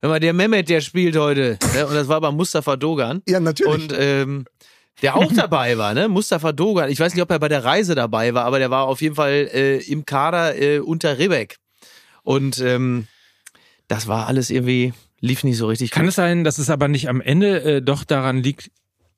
[0.00, 1.58] hör mal, der Mehmet, der spielt heute.
[1.74, 1.86] Ne?
[1.86, 3.22] Und das war bei Mustafa Dogan.
[3.26, 3.72] Ja, natürlich.
[3.72, 4.44] Und ähm,
[5.02, 6.08] der auch dabei war, ne?
[6.08, 6.90] Mustafa Dogan.
[6.90, 9.14] Ich weiß nicht, ob er bei der Reise dabei war, aber der war auf jeden
[9.14, 11.56] Fall äh, im Kader äh, unter Ribbeck.
[12.22, 13.06] Und ähm,
[13.88, 16.10] das war alles irgendwie, lief nicht so richtig Kann gut.
[16.10, 18.70] es sein, dass es aber nicht am Ende äh, doch daran liegt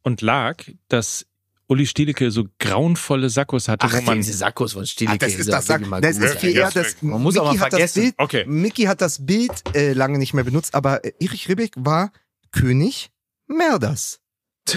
[0.03, 1.27] und lag, dass
[1.69, 5.15] Uli Stielicke so grauenvolle Sackos hatte, Ach, wo man diese Sackos von Stielicke.
[5.27, 6.97] Ah, das ist ja das, mal das ist viel eher das.
[7.03, 8.03] Man muss Mickey das vergessen.
[8.03, 8.45] Bild, Okay.
[8.47, 12.13] Mickey hat das Bild äh, lange nicht mehr benutzt, aber Erich Ribbeck war
[12.53, 13.11] König
[13.49, 14.21] Merders.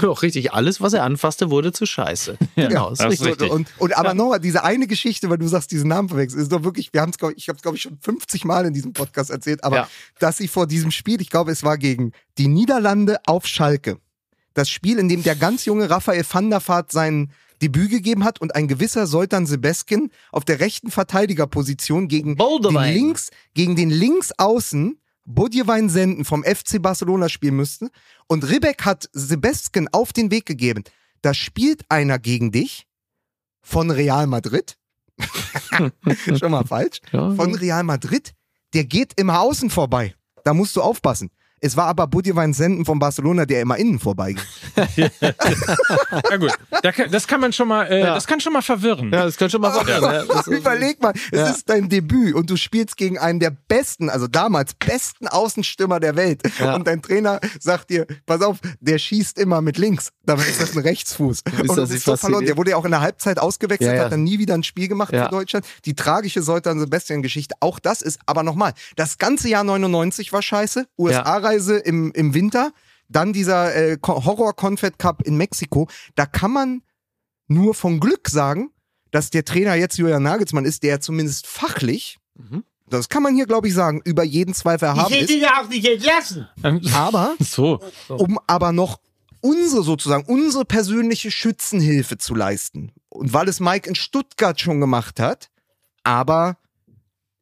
[0.01, 2.37] Doch richtig, alles, was er anfasste, wurde zu Scheiße.
[2.55, 3.41] genau, ist das ist richtig.
[3.41, 3.51] richtig.
[3.51, 6.63] Und, und aber nochmal, diese eine Geschichte, weil du sagst, diesen Namen verwechseln, ist doch
[6.63, 9.31] wirklich, wir haben es, ich habe es, glaube ich, schon 50 Mal in diesem Podcast
[9.31, 9.89] erzählt, aber Ja.
[10.19, 13.97] dass sie vor diesem Spiel, ich glaube, es war gegen die Niederlande auf Schalke,
[14.53, 17.31] das Spiel, in dem der ganz junge Raphael van der Vaart sein
[17.61, 22.93] Debüt gegeben hat und ein gewisser Soltan Sebeskin auf der rechten Verteidigerposition gegen den Boldewein.
[22.93, 27.89] links, gegen den Linksaußen Budjewein Senden vom FC Barcelona spielen müsste.
[28.27, 30.83] Und Ribbeck hat Sebeskin auf den Weg gegeben.
[31.21, 32.87] Da spielt einer gegen dich
[33.61, 34.77] von Real Madrid.
[36.39, 36.99] Schon mal falsch.
[37.11, 38.33] Von Real Madrid.
[38.73, 40.15] Der geht immer außen vorbei.
[40.43, 41.29] Da musst du aufpassen.
[41.61, 44.41] Es war aber Budjewein Senden von Barcelona, der immer innen vorbeiging.
[46.29, 46.51] Ja gut,
[46.81, 48.13] da kann, das kann man schon mal, äh, Ja.
[48.13, 49.11] das kann schon mal verwirren.
[49.11, 49.87] Ja, das könnte schon mal sein.
[49.87, 51.47] Ja, ist- Überleg mal, es Ja.
[51.49, 56.15] ist dein Debüt und du spielst gegen einen der besten, also damals besten Außenstürmer der
[56.15, 56.41] Welt.
[56.59, 56.75] Ja.
[56.75, 60.09] Und dein Trainer sagt dir, pass auf, der schießt immer mit links.
[60.25, 61.43] Dabei ist das ein Rechtsfuß.
[61.67, 62.45] und das bist so verloren.
[62.45, 64.03] Der wurde ja auch in der Halbzeit ausgewechselt, Ja, ja.
[64.05, 65.25] hat dann nie wieder ein Spiel gemacht Ja.
[65.25, 65.65] für Deutschland.
[65.85, 70.85] Die tragische Sebastian-Geschichte, auch das ist, aber nochmal, das ganze Jahr 99 war scheiße.
[71.49, 72.71] USA-Reise im, im Winter.
[73.07, 75.87] Dann dieser äh, Ko- Horror-Confed Cup in Mexiko.
[76.15, 76.81] Da kann man
[77.47, 78.71] nur von Glück sagen,
[79.11, 82.63] dass der Trainer jetzt Julian Nagelsmann ist, der zumindest fachlich, Mhm.
[82.87, 85.31] das kann man hier, glaube ich, sagen, über jeden Zweifel Ich erhaben hätte ist.
[85.31, 86.47] ihn ja auch nicht entlassen.
[86.63, 88.99] Ähm, Aber so, um aber noch
[89.41, 92.91] unsere sozusagen, unsere persönliche Schützenhilfe zu leisten.
[93.09, 95.49] Und weil es Mike in Stuttgart schon gemacht hat,
[96.03, 96.57] aber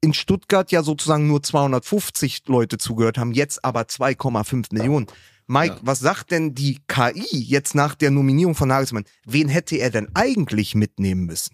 [0.01, 5.07] in Stuttgart ja sozusagen nur 250 Leute zugehört haben, jetzt aber 2,5 Millionen.
[5.47, 5.79] Mike, Ja.
[5.81, 9.05] was sagt denn die KI jetzt nach der Nominierung von Nagelsmann?
[9.25, 11.53] Wen hätte er denn eigentlich mitnehmen müssen?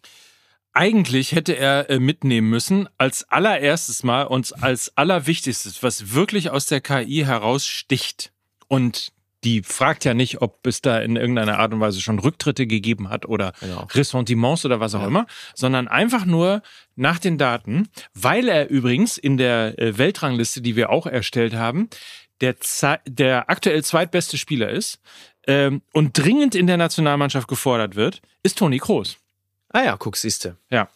[0.75, 6.65] eigentlich hätte er äh, mitnehmen müssen, als allererstes Mal und als allerwichtigstes, was wirklich aus
[6.65, 8.33] der KI heraussticht.
[8.67, 9.11] Und
[9.43, 13.09] die fragt ja nicht, ob es da in irgendeiner Art und Weise schon Rücktritte gegeben
[13.09, 13.87] hat oder Genau.
[13.93, 15.07] Ressentiments oder was auch Ja.
[15.07, 15.25] immer,
[15.55, 16.61] sondern einfach nur
[16.95, 21.89] nach den Daten, weil er übrigens in der äh, Weltrangliste, die wir auch erstellt haben,
[22.41, 22.55] der,
[23.07, 24.99] der aktuell zweitbeste Spieler ist
[25.47, 29.17] ähm, und dringend in der Nationalmannschaft gefordert wird, ist Toni Kroos.
[29.69, 30.57] Ah ja, guck, siehste.
[30.69, 30.89] Ja.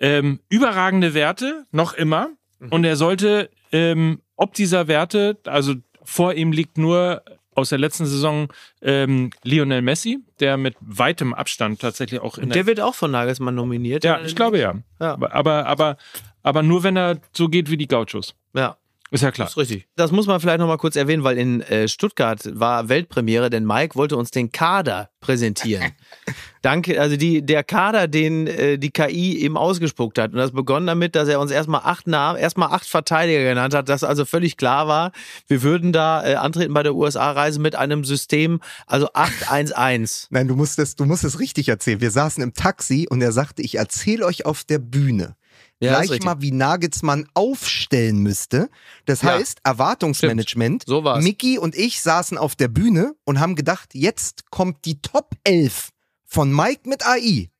[0.00, 2.30] Ähm, überragende Werte, noch immer.
[2.58, 2.68] Mhm.
[2.68, 7.22] Und er sollte, ähm, ob dieser Werte, also vor ihm liegt nur
[7.60, 8.48] aus der letzten Saison
[8.82, 13.10] ähm, Lionel Messi, der mit weitem Abstand tatsächlich auch in Und der wird auch von
[13.10, 14.04] Nagelsmann nominiert.
[14.04, 14.74] Ja, ich glaube ja.
[15.00, 15.18] Ja.
[15.30, 15.96] Aber, aber,
[16.42, 18.34] aber nur wenn er so geht wie die Gauchos.
[18.54, 18.76] Ja.
[19.12, 19.46] Ist ja klar.
[19.46, 19.88] Das ist richtig.
[19.96, 23.66] Das muss man vielleicht noch mal kurz erwähnen, weil in äh, Stuttgart war Weltpremiere, denn
[23.66, 25.92] Mike wollte uns den Kader präsentieren.
[26.62, 30.32] Danke, also die, der Kader, den äh, die KI eben ausgespuckt hat.
[30.32, 33.88] Und das begonnen damit, dass er uns erstmal acht Namen, erstmal acht Verteidiger genannt hat,
[33.88, 35.10] dass also völlig klar war,
[35.48, 40.28] wir würden da äh, antreten bei der USA-Reise mit einem System, also 8-1-1.
[40.30, 42.00] Nein, du musst es, du musst es richtig erzählen.
[42.00, 45.34] Wir saßen im Taxi und er sagte, ich erzähle euch auf der Bühne,
[45.82, 48.68] Ja, gleich mal wie Nagelsmann aufstellen müsste.
[49.06, 49.32] Das Ja.
[49.32, 50.84] heißt, Erwartungsmanagement.
[50.86, 51.24] So war's.
[51.24, 55.88] Mickey und ich saßen auf der Bühne und haben gedacht, jetzt kommt die Top 11
[56.26, 57.50] von Mike mit AI.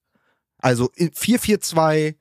[0.58, 2.16] Also in 442,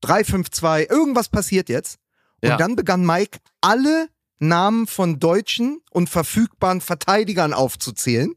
[0.00, 1.98] 352, irgendwas passiert jetzt.
[2.42, 2.56] Und Ja.
[2.56, 4.08] dann begann Mike alle
[4.38, 8.32] Namen von deutschen und verfügbaren Verteidigern aufzuzählen.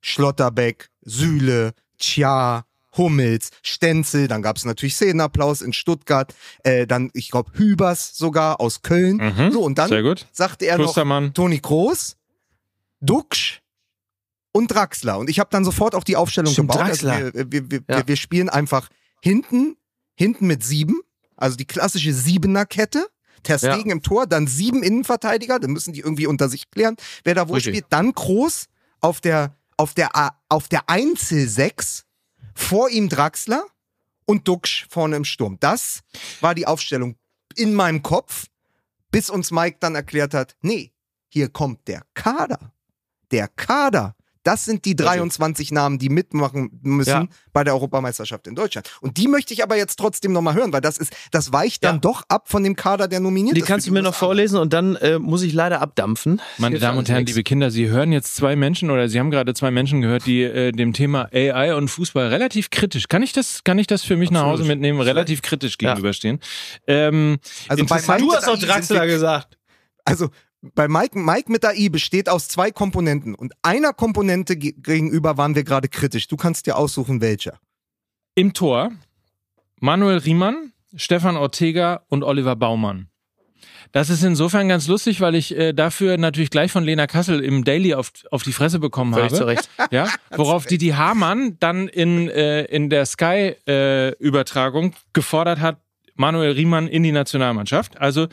[0.00, 2.64] Schlotterbeck, Süle, Tja,
[2.96, 8.60] Hummels, Stenzel, dann gab es natürlich Szenenapplaus in Stuttgart, äh, dann, ich glaube, Hübers sogar
[8.60, 9.16] aus Köln.
[9.16, 9.52] Mhm.
[9.52, 10.26] So, und dann Sehr gut.
[10.32, 10.94] sagte er noch.
[11.34, 12.16] Toni Kroos,
[13.00, 13.60] Duxch
[14.52, 15.18] und Draxler.
[15.18, 16.86] Und ich habe dann sofort auch die Aufstellung Stimmt, gebaut.
[16.88, 17.12] Draxler.
[17.12, 18.06] Also wir, wir, wir, Ja.
[18.06, 18.88] wir, spielen einfach
[19.20, 19.76] hinten,
[20.14, 21.00] hinten mit sieben,
[21.36, 23.08] also die klassische Siebener-Kette.
[23.42, 23.74] Ter Ja.
[23.74, 27.46] Stegen im Tor, dann sieben Innenverteidiger, dann müssen die irgendwie unter sich klären, wer da
[27.48, 27.74] wo Richtig.
[27.74, 27.86] spielt.
[27.90, 28.66] Dann Kroos
[29.00, 32.04] auf der, auf der, A- auf der Einzel-Sechs,
[32.54, 33.64] vor ihm Draxler
[34.26, 35.58] und Duxch vorne im Sturm.
[35.60, 36.00] Das
[36.40, 37.16] war die Aufstellung
[37.56, 38.46] in meinem Kopf,
[39.10, 40.92] bis uns Mike dann erklärt hat, nee,
[41.28, 42.72] hier kommt der Kader.
[43.30, 44.16] Der Kader.
[44.44, 47.26] Das sind die 23 Namen, die mitmachen müssen Ja.
[47.52, 48.90] bei der Europameisterschaft in Deutschland.
[49.00, 51.96] Und die möchte ich aber jetzt trotzdem nochmal hören, weil das ist, das weicht dann
[51.96, 52.00] Ja.
[52.00, 53.66] doch ab von dem Kader, der nominiert Die ist.
[53.66, 56.40] kannst für du mir noch vorlesen und dann äh, muss ich leider abdampfen.
[56.58, 59.54] Meine Damen und Herren, liebe Kinder, Sie hören jetzt zwei Menschen oder Sie haben gerade
[59.54, 63.64] zwei Menschen gehört, die äh, dem Thema AI und Fußball relativ kritisch, kann ich das,
[63.64, 64.68] kann ich das für mich nach Hause Absolut.
[64.68, 65.90] mitnehmen, relativ kritisch Ja.
[65.94, 66.38] gegenüberstehen.
[66.86, 67.38] Ähm,
[67.68, 69.56] Also bei Du hast doch Draxler gesagt.
[70.04, 70.28] Also
[70.74, 75.54] bei Mike, Mike mit AI besteht aus zwei Komponenten und einer Komponente ge gegenüber waren
[75.54, 76.28] wir gerade kritisch.
[76.28, 77.58] Du kannst dir aussuchen, welcher.
[78.34, 78.90] Im Tor
[79.80, 83.08] Manuel Riemann, Stefan Ortega und Oliver Baumann.
[83.92, 87.62] Das ist insofern ganz lustig, weil ich äh, dafür natürlich gleich von Lena Kassel im
[87.64, 89.38] Daily auf, auf die Fresse bekommen Völlig habe.
[89.38, 89.68] zu Recht.
[89.92, 95.78] Ja, worauf Didi Hamann dann in, äh, in der Sky-Übertragung gefordert hat,
[96.14, 98.00] Manuel Riemann in die Nationalmannschaft.
[98.00, 98.28] Also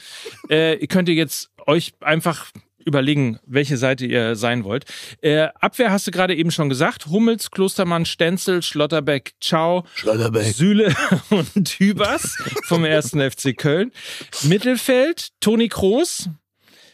[0.49, 2.51] äh, ihr könnt ihr jetzt euch einfach
[2.85, 4.85] überlegen, welche Seite ihr sein wollt.
[5.21, 7.07] Äh, Abwehr hast du gerade eben schon gesagt.
[7.07, 9.85] Hummels, Klostermann, Stenzel, Schlotterbeck, Ciao,
[10.53, 10.93] Süle
[11.29, 13.11] und Hübers vom 1.
[13.11, 13.91] FC Köln.
[14.43, 16.29] Mittelfeld, Toni Kroos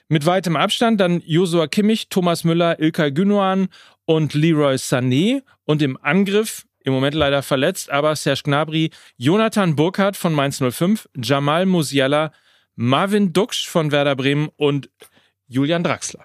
[0.10, 3.68] mit weitem Abstand, dann Josua Kimmich, Thomas Müller, Ilkay Gündogan
[4.06, 5.42] und Leroy Sané.
[5.66, 11.10] Und im Angriff, im Moment leider verletzt, aber Serge Gnabry, Jonathan Burkhardt von Mainz 05,
[11.22, 12.32] Jamal Musiala,
[12.76, 14.90] Marvin Duksch von Werder Bremen und
[15.50, 16.24] Julian Draxler.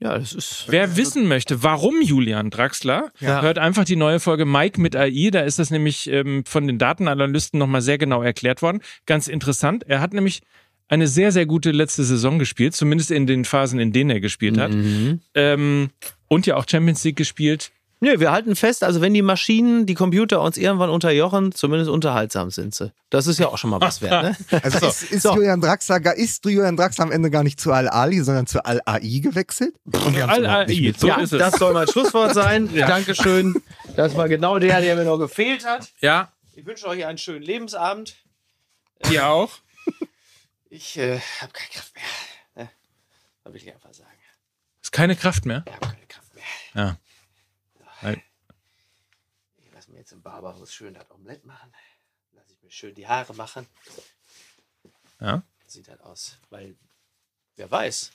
[0.00, 0.66] Ja, das ist.
[0.68, 3.40] Wer wissen möchte, warum Julian Draxler, Ja.
[3.40, 5.30] hört einfach die neue Folge Mike mit AI.
[5.32, 8.80] Da ist das nämlich ähm, von den Datenanalysten nochmal sehr genau erklärt worden.
[9.06, 9.84] Ganz interessant.
[9.88, 10.42] Er hat nämlich
[10.88, 14.58] eine sehr, sehr gute letzte Saison gespielt, zumindest in den Phasen, in denen er gespielt
[14.58, 14.72] hat.
[14.74, 15.20] Mhm.
[15.34, 15.90] Ähm,
[16.28, 17.70] und ja auch Champions League gespielt.
[18.04, 22.50] Nö, wir halten fest, also wenn die Maschinen, die Computer uns irgendwann unterjochen, zumindest unterhaltsam
[22.50, 22.92] sind sie.
[23.08, 24.36] Das ist ja auch schon mal was wert, ne?
[24.62, 25.34] Also ist, ist, so.
[25.34, 29.74] Julian Draxler, ist Julian Draxler am Ende gar nicht zu Al-Ali, sondern zu Al-AI gewechselt?
[29.90, 31.38] Al-AI, so ja, ist es.
[31.38, 32.68] das soll mein Schlusswort sein.
[32.74, 33.54] Dankeschön.
[33.96, 35.90] Das war genau der, der mir noch gefehlt hat.
[36.00, 38.16] Ja, Ich wünsche euch einen schönen Lebensabend.
[39.10, 39.50] ihr auch.
[40.68, 42.64] Ich äh, habe keine Kraft mehr.
[42.64, 42.70] Ne?
[43.44, 44.10] Das will ich einfach sagen.
[44.82, 45.64] Ist keine Kraft mehr.
[45.66, 46.44] Ich habe keine Kraft mehr.
[46.74, 46.98] Ja.
[48.04, 48.22] Nein.
[49.56, 51.72] Ich lasse mir jetzt im Barberhaus schön das Omelett machen.
[52.32, 53.66] Lasse ich mir schön die Haare machen.
[55.20, 55.42] Ja.
[55.66, 56.38] Sieht halt aus.
[56.50, 56.76] Weil,
[57.56, 58.12] wer weiß,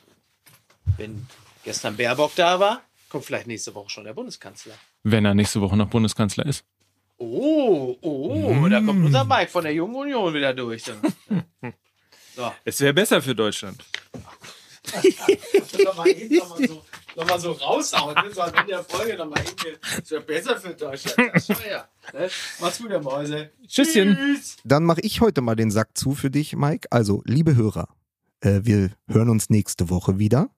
[0.98, 1.28] wenn
[1.64, 4.76] gestern Baerbock da war, kommt vielleicht nächste Woche schon der Bundeskanzler.
[5.02, 6.64] Wenn er nächste Woche noch Bundeskanzler ist.
[7.18, 10.84] Oh, oh, da kommt unser Mike von der Jungen Union wieder durch.
[10.84, 10.94] So.
[12.64, 13.84] Es wäre besser für Deutschland.
[14.14, 14.39] noch
[15.96, 16.84] mal eben noch mal so,
[17.16, 18.16] noch mal so raushauen.
[18.16, 18.34] Ne?
[18.34, 19.78] So am Ende der Folge noch mal eben.
[19.98, 21.32] Das wäre besser für Deutschland.
[21.34, 21.88] Das war ja.
[22.14, 22.30] Ne?
[22.60, 23.52] Macht's gut, ihr Mäuse.
[23.68, 24.16] Tschüsschen.
[24.16, 24.58] Tschüss.
[24.64, 26.88] Dann mache ich heute mal den Sack zu für dich, Mike.
[26.92, 27.90] Also, liebe Hörer,
[28.42, 30.50] äh, wir hören uns nächste Woche wieder.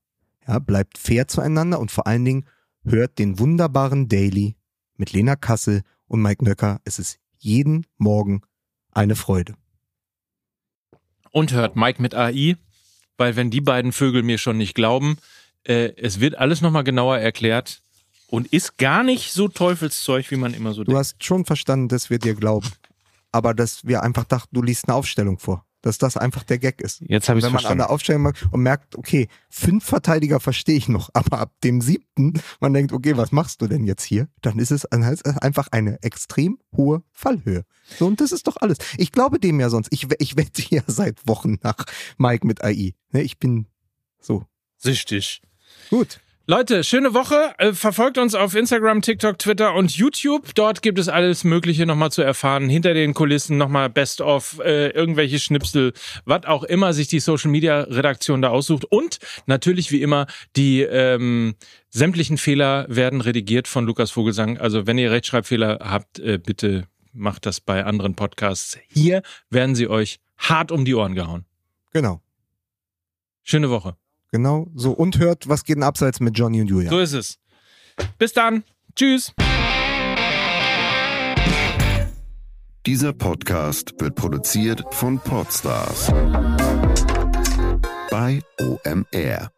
[0.47, 2.45] Ja, bleibt fair zueinander und vor allen Dingen
[2.83, 4.55] hört den wunderbaren Daily
[4.97, 6.81] mit Lena Kassel und Mike Nöcker.
[6.83, 8.41] Es ist jeden Morgen
[8.91, 9.55] eine Freude.
[11.31, 12.57] Und hört Mike mit AI,
[13.17, 15.17] weil wenn die beiden Vögel mir schon nicht glauben,
[15.63, 17.81] äh, es wird alles nochmal genauer erklärt
[18.27, 20.99] und ist gar nicht so Teufelszeug, wie man immer so Du denkt.
[20.99, 22.69] hast schon verstanden, dass wir dir glauben.
[23.31, 25.65] Aber dass wir einfach dachten, du liest eine Aufstellung vor.
[25.81, 27.01] Dass das einfach der Gag ist.
[27.07, 27.77] Jetzt habe ich Wenn man an verstanden.
[27.79, 32.33] der Aufstellung mag und merkt, okay, fünf Verteidiger verstehe ich noch, aber ab dem siebten,
[32.59, 34.27] man denkt, okay, was machst du denn jetzt hier?
[34.41, 37.63] Dann ist es einfach eine extrem hohe Fallhöhe.
[37.97, 38.77] So, und das ist doch alles.
[38.97, 39.87] Ich glaube dem ja sonst.
[39.91, 41.85] Ich, ich wette ja seit Wochen nach
[42.17, 42.93] Mike mit AI.
[43.11, 43.65] Ne, ich bin
[44.19, 44.45] so.
[44.77, 45.41] Süchtig.
[45.89, 46.19] Gut.
[46.51, 47.53] Leute, schöne Woche.
[47.59, 50.53] Äh, Verfolgt uns auf Instagram, TikTok, Twitter und YouTube.
[50.53, 52.67] Dort gibt es alles Mögliche nochmal zu erfahren.
[52.67, 55.93] Hinter den Kulissen nochmal Best of, äh, irgendwelche Schnipsel,
[56.25, 58.83] was auch immer sich die Social Media Redaktion da aussucht.
[58.83, 61.55] Und natürlich wie immer die ähm,
[61.89, 64.57] sämtlichen Fehler werden redigiert von Lukas Vogelsang.
[64.57, 66.83] Also wenn ihr Rechtschreibfehler habt, äh, bitte
[67.13, 68.77] macht das bei anderen Podcasts.
[68.89, 71.45] Hier werden sie euch hart um die Ohren gehauen.
[71.93, 72.21] Genau.
[73.41, 73.95] Schöne Woche.
[74.31, 74.67] Genau.
[74.75, 76.89] So, und hört, was geht denn abseits mit Johnny und Julia?
[76.89, 77.37] So ist es.
[78.17, 78.63] Bis dann.
[78.95, 79.33] Tschüss.
[82.85, 86.07] Dieser Podcast wird produziert von Podstars
[88.09, 89.51] bei OMR.